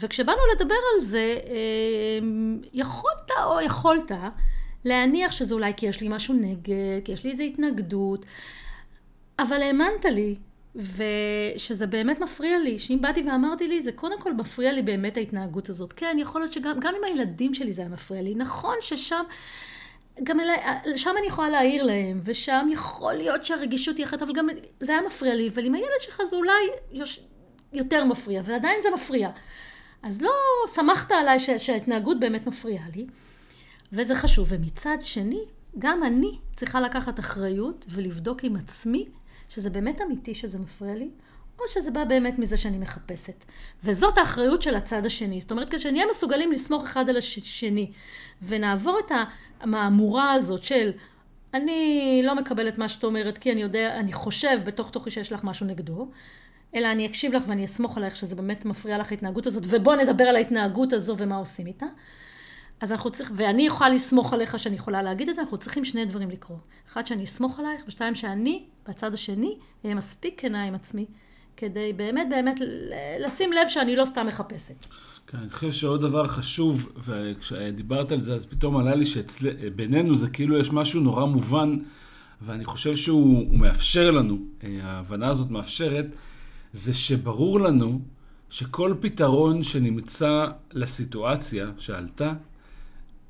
וכשבאנו 0.00 0.38
לדבר 0.54 0.74
על 0.94 1.00
זה, 1.00 1.36
יכולת 2.72 3.30
או 3.44 3.60
יכולת 3.60 4.12
להניח 4.84 5.32
שזה 5.32 5.54
אולי 5.54 5.72
כי 5.76 5.86
יש 5.86 6.00
לי 6.00 6.08
משהו 6.08 6.34
נגד, 6.34 7.04
כי 7.04 7.12
יש 7.12 7.24
לי 7.24 7.30
איזו 7.30 7.42
התנגדות, 7.42 8.26
אבל 9.38 9.62
האמנת 9.62 10.04
לי 10.04 10.36
ושזה 10.78 11.86
באמת 11.86 12.20
מפריע 12.20 12.58
לי, 12.58 12.78
שאם 12.78 12.98
באתי 13.00 13.22
ואמרתי 13.22 13.68
לי, 13.68 13.82
זה 13.82 13.92
קודם 13.92 14.20
כל 14.20 14.34
מפריע 14.34 14.72
לי 14.72 14.82
באמת 14.82 15.16
ההתנהגות 15.16 15.68
הזאת. 15.68 15.92
כן, 15.92 16.16
יכול 16.20 16.40
להיות 16.40 16.52
שגם 16.52 16.94
עם 16.96 17.04
הילדים 17.04 17.54
שלי 17.54 17.72
זה 17.72 17.82
היה 17.82 17.88
מפריע 17.88 18.22
לי. 18.22 18.34
נכון 18.34 18.76
ששם, 18.80 19.24
גם 20.22 20.40
אלי, 20.40 20.52
שם 20.98 21.10
אני 21.18 21.26
יכולה 21.26 21.48
להעיר 21.48 21.82
להם, 21.82 22.20
ושם 22.24 22.68
יכול 22.72 23.14
להיות 23.14 23.44
שהרגישות 23.44 23.96
היא 23.96 24.06
אחרת, 24.06 24.22
אבל 24.22 24.32
גם 24.32 24.48
זה 24.80 24.92
היה 24.92 25.00
מפריע 25.06 25.34
לי, 25.34 25.48
אבל 25.48 25.64
עם 25.64 25.74
הילד 25.74 26.00
שלך 26.00 26.20
זה 26.30 26.36
אולי 26.36 26.52
יוש, 26.92 27.20
יותר 27.72 28.04
מפריע, 28.04 28.42
ועדיין 28.44 28.82
זה 28.82 28.88
מפריע. 28.94 29.30
אז 30.02 30.22
לא 30.22 30.32
שמחת 30.74 31.12
עליי 31.12 31.40
ש, 31.40 31.50
שההתנהגות 31.50 32.20
באמת 32.20 32.46
מפריעה 32.46 32.84
לי, 32.96 33.06
וזה 33.92 34.14
חשוב. 34.14 34.48
ומצד 34.50 34.98
שני, 35.00 35.40
גם 35.78 36.04
אני 36.04 36.38
צריכה 36.56 36.80
לקחת 36.80 37.18
אחריות 37.20 37.84
ולבדוק 37.88 38.44
עם 38.44 38.56
עצמי 38.56 39.06
שזה 39.48 39.70
באמת 39.70 40.00
אמיתי 40.00 40.34
שזה 40.34 40.58
מפריע 40.58 40.94
לי, 40.94 41.10
או 41.58 41.64
שזה 41.68 41.90
בא 41.90 42.04
באמת 42.04 42.38
מזה 42.38 42.56
שאני 42.56 42.78
מחפשת. 42.78 43.44
וזאת 43.84 44.18
האחריות 44.18 44.62
של 44.62 44.74
הצד 44.74 45.06
השני. 45.06 45.40
זאת 45.40 45.50
אומרת, 45.50 45.74
כשנהיה 45.74 46.04
מסוגלים 46.10 46.52
לסמוך 46.52 46.84
אחד 46.84 47.08
על 47.08 47.16
השני, 47.16 47.92
ונעבור 48.42 48.98
את 49.06 49.12
המהמורה 49.60 50.32
הזאת 50.32 50.64
של 50.64 50.90
אני 51.54 52.20
לא 52.24 52.34
מקבל 52.34 52.68
את 52.68 52.78
מה 52.78 52.88
שאת 52.88 53.04
אומרת, 53.04 53.38
כי 53.38 53.52
אני 53.52 53.62
יודע, 53.62 53.96
אני 54.00 54.12
חושב 54.12 54.58
בתוך 54.64 54.90
תוכי 54.90 55.10
שיש 55.10 55.32
לך 55.32 55.44
משהו 55.44 55.66
נגדו, 55.66 56.08
אלא 56.74 56.92
אני 56.92 57.06
אקשיב 57.06 57.32
לך 57.32 57.42
ואני 57.46 57.64
אסמוך 57.64 57.96
עלייך 57.96 58.16
שזה 58.16 58.36
באמת 58.36 58.64
מפריע 58.64 58.98
לך 58.98 59.10
ההתנהגות 59.10 59.46
הזאת, 59.46 59.62
ובוא 59.66 59.96
נדבר 59.96 60.24
על 60.24 60.36
ההתנהגות 60.36 60.92
הזו 60.92 61.14
ומה 61.18 61.36
עושים 61.36 61.66
איתה. 61.66 61.86
אז 62.80 62.92
אנחנו 62.92 63.10
צריכים, 63.10 63.36
ואני 63.38 63.66
יכולה 63.66 63.90
לסמוך 63.90 64.32
עליך 64.32 64.58
שאני 64.58 64.76
יכולה 64.76 65.02
להגיד 65.02 65.28
את 65.28 65.34
זה, 65.34 65.40
אנחנו 65.40 65.58
צריכים 65.58 65.84
שני 65.84 66.04
דברים 66.04 66.30
לקרות. 66.30 66.58
אחד, 66.88 67.06
שאני 67.06 67.24
אסמוך 67.24 67.58
עלייך, 67.58 67.84
ושתיים, 67.88 68.14
שאני, 68.14 68.64
בצד 68.88 69.14
השני, 69.14 69.56
אהיה 69.84 69.94
מספיק 69.94 70.34
כנה 70.40 70.64
עם 70.64 70.74
עצמי, 70.74 71.06
כדי 71.56 71.92
באמת 71.92 72.26
באמת 72.30 72.60
לשים 73.20 73.52
לב 73.52 73.68
שאני 73.68 73.96
לא 73.96 74.04
סתם 74.04 74.26
מחפשת. 74.26 74.86
כן, 75.26 75.38
אני 75.38 75.50
חושב 75.50 75.72
שעוד 75.72 76.00
דבר 76.00 76.26
חשוב, 76.26 76.92
וכשדיברת 77.04 78.12
על 78.12 78.20
זה, 78.20 78.34
אז 78.34 78.46
פתאום 78.46 78.76
עלה 78.76 78.94
לי 78.94 79.06
שבינינו 79.06 80.16
זה 80.16 80.28
כאילו 80.30 80.58
יש 80.58 80.72
משהו 80.72 81.00
נורא 81.00 81.24
מובן, 81.24 81.76
ואני 82.42 82.64
חושב 82.64 82.96
שהוא 82.96 83.58
מאפשר 83.58 84.10
לנו, 84.10 84.38
ההבנה 84.82 85.28
הזאת 85.28 85.50
מאפשרת, 85.50 86.06
זה 86.72 86.94
שברור 86.94 87.60
לנו 87.60 88.00
שכל 88.50 88.94
פתרון 89.00 89.62
שנמצא 89.62 90.46
לסיטואציה 90.72 91.70
שעלתה, 91.78 92.32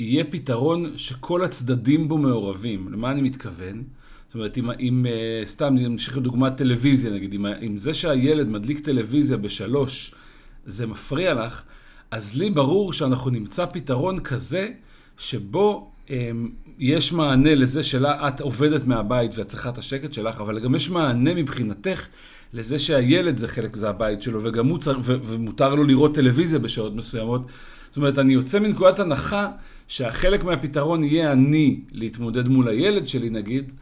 יהיה 0.01 0.25
פתרון 0.25 0.99
שכל 0.99 1.45
הצדדים 1.45 2.09
בו 2.09 2.19
מעורבים. 2.19 2.93
למה 2.93 3.11
אני 3.11 3.23
מתכוון? 3.23 3.85
זאת 4.29 4.35
אומרת, 4.35 4.59
אם, 4.59 4.71
אם 4.71 5.07
אה, 5.07 5.43
סתם 5.47 5.75
נמשיך 5.75 6.17
לדוגמת 6.17 6.57
טלוויזיה, 6.57 7.11
נגיד, 7.11 7.35
אם, 7.35 7.47
אם 7.47 7.79
זה 7.79 7.95
שהילד 7.95 8.49
מדליק 8.49 8.79
טלוויזיה 8.79 9.37
בשלוש, 9.37 10.15
זה 10.67 10.87
מפריע 10.87 11.35
לך, 11.35 11.63
אז 12.11 12.35
לי 12.35 12.51
ברור 12.51 12.93
שאנחנו 12.93 13.31
נמצא 13.31 13.67
פתרון 13.67 14.21
כזה, 14.21 14.71
שבו 15.19 15.91
אמ, 16.11 16.49
יש 16.79 17.13
מענה 17.13 17.55
לזה 17.55 17.83
שלה, 17.83 18.29
את 18.29 18.41
עובדת 18.41 18.87
מהבית 18.87 19.39
ואת 19.39 19.49
צריכה 19.49 19.69
את 19.69 19.79
השקט 19.79 20.13
שלך, 20.13 20.41
אבל 20.41 20.61
גם 20.61 20.75
יש 20.75 20.91
מענה 20.91 21.35
מבחינתך 21.35 22.07
לזה 22.53 22.79
שהילד 22.79 23.37
זה 23.37 23.49
חלק, 23.49 23.77
זה 23.77 23.89
הבית 23.89 24.23
שלו, 24.23 24.43
וגם 24.43 24.67
הוא 24.67 24.79
צריך, 24.79 24.99
ומותר 25.05 25.75
לו 25.75 25.85
לראות 25.85 26.15
טלוויזיה 26.15 26.59
בשעות 26.59 26.95
מסוימות. 26.95 27.47
זאת 27.89 27.97
אומרת, 27.97 28.19
אני 28.19 28.33
יוצא 28.33 28.59
מנקודת 28.59 28.99
הנחה 28.99 29.49
שהחלק 29.89 30.45
מהפתרון 30.45 31.05
יהיה 31.05 31.33
אני 31.33 31.81
להתמודד 31.93 32.49
מול 32.49 32.69
הילד 32.69 33.09
שלי, 33.09 33.31
נגיד, 33.31 33.73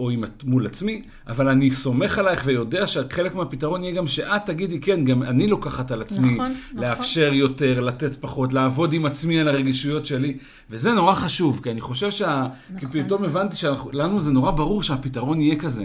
או 0.00 0.10
עם, 0.10 0.24
מול 0.44 0.66
עצמי, 0.66 1.02
אבל 1.28 1.48
אני 1.48 1.70
סומך 1.70 2.18
עלייך 2.18 2.42
ויודע 2.44 2.86
שחלק 2.86 3.34
מהפתרון 3.34 3.84
יהיה 3.84 3.94
גם 3.94 4.06
שאת 4.06 4.46
תגידי, 4.46 4.80
כן, 4.80 5.04
גם 5.04 5.22
אני 5.22 5.46
לוקחת 5.46 5.90
על 5.90 6.02
עצמי 6.02 6.34
נכון, 6.34 6.54
לאפשר 6.74 7.26
נכון. 7.26 7.38
יותר, 7.38 7.80
לתת 7.80 8.14
פחות, 8.20 8.52
לעבוד 8.52 8.92
עם 8.92 9.06
עצמי 9.06 9.40
על 9.40 9.48
הרגישויות 9.48 10.06
שלי, 10.06 10.36
וזה 10.70 10.92
נורא 10.92 11.14
חשוב, 11.14 11.60
כי 11.62 11.70
אני 11.70 11.80
חושב 11.80 12.10
שה... 12.10 12.46
נכון. 12.74 12.90
כי 12.90 13.02
פתאום 13.02 13.24
הבנתי 13.24 13.56
שלנו 13.56 14.20
זה 14.20 14.30
נורא 14.30 14.50
ברור 14.50 14.82
שהפתרון 14.82 15.40
יהיה 15.40 15.56
כזה. 15.56 15.84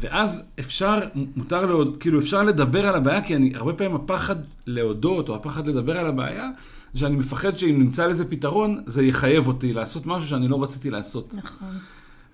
ואז 0.00 0.44
אפשר, 0.60 0.98
מותר 1.36 1.66
להוד... 1.66 1.96
כאילו 2.00 2.20
אפשר 2.20 2.42
לדבר 2.42 2.88
על 2.88 2.94
הבעיה, 2.94 3.22
כי 3.22 3.36
אני, 3.36 3.52
הרבה 3.54 3.72
פעמים 3.72 3.96
הפחד 3.96 4.36
להודות, 4.66 5.28
או 5.28 5.34
הפחד 5.34 5.66
לדבר 5.66 5.98
על 5.98 6.06
הבעיה, 6.06 6.48
שאני 6.94 7.16
מפחד 7.16 7.56
שאם 7.56 7.78
נמצא 7.78 8.06
לזה 8.06 8.30
פתרון, 8.30 8.82
זה 8.86 9.02
יחייב 9.02 9.46
אותי 9.46 9.72
לעשות 9.72 10.06
משהו 10.06 10.28
שאני 10.28 10.48
לא 10.48 10.62
רציתי 10.62 10.90
לעשות. 10.90 11.34
נכון. 11.38 11.68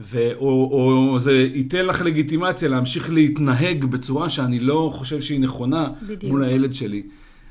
ו- 0.00 0.34
או, 0.36 0.70
או 1.12 1.18
זה 1.18 1.32
ייתן 1.32 1.86
לך 1.86 2.02
לגיטימציה 2.02 2.68
להמשיך 2.68 3.10
להתנהג 3.10 3.84
בצורה 3.84 4.30
שאני 4.30 4.60
לא 4.60 4.90
חושב 4.94 5.20
שהיא 5.20 5.40
נכונה 5.40 5.88
בדיוק. 6.02 6.32
מול 6.32 6.44
הילד 6.44 6.74
שלי. 6.74 7.02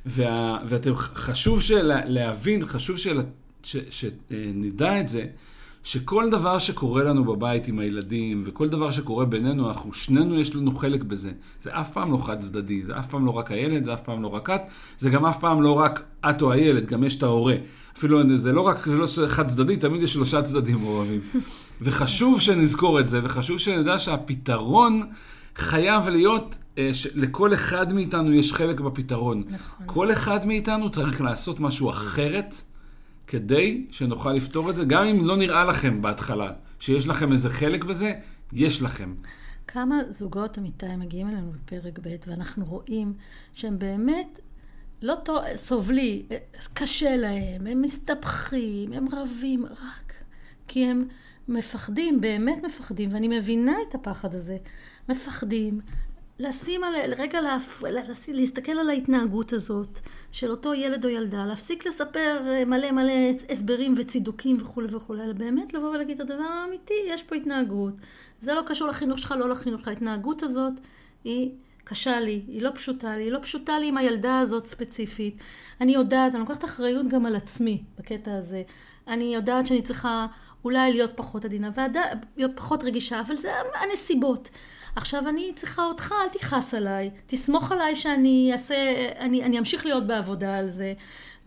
וה, 0.06 0.58
ואתם, 0.66 0.96
חשוב 0.96 1.62
שלה, 1.62 2.02
להבין, 2.06 2.66
חשוב 2.66 2.98
של, 2.98 3.22
ש, 3.64 3.76
שנדע 3.90 5.02
את 5.02 5.10
זה, 5.10 5.26
שכל 5.84 6.30
דבר 6.30 6.60
שקורה 6.60 7.04
לנו 7.04 7.24
בבית 7.24 7.68
עם 7.68 7.80
הילדים, 7.80 8.44
וכל 8.46 8.70
דבר 8.70 8.92
שקורה 8.92 9.26
בינינו, 9.26 9.68
אנחנו, 9.70 9.94
שנינו 9.94 10.40
יש 10.40 10.56
לנו 10.56 10.76
חלק 10.76 11.04
בזה. 11.04 11.32
זה 11.64 11.70
אף 11.74 11.92
פעם 11.92 12.12
לא 12.12 12.18
חד 12.26 12.40
צדדי, 12.40 12.84
זה 12.84 13.00
אף 13.00 13.08
פעם 13.08 13.26
לא 13.26 13.32
רק 13.32 13.52
הילד, 13.52 13.84
זה 13.84 13.94
אף 13.94 14.02
פעם 14.02 14.22
לא 14.22 14.28
רק 14.28 14.50
את, 14.50 14.62
זה 15.00 15.10
גם 15.10 15.26
אף 15.26 15.40
פעם 15.40 15.62
לא 15.62 15.72
רק 15.72 16.04
את 16.30 16.42
או 16.42 16.52
הילד, 16.52 16.86
גם 16.86 17.04
יש 17.04 17.16
את 17.16 17.24
ההורה. 17.24 17.56
אפילו 17.98 18.38
זה 18.38 18.52
לא 18.52 18.62
רק, 18.62 18.86
זה 18.86 18.96
לא 18.96 19.08
חד 19.28 19.48
צדדי, 19.48 19.78
תמיד 19.78 20.02
יש 20.02 20.14
שלושה 20.14 20.42
צדדים 20.42 20.78
מעורבים. 20.78 21.20
וחשוב 21.82 22.42
שנזכור 22.42 23.00
את 23.00 23.10
זה, 23.10 23.20
וחשוב 23.24 23.58
שנדע 23.58 24.00
שהפתרון 24.00 25.10
חייב 25.56 26.08
להיות, 26.08 26.58
אה, 26.78 26.92
לכל 27.16 27.54
אחד 27.54 27.94
מאיתנו 27.94 28.34
יש 28.34 28.54
חלק 28.54 28.80
בפתרון. 28.80 29.44
נכון. 29.50 29.86
כל 29.86 30.12
אחד 30.12 30.46
מאיתנו 30.46 30.92
צריך 30.92 31.22
לעשות 31.22 31.60
משהו 31.60 31.90
אחרת, 31.90 32.56
כדי 33.28 33.86
שנוכל 33.92 34.34
לפתור 34.34 34.70
את 34.70 34.76
זה, 34.76 34.86
גם 34.86 35.04
אם 35.04 35.26
לא 35.26 35.38
נראה 35.38 35.66
לכם 35.66 36.02
בהתחלה 36.02 36.52
שיש 36.80 37.08
לכם 37.08 37.32
איזה 37.32 37.50
חלק 37.50 37.84
בזה, 37.84 38.14
יש 38.54 38.82
לכם. 38.82 39.14
כמה 39.68 39.96
זוגות 40.10 40.58
אמיתי 40.58 40.96
מגיעים 40.98 41.28
אלינו 41.28 41.52
בפרק 41.52 42.00
ב' 42.00 42.16
ואנחנו 42.28 42.66
רואים 42.66 43.14
שהם 43.54 43.80
באמת 43.80 44.40
לא 45.02 45.16
טוב, 45.26 45.38
סובלי, 45.56 46.26
קשה 46.74 47.16
להם, 47.16 47.68
הם 47.68 47.82
מסתבכים, 47.82 48.94
הם 48.94 49.08
רבים, 49.12 49.66
רק 49.66 50.14
כי 50.68 50.86
הם 50.86 51.08
מפחדים, 51.48 52.22
באמת 52.22 52.64
מפחדים, 52.64 53.14
ואני 53.14 53.28
מבינה 53.28 53.76
את 53.90 53.96
הפחד 53.96 54.36
הזה. 54.36 54.58
מפחדים 55.10 55.80
לשים 56.40 56.84
על, 56.84 57.14
רגע 57.18 57.42
להפ... 57.42 57.84
לשים, 57.84 58.36
להסתכל 58.36 58.72
על 58.72 58.90
ההתנהגות 58.90 59.54
הזאת 59.54 60.00
של 60.32 60.52
אותו 60.52 60.74
ילד 60.74 61.06
או 61.06 61.10
ילדה, 61.10 61.46
להפסיק 61.46 61.88
לספר 61.88 62.44
אה, 62.48 62.66
מלא 62.66 62.92
מלא 62.92 63.14
הסברים 63.50 63.94
וצידוקים 63.98 64.58
וכולי 64.60 64.88
וכולי, 64.92 65.24
אלא 65.24 65.34
באמת 65.34 65.74
לבוא 65.74 65.90
ולהגיד 65.90 66.22
את 66.22 66.30
הדבר 66.30 66.44
האמיתי, 66.44 66.94
יש 67.08 67.24
פה 67.24 67.36
התנהגות. 67.36 67.94
זה 68.42 68.54
לא 68.54 68.62
קשור 68.68 68.88
לחינוך 68.88 69.20
שלך, 69.20 69.32
לא 69.32 69.50
לחינוך 69.50 69.80
שלך. 69.80 69.88
ההתנהגות 69.88 70.44
הזאת 70.44 70.74
היא 71.24 71.52
קשה 71.84 72.20
לי, 72.20 72.42
היא 72.48 72.62
לא 72.62 72.70
פשוטה 72.76 73.18
לי, 73.18 73.24
היא 73.24 73.32
לא 73.32 73.40
פשוטה 73.42 73.80
לי 73.80 73.88
עם 73.88 73.98
הילדה 73.98 74.40
הזאת 74.40 74.68
ספציפית. 74.68 75.38
אני 75.82 75.94
יודעת, 75.94 76.32
אני 76.32 76.40
לוקחת 76.40 76.66
אחריות 76.66 77.08
גם 77.08 77.26
על 77.26 77.36
עצמי 77.36 77.84
בקטע 77.98 78.36
הזה. 78.36 78.64
אני 79.08 79.36
יודעת 79.36 79.68
שאני 79.68 79.82
צריכה 79.82 80.28
אולי 80.68 80.94
להיות 80.94 81.12
פחות 81.16 81.46
עדינה, 81.46 81.70
להיות 82.38 82.52
פחות 82.56 82.84
רגישה, 82.84 83.20
אבל 83.20 83.36
זה 83.36 83.52
הנסיבות. 83.76 84.50
עכשיו 84.96 85.30
אני 85.30 85.52
צריכה 85.56 85.84
אותך, 85.84 86.14
אל 86.24 86.30
תכעס 86.30 86.74
עליי, 86.74 87.10
תסמוך 87.26 87.72
עליי 87.72 87.96
שאני 87.96 88.50
אעשה, 88.54 88.76
אני, 89.20 89.44
אני 89.44 89.60
אמשיך 89.60 89.86
להיות 89.86 90.08
בעבודה 90.08 90.58
על 90.58 90.70
זה, 90.70 90.94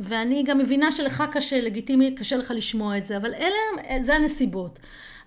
ואני 0.00 0.42
גם 0.42 0.58
מבינה 0.58 0.92
שלך 0.92 1.24
קשה, 1.32 1.60
לגיטימי, 1.60 2.14
קשה 2.14 2.36
לך 2.36 2.52
לשמוע 2.56 2.98
את 2.98 3.06
זה, 3.06 3.16
אבל 3.16 3.34
אלה, 3.34 4.04
זה 4.04 4.14
הנסיבות. 4.14 4.78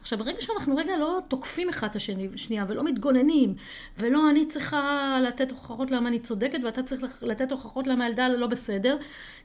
עכשיו, 0.02 0.20
ברגע 0.20 0.42
שאנחנו 0.42 0.76
רגע 0.76 0.98
לא 0.98 1.20
תוקפים 1.28 1.70
אחד 1.70 1.88
את 1.90 1.96
השני, 1.96 2.30
שנייה, 2.36 2.66
ולא 2.68 2.84
מתגוננים, 2.84 3.56
ולא 3.98 4.30
אני 4.30 4.46
צריכה 4.46 5.18
לתת 5.28 5.52
הוכחות 5.52 5.92
למה 5.92 6.10
אני 6.10 6.20
צודקת, 6.20 6.60
ואתה 6.64 6.84
צריך 6.84 7.24
לתת 7.24 7.52
הוכחות 7.52 7.88
למה 7.88 8.06
הילדה 8.06 8.28
לא 8.28 8.48
בסדר, 8.48 8.98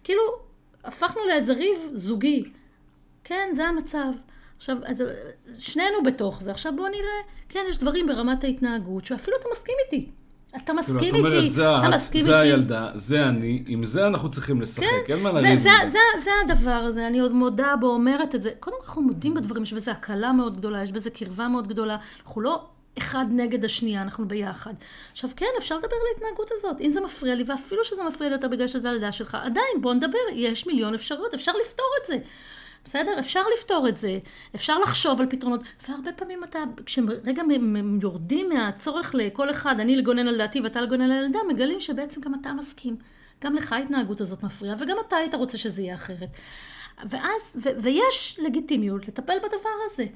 כאילו, 0.04 0.22
הפכנו 0.84 1.20
לאיזה 1.28 1.52
ריב 1.52 1.78
זוגי. 1.94 2.44
כן, 3.24 3.48
זה 3.52 3.64
המצב. 3.64 4.12
עכשיו, 4.58 4.76
שנינו 5.58 6.02
בתוך 6.04 6.42
זה. 6.42 6.50
עכשיו 6.50 6.72
בואו 6.76 6.88
נראה, 6.88 7.22
כן, 7.48 7.60
יש 7.68 7.78
דברים 7.78 8.06
ברמת 8.06 8.44
ההתנהגות, 8.44 9.04
שאפילו 9.04 9.36
אתה 9.40 9.48
מסכים 9.52 9.74
איתי. 9.86 10.10
אתה 10.56 10.72
מסכים 10.72 10.98
איתי, 10.98 11.18
אומרת, 11.18 11.50
זה 11.50 11.78
אתה 11.78 11.88
מסכים 11.88 12.22
זה 12.22 12.40
איתי. 12.40 12.48
זה 12.48 12.54
הילדה, 12.54 12.90
זה 12.94 13.28
אני, 13.28 13.62
עם 13.66 13.84
זה 13.84 14.06
אנחנו 14.06 14.30
צריכים 14.30 14.60
לשחק, 14.60 14.84
כן, 15.06 15.14
אין 15.14 15.22
מה 15.22 15.32
לריב 15.32 15.58
זה, 15.58 15.62
זה, 15.62 15.88
זה, 15.88 15.98
זה 16.24 16.30
הדבר 16.44 16.70
הזה, 16.70 17.06
אני 17.06 17.18
עוד 17.18 17.32
מודה 17.32 17.74
בו, 17.80 17.86
אומרת 17.86 18.34
את 18.34 18.42
זה. 18.42 18.50
קודם 18.60 18.76
כל 18.76 18.84
אנחנו 18.86 19.02
מודים 19.02 19.34
בדברים, 19.34 19.62
יש 19.62 19.72
בזה 19.72 19.90
הקלה 19.90 20.32
מאוד 20.32 20.56
גדולה, 20.56 20.82
יש 20.82 20.92
בזה 20.92 21.10
קרבה 21.10 21.48
מאוד 21.48 21.68
גדולה. 21.68 21.96
אנחנו 22.26 22.40
לא 22.40 22.64
אחד 22.98 23.24
נגד 23.30 23.64
השנייה, 23.64 24.02
אנחנו 24.02 24.28
ביחד. 24.28 24.74
עכשיו 25.12 25.30
כן, 25.36 25.46
אפשר 25.58 25.76
לדבר 25.76 25.88
על 25.88 26.14
ההתנהגות 26.14 26.50
הזאת, 26.52 26.80
אם 26.80 26.90
זה 26.90 27.00
מפריע 27.00 27.34
לי, 27.34 27.44
ואפילו 27.46 27.84
שזה 27.84 28.02
מפריע 28.04 28.28
לי 28.28 28.34
יותר 28.34 28.48
בגלל 28.48 28.68
שזה 28.68 28.90
הילדה 28.90 29.12
שלך, 29.12 29.34
עדיין 29.34 29.80
בוא 29.80 29.94
נדבר, 29.94 30.18
יש 30.32 30.66
מיליון 30.66 30.94
אפשרויות, 30.94 31.34
אפשר 31.34 31.52
לפתור 31.60 31.86
את 32.00 32.06
זה. 32.06 32.16
בסדר? 32.88 33.18
אפשר 33.18 33.40
לפתור 33.58 33.88
את 33.88 33.96
זה, 33.96 34.18
אפשר 34.54 34.78
לחשוב 34.78 35.20
על 35.20 35.26
פתרונות, 35.30 35.60
והרבה 35.88 36.12
פעמים 36.12 36.44
אתה, 36.44 36.58
כשרגע 36.86 37.42
יורדים 38.02 38.48
מהצורך 38.48 39.14
לכל 39.14 39.50
אחד, 39.50 39.80
אני 39.80 39.96
לגונן 39.96 40.28
על 40.28 40.38
דעתי 40.38 40.60
ואתה 40.60 40.80
לגונן 40.80 41.10
על 41.10 41.24
ילדה, 41.24 41.38
מגלים 41.48 41.80
שבעצם 41.80 42.20
גם 42.20 42.34
אתה 42.34 42.52
מסכים. 42.52 42.96
גם 43.44 43.54
לך 43.54 43.72
ההתנהגות 43.72 44.20
הזאת 44.20 44.42
מפריעה, 44.42 44.76
וגם 44.78 44.96
אתה 45.08 45.16
היית 45.16 45.34
רוצה 45.34 45.58
שזה 45.58 45.82
יהיה 45.82 45.94
אחרת. 45.94 46.28
ואז, 47.04 47.56
ו- 47.62 47.82
ויש 47.82 48.40
לגיטימיות 48.42 49.08
לטפל 49.08 49.38
בדבר 49.38 49.70
הזה, 49.84 50.06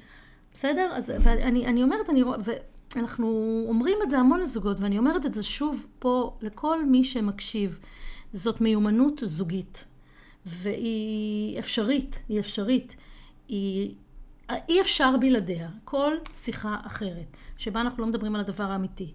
בסדר? 0.55 0.91
אז 0.95 1.13
ואני 1.23 1.67
אני 1.67 1.83
אומרת, 1.83 2.11
אני, 2.11 2.23
ואנחנו 2.95 3.65
אומרים 3.69 3.99
את 4.03 4.11
זה 4.11 4.19
המון 4.19 4.41
לזוגות, 4.41 4.81
ואני 4.81 4.99
אומרת 4.99 5.27
את 5.27 5.35
זה 5.35 5.43
שוב 5.43 5.87
פה 5.99 6.37
לכל 6.43 6.85
מי 6.85 7.05
שמקשיב. 7.05 7.79
זאת 8.33 8.61
מיומנות 8.61 9.23
זוגית. 9.27 9.92
והיא 10.47 11.59
אפשרית, 11.59 12.23
היא 12.29 12.41
אפשרית. 12.41 12.97
היא... 13.49 13.95
אי 14.69 14.81
אפשר 14.81 15.17
בלעדיה. 15.21 15.69
כל 15.85 16.13
שיחה 16.33 16.77
אחרת, 16.87 17.37
שבה 17.57 17.81
אנחנו 17.81 18.03
לא 18.03 18.09
מדברים 18.09 18.35
על 18.35 18.41
הדבר 18.41 18.65
האמיתי, 18.65 19.13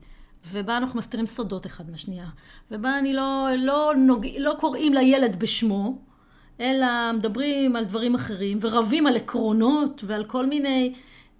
ובה 0.51 0.77
אנחנו 0.77 0.99
מסתירים 0.99 1.25
סודות 1.25 1.65
אחד 1.65 1.91
מהשנייה, 1.91 2.29
ובה 2.71 2.99
אני 2.99 3.13
לא, 3.13 3.47
לא, 3.57 3.93
נוג... 3.97 4.27
לא 4.39 4.55
קוראים 4.59 4.93
לילד 4.93 5.35
בשמו, 5.39 6.01
אלא 6.59 6.87
מדברים 7.13 7.75
על 7.75 7.85
דברים 7.85 8.15
אחרים, 8.15 8.57
ורבים 8.61 9.07
על 9.07 9.15
עקרונות 9.15 10.03
ועל 10.07 10.25
כל 10.25 10.45
מיני... 10.45 10.93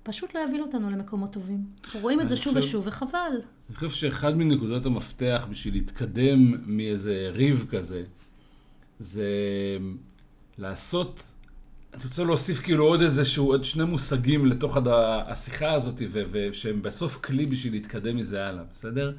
פשוט 0.04 0.36
לא 0.36 0.40
יביא 0.40 0.62
אותנו 0.62 0.90
למקומות 0.90 1.34
טובים. 1.34 1.66
אנחנו 1.84 2.00
רואים 2.00 2.22
את 2.22 2.28
זה 2.28 2.36
שוב 2.36 2.54
חושב, 2.54 2.68
ושוב, 2.68 2.88
וחבל. 2.88 3.42
אני 3.70 3.76
חושב 3.76 3.90
שאחד 3.90 4.38
מנקודות 4.38 4.86
המפתח 4.86 5.48
בשביל 5.50 5.74
להתקדם 5.74 6.54
מאיזה 6.66 7.30
ריב 7.34 7.66
כזה, 7.70 8.04
זה 9.00 9.28
לעשות, 10.58 11.34
אני 11.94 12.04
רוצה 12.04 12.24
להוסיף 12.24 12.60
כאילו 12.60 12.86
עוד 12.86 13.02
איזשהו, 13.02 13.46
עוד 13.48 13.64
שני 13.64 13.84
מושגים 13.84 14.46
לתוך 14.46 14.78
הד... 14.78 14.88
השיחה 15.28 15.72
הזאת, 15.72 16.02
ו... 16.10 16.22
ושהם 16.32 16.82
בסוף 16.82 17.16
כלי 17.16 17.46
בשביל 17.46 17.74
להתקדם 17.74 18.18
מזה 18.18 18.46
הלאה, 18.46 18.64
בסדר? 18.72 19.14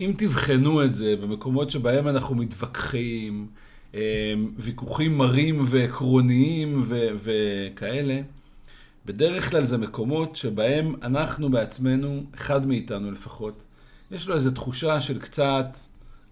אם 0.00 0.12
תבחנו 0.18 0.84
את 0.84 0.94
זה 0.94 1.16
במקומות 1.16 1.70
שבהם 1.70 2.08
אנחנו 2.08 2.34
מתווכחים, 2.34 3.46
אה, 3.94 4.34
ויכוחים 4.56 5.18
מרים 5.18 5.64
ועקרוניים 5.66 6.82
ו... 6.84 7.08
וכאלה, 7.22 8.20
בדרך 9.06 9.50
כלל 9.50 9.64
זה 9.64 9.78
מקומות 9.78 10.36
שבהם 10.36 10.94
אנחנו 11.02 11.50
בעצמנו, 11.50 12.24
אחד 12.34 12.66
מאיתנו 12.66 13.10
לפחות, 13.10 13.64
יש 14.10 14.28
לו 14.28 14.34
איזו 14.34 14.50
תחושה 14.50 15.00
של 15.00 15.18
קצת 15.18 15.78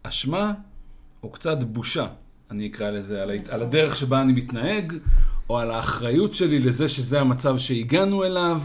אשמה 0.03 0.53
או 1.23 1.31
קצת 1.31 1.59
בושה. 1.62 2.07
אני 2.50 2.66
אקרא 2.66 2.90
לזה, 2.90 3.22
על, 3.22 3.30
על 3.48 3.62
הדרך 3.62 3.96
שבה 3.96 4.20
אני 4.20 4.32
מתנהג, 4.32 4.92
או 5.50 5.59
על 5.59 5.70
האחריות 5.70 6.35
שלי 6.35 6.59
לזה 6.59 6.88
שזה 6.88 7.20
המצב 7.20 7.59
שהגענו 7.59 8.24
אליו. 8.24 8.61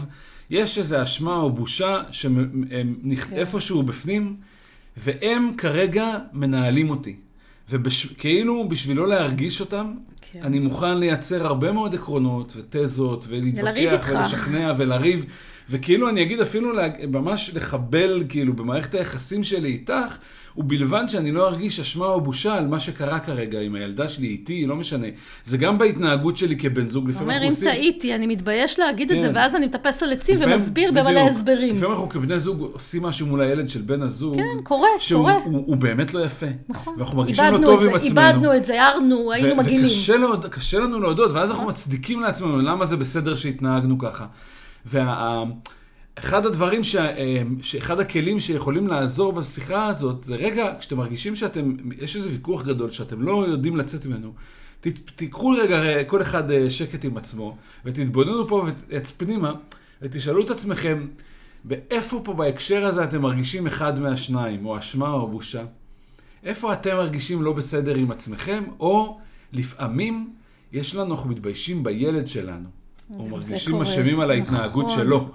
יש 0.50 0.78
איזו 0.78 1.02
אשמה 1.02 1.36
או 1.36 1.50
בושה 1.50 2.02
שאיפשהו 2.10 3.80
כן. 3.80 3.86
בפנים, 3.86 4.36
והם 4.96 5.50
כרגע 5.58 6.18
מנהלים 6.32 6.90
אותי. 6.90 7.16
וכאילו, 7.68 8.68
בשביל 8.68 8.96
לא 8.96 9.08
להרגיש 9.08 9.60
אותם, 9.60 9.94
כן. 10.32 10.40
אני 10.42 10.58
מוכן 10.58 10.98
לייצר 10.98 11.46
הרבה 11.46 11.72
מאוד 11.72 11.94
עקרונות 11.94 12.56
ותזות, 12.56 13.26
ולהתווכח 13.28 14.08
ולשכנע 14.12 14.72
ולריב, 14.76 15.24
וכאילו 15.70 16.08
אני 16.08 16.22
אגיד 16.22 16.40
אפילו 16.40 16.72
לה, 16.72 16.88
ממש 17.08 17.50
לחבל 17.54 18.24
כאילו 18.28 18.52
במערכת 18.52 18.94
היחסים 18.94 19.44
שלי 19.44 19.68
איתך, 19.68 20.16
ובלבד 20.56 21.04
שאני 21.08 21.32
לא 21.32 21.48
ארגיש 21.48 21.80
אשמה 21.80 22.06
או 22.06 22.20
בושה 22.20 22.54
על 22.54 22.66
מה 22.66 22.80
שקרה 22.80 23.18
כרגע 23.18 23.60
עם 23.60 23.74
הילדה 23.74 24.08
שלי 24.08 24.26
איתי, 24.26 24.66
לא 24.66 24.76
משנה. 24.76 25.06
זה 25.44 25.58
גם 25.58 25.78
בהתנהגות 25.78 26.36
שלי 26.36 26.56
כבן 26.56 26.88
זוג, 26.88 27.08
לפעמים 27.08 27.28
אומר, 27.28 27.34
אנחנו 27.34 27.46
אם 27.46 27.52
עושים... 27.52 27.68
טעיתי, 27.68 28.14
אני 28.14 28.26
מתבייש 28.26 28.78
להגיד 28.78 29.12
את 29.12 29.20
זה, 29.20 29.26
כן. 29.26 29.32
ואז 29.34 29.56
אני 29.56 29.66
מטפס 29.66 30.02
על 30.02 30.12
עצים 30.12 30.38
ומסביר 30.40 30.90
במלא. 30.90 31.20
הסברים. 31.20 31.74
לפעמים 31.74 31.92
אנחנו 31.92 32.08
כבני 32.08 32.38
זוג 32.38 32.60
עושים 32.72 33.02
משהו 33.02 33.26
מול 33.26 33.40
הילד 33.40 33.68
של 33.68 33.80
בן 33.80 34.02
הזוג. 34.02 34.34
כן, 34.34 34.62
קורה, 34.62 34.88
שהוא 34.98 35.20
קורה. 35.20 35.40
הוא, 35.44 35.64
הוא 35.66 35.76
באמת 35.76 36.14
לא 36.14 36.24
יפה. 36.24 36.46
נכון. 36.68 36.94
ואנחנו 36.98 37.16
מרגישים 37.16 37.44
לא 37.44 37.58
טוב 37.66 37.82
את 37.82 37.88
עם 37.88 37.98
זה, 37.98 38.08
עצמנו. 38.08 38.28
איבדנו 38.28 38.56
את 38.56 38.64
זה, 38.64 38.82
הערנו, 38.82 39.32
היינו 39.32 39.56
מגעילים. 39.56 39.86
וקשה 39.86 40.16
להוד, 40.16 40.46
לנו 40.72 41.00
להודות, 41.00 41.32
ואז 41.32 41.50
אנחנו 41.50 41.66
מצדיקים 41.66 42.20
לעצמנו 42.20 42.58
למה 42.58 42.86
זה 42.86 42.96
בסדר 42.96 43.34
שהתנהגנו 43.34 43.98
ככה. 43.98 44.26
ואחד 44.86 46.46
הדברים, 46.46 46.84
ש... 46.84 46.96
אה, 46.96 47.42
שאחד 47.62 48.00
הכלים 48.00 48.40
שיכולים 48.40 48.86
לעזור 48.86 49.32
בשיחה 49.32 49.86
הזאת, 49.86 50.24
זה 50.24 50.36
רגע, 50.36 50.74
כשאתם 50.80 50.96
מרגישים 50.96 51.36
שאתם, 51.36 51.76
יש 51.98 52.16
איזה 52.16 52.28
ויכוח 52.28 52.64
גדול 52.64 52.90
שאתם 52.90 53.22
לא 53.22 53.46
יודעים 53.46 53.76
לצאת 53.76 54.06
ממנו, 54.06 54.32
תיקחו 55.16 55.50
רגע 55.50 56.04
כל 56.04 56.22
אחד 56.22 56.50
אה, 56.50 56.70
שקט 56.70 57.04
עם 57.04 57.16
עצמו, 57.16 57.56
ותתבוננו 57.84 58.48
פה 58.48 58.66
פנימה, 59.16 59.54
ותשאלו 60.02 60.44
את 60.44 60.50
עצמכם, 60.50 61.06
באיפה 61.64 62.20
פה 62.24 62.32
בהקשר 62.32 62.86
הזה 62.86 63.04
אתם 63.04 63.22
מרגישים 63.22 63.66
אחד 63.66 64.00
מהשניים, 64.00 64.66
או 64.66 64.78
אשמה 64.78 65.12
או 65.12 65.30
בושה? 65.30 65.64
איפה 66.44 66.72
אתם 66.72 66.96
מרגישים 66.96 67.42
לא 67.42 67.52
בסדר 67.52 67.94
עם 67.94 68.10
עצמכם, 68.10 68.64
או 68.80 69.20
לפעמים 69.52 70.34
יש 70.72 70.94
לנו, 70.94 71.14
אנחנו 71.14 71.30
מתביישים 71.30 71.82
בילד 71.82 72.28
שלנו, 72.28 72.68
או 73.14 73.28
מרגישים. 73.28 73.82
אשמים 73.82 74.20
על 74.20 74.30
ההתנהגות 74.30 74.84
נכון. 74.84 74.98
שלו. 74.98 75.30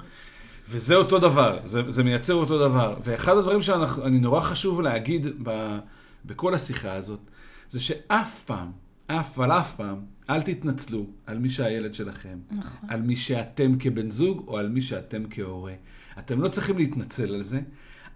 וזה 0.69 0.95
אותו 0.95 1.19
דבר, 1.19 1.60
זה, 1.65 1.82
זה 1.88 2.03
מייצר 2.03 2.34
אותו 2.34 2.60
דבר. 2.60 2.95
ואחד 3.03 3.38
הדברים 3.38 3.62
שאני 3.62 4.19
נורא 4.19 4.41
חשוב 4.41 4.82
להגיד 4.82 5.27
ב, 5.43 5.77
בכל 6.25 6.53
השיחה 6.53 6.93
הזאת, 6.93 7.19
זה 7.69 7.80
שאף 7.80 8.41
פעם, 8.45 8.71
אף 9.08 9.39
אבל 9.39 9.51
אף 9.51 9.75
פעם, 9.75 9.97
אל 10.30 10.41
תתנצלו 10.41 11.06
על 11.25 11.39
מי 11.39 11.49
שהילד 11.49 11.93
שלכם, 11.93 12.38
נכון. 12.51 12.89
על 12.89 13.01
מי 13.01 13.15
שאתם 13.15 13.77
כבן 13.80 14.12
זוג 14.12 14.43
או 14.47 14.58
על 14.58 14.69
מי 14.69 14.82
שאתם 14.82 15.23
כהורה. 15.30 15.73
אתם 16.19 16.41
לא 16.41 16.47
צריכים 16.47 16.77
להתנצל 16.77 17.36
על 17.36 17.43
זה, 17.43 17.60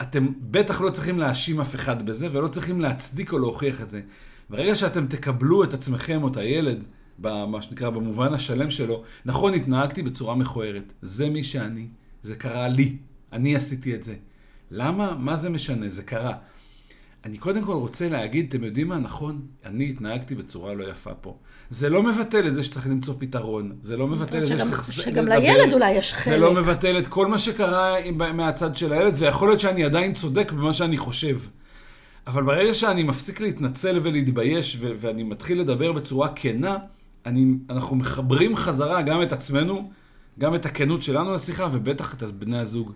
אתם 0.02 0.28
בטח 0.42 0.82
לא 0.82 0.90
צריכים 0.90 1.20
להאשים 1.20 1.60
אף 1.60 1.76
אחד 1.76 2.06
בזה, 2.06 2.28
ולא 2.32 2.48
צריכים 2.48 2.82
להצדיק 2.82 3.34
או 3.34 3.40
להוכיח 3.40 3.82
את 3.82 3.90
זה. 3.90 4.02
ברגע 4.50 4.76
שאתם 4.76 5.08
תקבלו 5.08 5.64
את 5.64 5.74
עצמכם 5.74 6.24
או 6.24 6.28
את 6.28 6.38
הילד, 6.38 6.84
במה 7.22 7.62
שנקרא, 7.62 7.90
במובן 7.90 8.34
השלם 8.34 8.72
שלו, 8.72 9.04
נכון, 9.26 9.54
התנהגתי 9.54 10.02
בצורה 10.02 10.36
מכוערת. 10.36 10.94
זה 11.02 11.30
מי 11.30 11.44
שאני, 11.44 11.86
זה 12.24 12.36
קרה 12.36 12.68
לי, 12.68 12.96
אני 13.34 13.56
עשיתי 13.56 13.96
את 13.96 14.04
זה. 14.04 14.16
למה? 14.72 15.16
מה 15.20 15.36
זה 15.36 15.50
משנה? 15.50 15.90
זה 15.90 16.04
קרה. 16.04 16.34
אני 17.26 17.38
קודם 17.38 17.62
כל 17.66 17.74
רוצה 17.74 18.10
להגיד, 18.10 18.46
אתם 18.50 18.64
יודעים 18.64 18.88
מה 18.88 18.98
נכון? 18.98 19.42
אני 19.66 19.90
התנהגתי 19.90 20.36
בצורה 20.36 20.74
לא 20.74 20.84
יפה 20.90 21.14
פה. 21.14 21.36
זה 21.70 21.90
לא 21.90 22.04
מבטל 22.04 22.48
את 22.48 22.54
זה 22.54 22.64
שצריך 22.64 22.88
למצוא 22.88 23.14
פתרון, 23.20 23.72
זה 23.82 23.98
לא 23.98 24.08
מבטל 24.08 24.38
את 24.44 24.48
זה 24.48 24.56
שגם- 24.58 24.68
שצריך 24.68 24.94
שגם 24.94 25.26
לדבר. 25.26 25.40
לילד 25.40 25.74
אולי 25.74 25.92
יש 25.92 26.14
זה 26.26 26.38
לא 26.38 26.48
חלק. 26.50 26.58
מבטל 26.58 26.98
את 26.98 27.08
כל 27.08 27.28
מה 27.28 27.40
שקרה 27.40 27.96
מהצד 28.34 28.76
של 28.76 28.94
הילד, 28.94 29.14
ויכול 29.18 29.48
להיות 29.50 29.60
שאני 29.60 29.84
עדיין 29.84 30.14
צודק 30.14 30.52
במה 30.52 30.74
שאני 30.74 30.98
חושב. 30.98 31.40
אבל 32.28 32.44
ברגע 32.44 32.74
שאני 32.74 33.04
מפסיק 33.04 33.42
להתנצל 33.42 34.00
ולהתבייש, 34.04 34.78
ואני 34.82 35.24
מתחיל 35.24 35.62
לדבר 35.62 35.92
בצורה 35.92 36.30
כנה, 36.36 36.78
אני, 37.26 37.46
אנחנו 37.70 37.96
מחברים 37.96 38.56
חזרה 38.56 39.02
גם 39.02 39.22
את 39.22 39.32
עצמנו, 39.32 39.92
גם 40.40 40.56
את 40.56 40.66
הכנות 40.66 41.02
שלנו 41.02 41.34
לשיחה, 41.34 41.70
ובטח 41.72 42.14
את 42.14 42.24
בני 42.24 42.58
הזוג. 42.58 42.92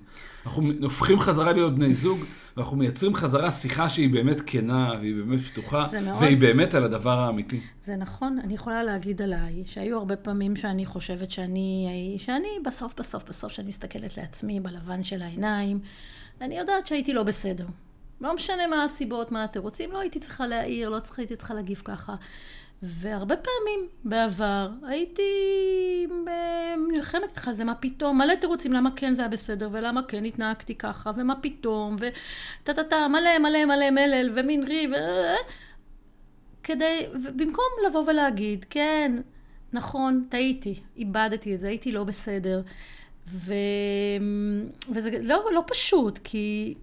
אנחנו 0.46 0.72
הופכים 0.82 1.20
חזרה 1.20 1.52
להיות 1.52 1.76
בני 1.76 1.94
זוג, 1.94 2.20
ואנחנו 2.58 2.78
מייצרים 2.78 3.16
חזרה 3.16 3.52
שיחה 3.52 3.90
שהיא 3.90 4.10
באמת 4.10 4.42
כנה, 4.46 4.92
והיא 5.00 5.16
באמת 5.16 5.40
פתוחה, 5.42 5.86
מאוד- 6.02 6.22
והיא 6.22 6.38
באמת 6.38 6.74
על 6.74 6.84
הדבר 6.84 7.20
האמיתי. 7.20 7.60
זה 7.82 7.96
נכון, 7.96 8.40
אני 8.44 8.54
יכולה 8.54 8.84
להגיד 8.84 9.22
עליי 9.22 9.64
שהיו 9.66 9.98
הרבה 9.98 10.16
פעמים 10.16 10.56
שאני 10.56 10.86
חושבת 10.86 11.32
שאני, 11.32 11.88
שאני 12.20 12.48
בסוף, 12.66 12.94
בסוף, 12.98 13.24
בסוף, 13.30 13.52
שאני 13.52 13.68
מסתכלת 13.68 14.18
לעצמי 14.18 14.60
בלבן 14.60 15.04
של 15.04 15.22
העיניים, 15.22 15.80
אני 16.42 16.58
יודעת 16.58 16.88
שהייתי 16.88 17.14
לא 17.14 17.24
בסדר. 17.24 17.66
לא 18.22 18.36
משנה 18.36 18.68
מה 18.68 18.84
הסיבות, 18.84 19.32
מה 19.32 19.44
התירוצים, 19.44 19.92
לא 19.92 20.00
הייתי 20.00 20.20
צריכה 20.20 20.48
להעיר, 20.48 20.90
לא 20.90 21.00
צריכה, 21.00 21.22
הייתי 21.22 21.36
צריכה 21.36 21.54
להגיב 21.54 21.82
ככה. 21.86 22.16
והרבה 22.86 23.36
פעמים 23.36 23.88
בעבר 24.04 24.70
הייתי 24.88 25.22
אה, 26.28 26.76
נלחמת 26.92 27.48
על 27.48 27.54
זה, 27.54 27.64
מה 27.64 27.76
פתאום, 27.76 28.18
מלא 28.18 28.36
תירוצים 28.36 28.74
למה 28.74 28.90
כן 28.96 29.14
זה 29.14 29.22
היה 29.22 29.30
בסדר, 29.30 29.70
ולמה 29.72 30.04
כן 30.04 30.26
התנהגתי 30.26 30.76
ככה, 30.76 31.12
ומה 31.18 31.36
פתאום, 31.42 31.96
וטה 31.96 32.74
טה 32.74 32.84
טה, 32.84 33.08
מלא 33.08 33.40
מלא 33.40 33.66
מלא 33.66 33.92
מלל, 33.92 34.32
ומין 34.36 34.64
ריב, 34.64 34.92
ו... 34.92 34.96
כדי, 36.64 37.06
במקום 37.36 37.66
לבוא 37.88 38.04
ולהגיד, 38.08 38.66
כן, 38.70 39.22
נכון, 39.74 40.26
טעיתי, 40.30 40.80
איבדתי 40.98 41.56
את 41.56 41.60
זה, 41.60 41.68
הייתי 41.68 41.92
לא 41.92 42.04
בסדר. 42.04 42.62
ו... 43.28 43.54
וזה 44.94 45.10
לא, 45.24 45.50
לא 45.52 45.64
פשוט, 45.68 46.20
כי, 46.24 46.76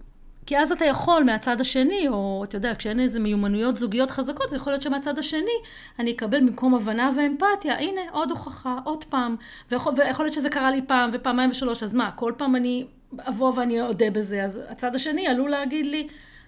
כי 0.45 0.57
אז 0.57 0.71
אתה 0.71 0.85
יכול 0.85 1.23
מהצד 1.23 1.61
השני, 1.61 2.07
או 2.07 2.43
אתה 2.43 2.55
יודע, 2.55 2.75
כשאין 2.75 2.99
איזה 2.99 3.19
מיומנויות 3.19 3.77
זוגיות 3.77 4.11
חזקות, 4.11 4.49
זה 4.49 4.55
יכול 4.55 4.73
להיות 4.73 4.81
שמהצד 4.81 5.19
השני 5.19 5.57
אני 5.99 6.11
אקבל 6.11 6.39
במקום 6.39 6.75
הבנה 6.75 7.11
ואמפתיה, 7.17 7.79
הנה, 7.79 8.01
עוד 8.11 8.31
הוכחה, 8.31 8.77
עוד 8.83 9.03
פעם, 9.03 9.35
ויכול, 9.71 9.93
ויכול 9.97 10.25
להיות 10.25 10.33
שזה 10.33 10.49
קרה 10.49 10.71
לי 10.71 10.81
פעם 10.87 11.09
ופעמיים 11.13 11.51
ושלוש, 11.51 11.83
אז 11.83 11.93
מה, 11.93 12.11
כל 12.15 12.33
פעם 12.37 12.55
אני 12.55 12.85
אבוא 13.19 13.53
ואני 13.55 13.81
אודה 13.81 14.09
בזה, 14.09 14.43
אז 14.43 14.59
הצד 14.69 14.95
השני 14.95 15.27
עלול 15.27 15.49
להגיד 15.49 15.85
לי, 15.85 16.07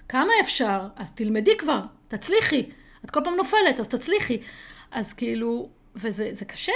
כמה 0.10 0.32
אפשר? 0.42 0.88
אז 0.96 1.12
תלמדי 1.12 1.58
כבר, 1.58 1.82
תצליחי. 2.08 2.70
את 3.06 3.12
כל 3.12 3.20
פעם 3.24 3.36
נופלת, 3.36 3.80
אז 3.80 3.88
תצליחי. 3.88 4.38
אז 4.92 5.14
כאילו, 5.14 5.70
וזה 5.96 6.30
זה 6.32 6.46
קשה, 6.46 6.72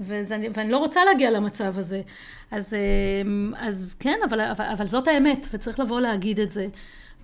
וזה, 0.00 0.36
ואני 0.54 0.70
לא 0.70 0.78
רוצה 0.78 1.04
להגיע 1.04 1.30
למצב 1.30 1.78
הזה. 1.78 2.02
אז, 2.50 2.74
אמ, 2.74 3.52
אז 3.58 3.96
כן, 4.00 4.18
אבל, 4.24 4.40
אבל, 4.40 4.64
אבל 4.64 4.86
זאת 4.86 5.08
האמת, 5.08 5.46
וצריך 5.52 5.80
לבוא 5.80 6.00
להגיד 6.00 6.40
את 6.40 6.52
זה. 6.52 6.66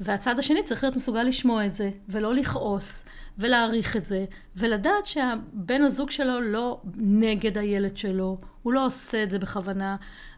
והצד 0.01 0.39
השני 0.39 0.63
צריך 0.63 0.83
להיות 0.83 0.97
מסוגל 0.97 1.23
לשמוע 1.23 1.67
את 1.67 1.75
זה, 1.75 1.91
ולא 2.09 2.35
לכעוס, 2.35 3.05
ולהעריך 3.39 3.97
את 3.97 4.07
זה, 4.07 4.25
ולדעת 4.57 5.07
שהבן 5.07 5.83
הזוג 5.83 6.11
שלו 6.11 6.41
לא 6.41 6.81
נגד 6.97 7.59
הילד 7.59 7.97
שלו, 7.97 8.39
הוא 8.63 8.73
לא 8.73 8.87
עושה 8.87 9.23
את 9.23 9.31
זה 9.31 9.39
בכוונה, 9.39 9.97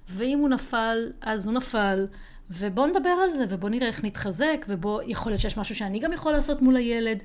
ואם 0.09 0.39
הוא 0.39 0.49
נפל, 0.49 1.13
אז 1.21 1.47
הוא 1.47 1.55
נפל. 1.55 2.07
ובואו 2.51 2.87
נדבר 2.87 3.09
על 3.09 3.31
זה, 3.31 3.45
ובואו 3.49 3.71
נראה 3.73 3.87
איך 3.87 4.05
נתחזק, 4.05 4.65
ובואו, 4.69 5.01
יכול 5.07 5.33
להיות 5.33 5.41
שיש 5.41 5.59
משהו 5.59 5.75
שאני 5.75 5.99
גם 5.99 6.13
יכול 6.13 6.33
לעשות 6.33 6.63
מול 6.63 6.77
הילד, 6.77 7.19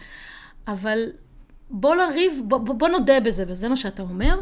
אבל 0.67 0.99
בוא 1.69 1.95
לריב, 1.95 2.41
בוא, 2.45 2.57
בוא, 2.57 2.75
בוא 2.75 2.87
נודה 2.87 3.19
בזה, 3.19 3.43
וזה 3.47 3.69
מה 3.69 3.77
שאתה 3.77 4.01
אומר. 4.01 4.41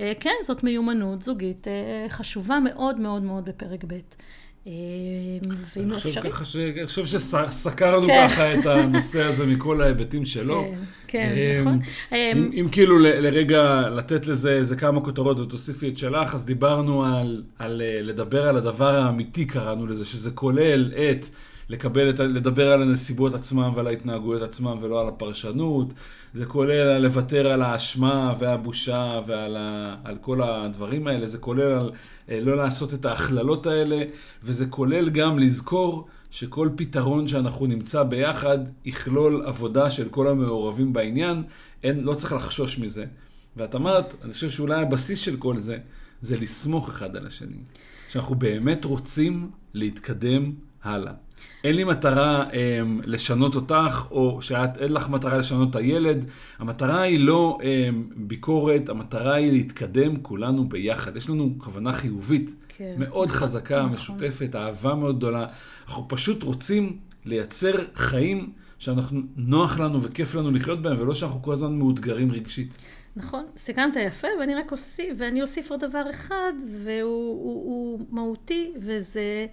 אה, 0.00 0.12
כן, 0.20 0.34
זאת 0.44 0.64
מיומנות 0.64 1.22
זוגית 1.22 1.68
אה, 1.68 2.06
חשובה 2.08 2.58
מאוד 2.60 3.00
מאוד 3.00 3.22
מאוד 3.22 3.44
בפרק 3.44 3.84
ב'. 3.84 3.92
אה, 4.66 4.72
ואם 5.76 5.82
אני 5.82 5.90
לא 5.90 5.94
חושב 5.94 6.08
אפשרי... 6.08 6.72
אני 6.72 6.86
חושב 6.86 7.06
שסקרנו 7.06 8.06
כן. 8.06 8.28
ככה 8.28 8.54
את 8.54 8.66
הנושא 8.66 9.22
הזה 9.22 9.46
מכל 9.46 9.82
ההיבטים 9.82 10.26
שלו. 10.26 10.64
כן, 11.06 11.32
כן, 11.34 11.60
נכון. 11.60 11.80
אם, 12.52 12.68
כאילו 12.72 12.98
לרגע 12.98 13.88
לתת 13.90 14.26
לזה 14.26 14.50
איזה 14.50 14.76
כמה 14.76 15.00
כותרות 15.00 15.40
ותוסיפי 15.40 15.88
את 15.88 15.98
שלך, 15.98 16.34
אז 16.34 16.44
דיברנו 16.44 17.04
על, 17.04 17.82
לדבר 18.02 18.48
על 18.48 18.56
הדבר 18.56 18.94
האמיתי, 18.94 19.44
קראנו 19.44 19.86
לזה, 19.86 20.04
שזה 20.04 20.30
כולל 20.30 20.92
את 20.92 21.26
לקבל 21.68 22.10
את, 22.10 22.18
לדבר 22.18 22.72
על 22.72 22.82
הנסיבות 22.82 23.34
עצמם 23.34 23.72
ועל 23.74 23.86
ההתנהגויות 23.86 24.42
עצמם 24.42 24.78
ולא 24.80 25.00
על 25.00 25.08
הפרשנות. 25.08 25.94
זה 26.34 26.46
כולל 26.46 26.98
לוותר 26.98 27.50
על 27.50 27.62
האשמה 27.62 28.34
והבושה 28.38 29.20
ועל 29.26 29.56
ה, 29.56 29.96
על 30.04 30.16
כל 30.20 30.42
הדברים 30.42 31.06
האלה. 31.06 31.26
זה 31.26 31.38
כולל 31.38 31.72
על 31.72 31.90
אה, 32.28 32.40
לא 32.40 32.56
לעשות 32.56 32.94
את 32.94 33.04
ההכללות 33.04 33.66
האלה, 33.66 34.02
וזה 34.42 34.66
כולל 34.66 35.10
גם 35.10 35.38
לזכור 35.38 36.08
שכל 36.30 36.68
פתרון 36.76 37.28
שאנחנו 37.28 37.66
נמצא 37.66 38.02
ביחד 38.02 38.58
יכלול 38.84 39.42
עבודה 39.46 39.90
של 39.90 40.08
כל 40.08 40.28
המעורבים 40.28 40.92
בעניין. 40.92 41.42
אין, 41.82 42.00
לא 42.04 42.14
צריך 42.14 42.32
לחשוש 42.32 42.78
מזה. 42.78 43.04
ואת 43.56 43.74
אמרת, 43.74 44.14
אני 44.24 44.32
חושב 44.32 44.50
שאולי 44.50 44.82
הבסיס 44.82 45.18
של 45.18 45.36
כל 45.36 45.58
זה, 45.58 45.78
זה 46.22 46.36
לסמוך 46.36 46.88
אחד 46.88 47.16
על 47.16 47.26
השני. 47.26 47.56
שאנחנו 48.08 48.34
באמת 48.34 48.84
רוצים 48.84 49.50
להתקדם 49.74 50.52
הלאה. 50.82 51.12
אין 51.64 51.76
לי 51.76 51.84
מטרה 51.84 52.44
um, 52.50 52.54
לשנות 53.04 53.54
אותך, 53.54 54.06
או 54.10 54.42
שאין 54.42 54.92
לך 54.92 55.08
מטרה 55.08 55.38
לשנות 55.38 55.70
את 55.70 55.76
הילד. 55.76 56.24
המטרה 56.58 57.00
היא 57.00 57.20
לא 57.20 57.58
um, 57.60 57.64
ביקורת, 58.16 58.88
המטרה 58.88 59.34
היא 59.34 59.52
להתקדם 59.52 60.16
כולנו 60.16 60.68
ביחד. 60.68 61.16
יש 61.16 61.30
לנו 61.30 61.54
כוונה 61.58 61.92
חיובית, 61.92 62.54
כן. 62.68 62.94
מאוד 62.98 63.30
חזקה, 63.30 63.82
נכון. 63.82 63.92
משותפת, 63.92 64.56
אהבה 64.56 64.94
מאוד 64.94 65.16
גדולה. 65.16 65.46
אנחנו 65.86 66.08
פשוט 66.08 66.42
רוצים 66.42 66.98
לייצר 67.24 67.72
חיים 67.94 68.52
שאנחנו, 68.78 69.20
נוח 69.36 69.78
לנו 69.78 70.02
וכיף 70.02 70.34
לנו 70.34 70.50
לחיות 70.50 70.82
בהם, 70.82 71.00
ולא 71.00 71.14
שאנחנו 71.14 71.42
כל 71.42 71.52
הזמן 71.52 71.78
מאותגרים 71.78 72.32
רגשית. 72.32 72.78
נכון, 73.16 73.44
סיכמת 73.56 73.96
יפה, 74.06 74.28
ואני 74.40 74.54
רק 74.54 74.72
אוסיף, 74.72 75.14
ואני 75.18 75.42
אוסיף 75.42 75.70
עוד 75.70 75.84
דבר 75.84 76.02
אחד, 76.10 76.52
והוא 76.84 77.02
הוא, 77.02 77.64
הוא 77.64 78.06
מהותי, 78.10 78.72
וזה 78.76 79.46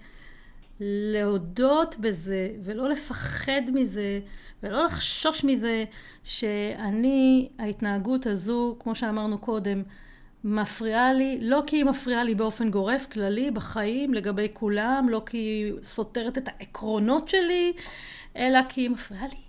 להודות 0.80 1.96
בזה, 2.00 2.50
ולא 2.64 2.88
לפחד 2.88 3.62
מזה, 3.74 4.20
ולא 4.62 4.84
לחשוש 4.84 5.44
מזה, 5.44 5.84
שאני, 6.24 7.48
ההתנהגות 7.58 8.26
הזו, 8.26 8.76
כמו 8.80 8.94
שאמרנו 8.94 9.38
קודם, 9.38 9.82
מפריעה 10.44 11.12
לי, 11.12 11.38
לא 11.40 11.62
כי 11.66 11.76
היא 11.76 11.84
מפריעה 11.84 12.24
לי 12.24 12.34
באופן 12.34 12.70
גורף, 12.70 13.06
כללי, 13.12 13.50
בחיים, 13.50 14.14
לגבי 14.14 14.48
כולם, 14.52 15.06
לא 15.10 15.22
כי 15.26 15.36
היא 15.36 15.72
סותרת 15.82 16.38
את 16.38 16.48
העקרונות 16.48 17.28
שלי, 17.28 17.72
אלא 18.36 18.60
כי 18.68 18.80
היא 18.80 18.90
מפריעה 18.90 19.26
לי. 19.26 19.40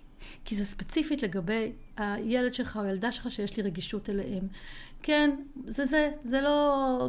כי 0.44 0.54
זה 0.54 0.66
ספציפית 0.66 1.22
לגבי 1.22 1.72
הילד 1.96 2.54
שלך 2.54 2.76
או 2.76 2.82
הילדה 2.82 3.12
שלך 3.12 3.30
שיש 3.30 3.56
לי 3.56 3.62
רגישות 3.62 4.10
אליהם. 4.10 4.48
כן, 5.02 5.30
זה 5.66 5.84
זה, 5.84 6.10
זה 6.24 6.40
לא... 6.40 7.08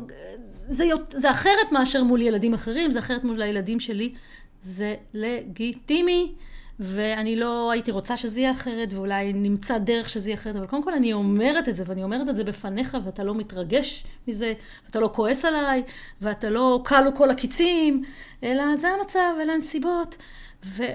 זה, 0.68 0.86
זה 1.12 1.32
אחרת 1.32 1.72
מאשר 1.72 2.04
מול 2.04 2.22
ילדים 2.22 2.54
אחרים, 2.54 2.92
זה 2.92 3.00
אחרת 3.00 3.24
מול 3.24 3.42
הילדים 3.42 3.80
שלי. 3.80 4.14
זה 4.62 4.96
לגיטימי. 5.14 6.34
ואני 6.80 7.36
לא 7.36 7.72
הייתי 7.72 7.92
רוצה 7.92 8.18
שזה 8.18 8.40
יהיה 8.40 8.52
אחרת, 8.52 8.94
ואולי 8.94 9.34
נמצא 9.34 9.78
דרך 9.78 10.10
שזה 10.10 10.30
יהיה 10.30 10.38
אחרת, 10.38 10.56
אבל 10.56 10.68
קודם 10.68 10.84
כל 10.84 10.94
אני 10.94 11.14
אומרת 11.14 11.70
את 11.70 11.76
זה, 11.76 11.84
ואני 11.88 12.04
אומרת 12.04 12.30
את 12.30 12.36
זה 12.36 12.44
בפניך, 12.44 12.98
ואתה 13.06 13.24
לא 13.24 13.36
מתרגש 13.36 14.04
מזה, 14.28 14.54
ואתה 14.86 15.00
לא 15.00 15.10
כועס 15.14 15.46
עליי, 15.46 15.84
ואתה 16.22 16.50
לא 16.50 16.84
כלו 16.86 17.16
כל 17.18 17.30
הקיצים, 17.30 18.04
אלא 18.44 18.76
זה 18.76 18.88
המצב, 18.88 19.34
אלה 19.42 19.54
הנסיבות. 19.54 20.18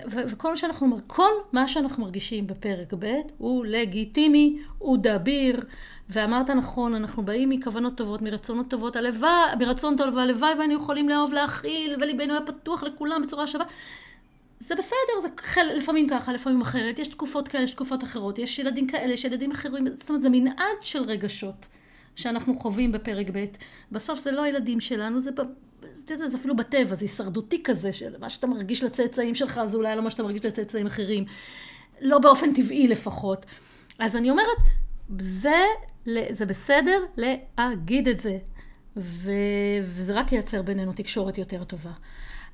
וכל 0.09 0.51
מה 0.51 0.57
שאנחנו, 0.57 0.99
כל 1.07 1.31
מה 1.53 1.69
שאנחנו 1.69 2.05
מרגישים 2.05 2.47
בפרק 2.47 2.95
ב' 2.99 3.07
הוא 3.39 3.65
לגיטימי, 3.67 4.59
הוא 4.79 4.99
דביר, 5.01 5.65
ואמרת 6.09 6.51
נכון, 6.51 6.95
אנחנו 6.95 7.23
באים 7.23 7.49
מכוונות 7.49 7.97
טובות, 7.97 8.23
מרצונות 8.23 8.71
טובות, 8.71 8.97
הלוואי, 8.97 9.31
מרצון 9.59 9.97
טוב, 9.97 10.17
והלוואי 10.17 10.55
והיינו 10.55 10.75
יכולים 10.75 11.09
לאהוב, 11.09 11.33
להכיל, 11.33 11.97
וליבנו 12.01 12.33
היה 12.33 12.43
פתוח 12.47 12.83
לכולם 12.83 13.23
בצורה 13.23 13.47
שווה. 13.47 13.67
זה 14.61 14.75
בסדר, 14.75 15.21
זה 15.23 15.29
חל, 15.41 15.67
לפעמים 15.77 16.09
ככה, 16.09 16.33
לפעמים 16.33 16.61
אחרת, 16.61 16.99
יש 16.99 17.09
תקופות 17.09 17.49
כאלה, 17.49 17.65
יש 17.65 17.71
תקופות 17.71 18.05
אחרות, 18.05 18.39
יש 18.39 18.59
ילדים 18.59 18.87
כאלה, 18.87 19.13
יש 19.13 19.25
ילדים 19.25 19.51
אחרים, 19.51 19.87
זאת 19.97 20.09
אומרת, 20.09 20.23
זה 20.23 20.29
מנעד 20.31 20.77
של 20.81 21.03
רגשות 21.03 21.67
שאנחנו 22.17 22.59
חווים 22.59 22.93
בפרק 22.93 23.27
ב'. 23.33 23.45
בסוף 23.93 24.19
זה 24.19 24.33
לא 24.33 24.43
הילדים 24.43 24.81
שלנו, 24.81 25.21
זה, 25.21 25.31
זה, 25.93 26.29
זה 26.29 26.37
אפילו 26.37 26.57
בטבע, 26.57 26.95
זה 26.95 27.05
הישרדותי 27.05 27.63
כזה, 27.63 27.93
של 27.93 28.19
מה 28.21 28.31
שאתה 28.31 28.47
מרגיש 28.47 28.83
לצאצאים 28.83 29.35
שלך, 29.35 29.61
זה 29.67 29.77
אולי 29.77 29.97
לא 29.97 30.03
מה 30.03 30.11
שאתה 30.11 30.23
מרגיש 30.23 30.45
לצאצאים 30.45 30.87
אחרים. 30.87 31.25
לא 32.01 32.19
באופן 32.19 32.55
טבעי 32.55 32.89
לפחות. 32.89 33.47
אז 33.99 34.17
אני 34.17 34.31
אומרת, 34.31 34.59
זה, 35.19 35.65
זה 36.31 36.47
בסדר 36.47 37.05
להגיד 37.59 38.09
את 38.09 38.21
זה, 38.21 38.39
ו, 38.97 39.33
וזה 39.85 40.15
רק 40.15 40.33
ייצר 40.33 40.63
בינינו 40.63 40.93
תקשורת 40.93 41.39
יותר 41.39 41.65
טובה. 41.65 41.93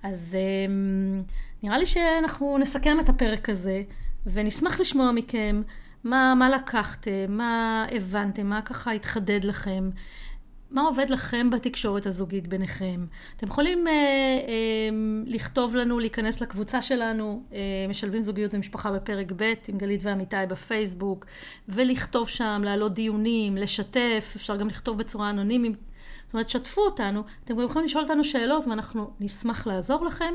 אז 0.02 0.36
אמ, 0.68 1.22
נראה 1.62 1.78
לי 1.78 1.86
שאנחנו 1.86 2.58
נסכם 2.58 3.00
את 3.00 3.08
הפרק 3.08 3.48
הזה, 3.48 3.82
ונשמח 4.26 4.80
לשמוע 4.80 5.12
מכם 5.12 5.62
מה, 6.04 6.34
מה 6.34 6.50
לקחתם, 6.50 7.26
מה 7.28 7.86
הבנתם, 7.90 8.46
מה 8.46 8.62
ככה 8.62 8.92
התחדד 8.92 9.44
לכם, 9.44 9.90
מה 10.74 10.82
עובד 10.82 11.10
לכם 11.10 11.50
בתקשורת 11.50 12.06
הזוגית 12.06 12.48
ביניכם. 12.48 13.06
אתם 13.36 13.46
יכולים 13.46 13.86
אה, 13.86 13.92
אה, 13.92 14.88
לכתוב 15.26 15.76
לנו, 15.76 15.98
להיכנס 15.98 16.40
לקבוצה 16.40 16.82
שלנו, 16.82 17.42
אה, 17.52 17.58
משלבים 17.88 18.22
זוגיות 18.22 18.54
ומשפחה 18.54 18.92
בפרק 18.92 19.32
ב' 19.36 19.52
עם 19.68 19.78
גלית 19.78 20.00
ועמיתי 20.04 20.36
בפייסבוק, 20.48 21.26
ולכתוב 21.68 22.28
שם, 22.28 22.62
להעלות 22.64 22.94
דיונים, 22.94 23.56
לשתף, 23.56 24.32
אפשר 24.36 24.56
גם 24.56 24.68
לכתוב 24.68 24.98
בצורה 24.98 25.30
אנונימית. 25.30 25.72
זאת 26.26 26.34
אומרת, 26.34 26.50
שתפו 26.50 26.80
אותנו, 26.80 27.22
אתם 27.44 27.56
גם 27.56 27.64
יכולים 27.64 27.86
לשאול 27.86 28.02
אותנו 28.02 28.24
שאלות 28.24 28.66
ואנחנו 28.66 29.10
נשמח 29.20 29.66
לעזור 29.66 30.04
לכם. 30.04 30.34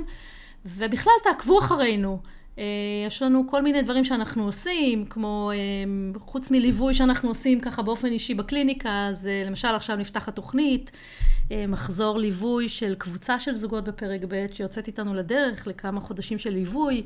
ובכלל 0.65 1.13
תעקבו 1.23 1.59
אחרינו. 1.59 2.19
אה, 2.60 2.66
יש 3.07 3.22
לנו 3.22 3.47
כל 3.47 3.62
מיני 3.62 3.82
דברים 3.82 4.05
שאנחנו 4.05 4.43
עושים, 4.43 5.05
כמו 5.05 5.51
אה, 5.53 6.20
חוץ 6.20 6.51
מליווי 6.51 6.93
שאנחנו 6.93 7.30
עושים 7.30 7.60
ככה 7.60 7.82
באופן 7.82 8.07
אישי 8.07 8.34
בקליניקה, 8.34 9.07
אז 9.10 9.28
אה, 9.28 9.43
למשל 9.45 9.68
עכשיו 9.68 9.95
נפתחת 9.95 10.36
תוכנית, 10.36 10.91
מחזור 11.68 12.20
ליווי 12.20 12.70
של 12.70 12.95
קבוצה 12.95 13.39
של 13.39 13.53
זוגות 13.53 13.84
בפרק 13.84 14.22
ב' 14.28 14.45
שיוצאת 14.53 14.88
איתנו 14.88 15.14
לדרך 15.14 15.68
לכמה 15.68 16.01
חודשים 16.01 16.38
של 16.38 16.49
ליווי, 16.49 17.03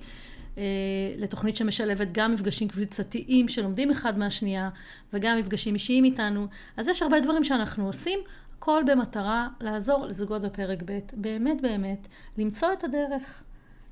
לתוכנית 1.18 1.58
שמשלבת 1.58 2.08
גם 2.12 2.34
מפגשים 2.34 2.68
קבוצתיים 2.68 3.48
שלומדים 3.48 3.92
אחד 3.92 4.20
מהשנייה 4.20 4.70
וגם 5.14 5.38
מפגשים 5.38 5.74
אישיים 5.74 6.04
איתנו. 6.04 6.48
אז 6.78 6.88
יש 6.88 7.02
הרבה 7.02 7.20
דברים 7.20 7.44
שאנחנו 7.44 7.88
עושים. 7.88 8.20
הכל 8.58 8.84
במטרה 8.88 9.48
לעזור 9.62 10.06
לזוגות 10.06 10.42
בפרק 10.42 10.80
ב', 10.86 11.00
באמת 11.14 11.62
באמת, 11.62 12.08
למצוא 12.38 12.74
את 12.74 12.84
הדרך, 12.84 13.44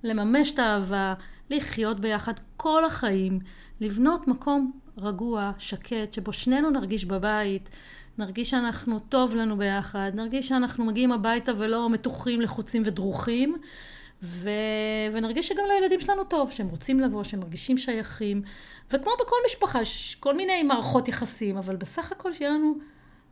לממש 0.03 0.51
את 0.51 0.59
האהבה, 0.59 1.13
לחיות 1.51 1.99
ביחד 1.99 2.33
כל 2.57 2.85
החיים, 2.85 3.39
לבנות 3.81 4.27
מקום 4.27 4.71
רגוע, 4.97 5.51
שקט, 5.57 6.13
שבו 6.13 6.33
שנינו 6.33 6.69
נרגיש 6.69 7.05
בבית, 7.05 7.69
נרגיש 8.17 8.49
שאנחנו 8.49 8.99
טוב 8.99 9.35
לנו 9.35 9.57
ביחד, 9.57 10.11
נרגיש 10.13 10.47
שאנחנו 10.47 10.85
מגיעים 10.85 11.11
הביתה 11.11 11.51
ולא 11.57 11.89
מתוחים, 11.89 12.41
לחוצים 12.41 12.81
ודרוכים, 12.85 13.55
ו... 14.23 14.49
ונרגיש 15.13 15.47
שגם 15.47 15.63
לילדים 15.67 15.99
שלנו 15.99 16.23
טוב, 16.23 16.51
שהם 16.51 16.67
רוצים 16.67 16.99
לבוא, 16.99 17.23
שהם 17.23 17.39
מרגישים 17.39 17.77
שייכים, 17.77 18.41
וכמו 18.91 19.11
בכל 19.21 19.35
משפחה, 19.45 19.81
יש 19.81 20.17
כל 20.19 20.35
מיני 20.35 20.63
מערכות 20.63 21.07
יחסים, 21.07 21.57
אבל 21.57 21.75
בסך 21.75 22.11
הכל 22.11 22.33
שיהיה 22.33 22.51
לנו 22.51 22.75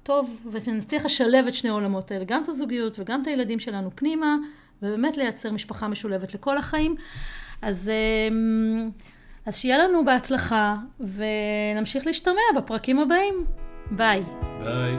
טוב, 0.03 0.47
ונצליח 0.51 1.05
לשלב 1.05 1.47
את 1.47 1.53
שני 1.53 1.69
העולמות 1.69 2.11
האלה, 2.11 2.25
גם 2.25 2.43
את 2.43 2.49
הזוגיות 2.49 2.99
וגם 2.99 3.21
את 3.21 3.27
הילדים 3.27 3.59
שלנו 3.59 3.89
פנימה, 3.95 4.35
ובאמת 4.81 5.17
לייצר 5.17 5.51
משפחה 5.51 5.87
משולבת 5.87 6.33
לכל 6.33 6.57
החיים. 6.57 6.95
אז, 7.61 7.91
אמ, 8.29 8.89
אז 9.45 9.55
שיהיה 9.57 9.77
לנו 9.77 10.05
בהצלחה, 10.05 10.75
ונמשיך 10.99 12.07
להשתמע 12.07 12.41
בפרקים 12.57 12.99
הבאים. 12.99 13.45
ביי. 13.91 14.23
ביי. 14.63 14.95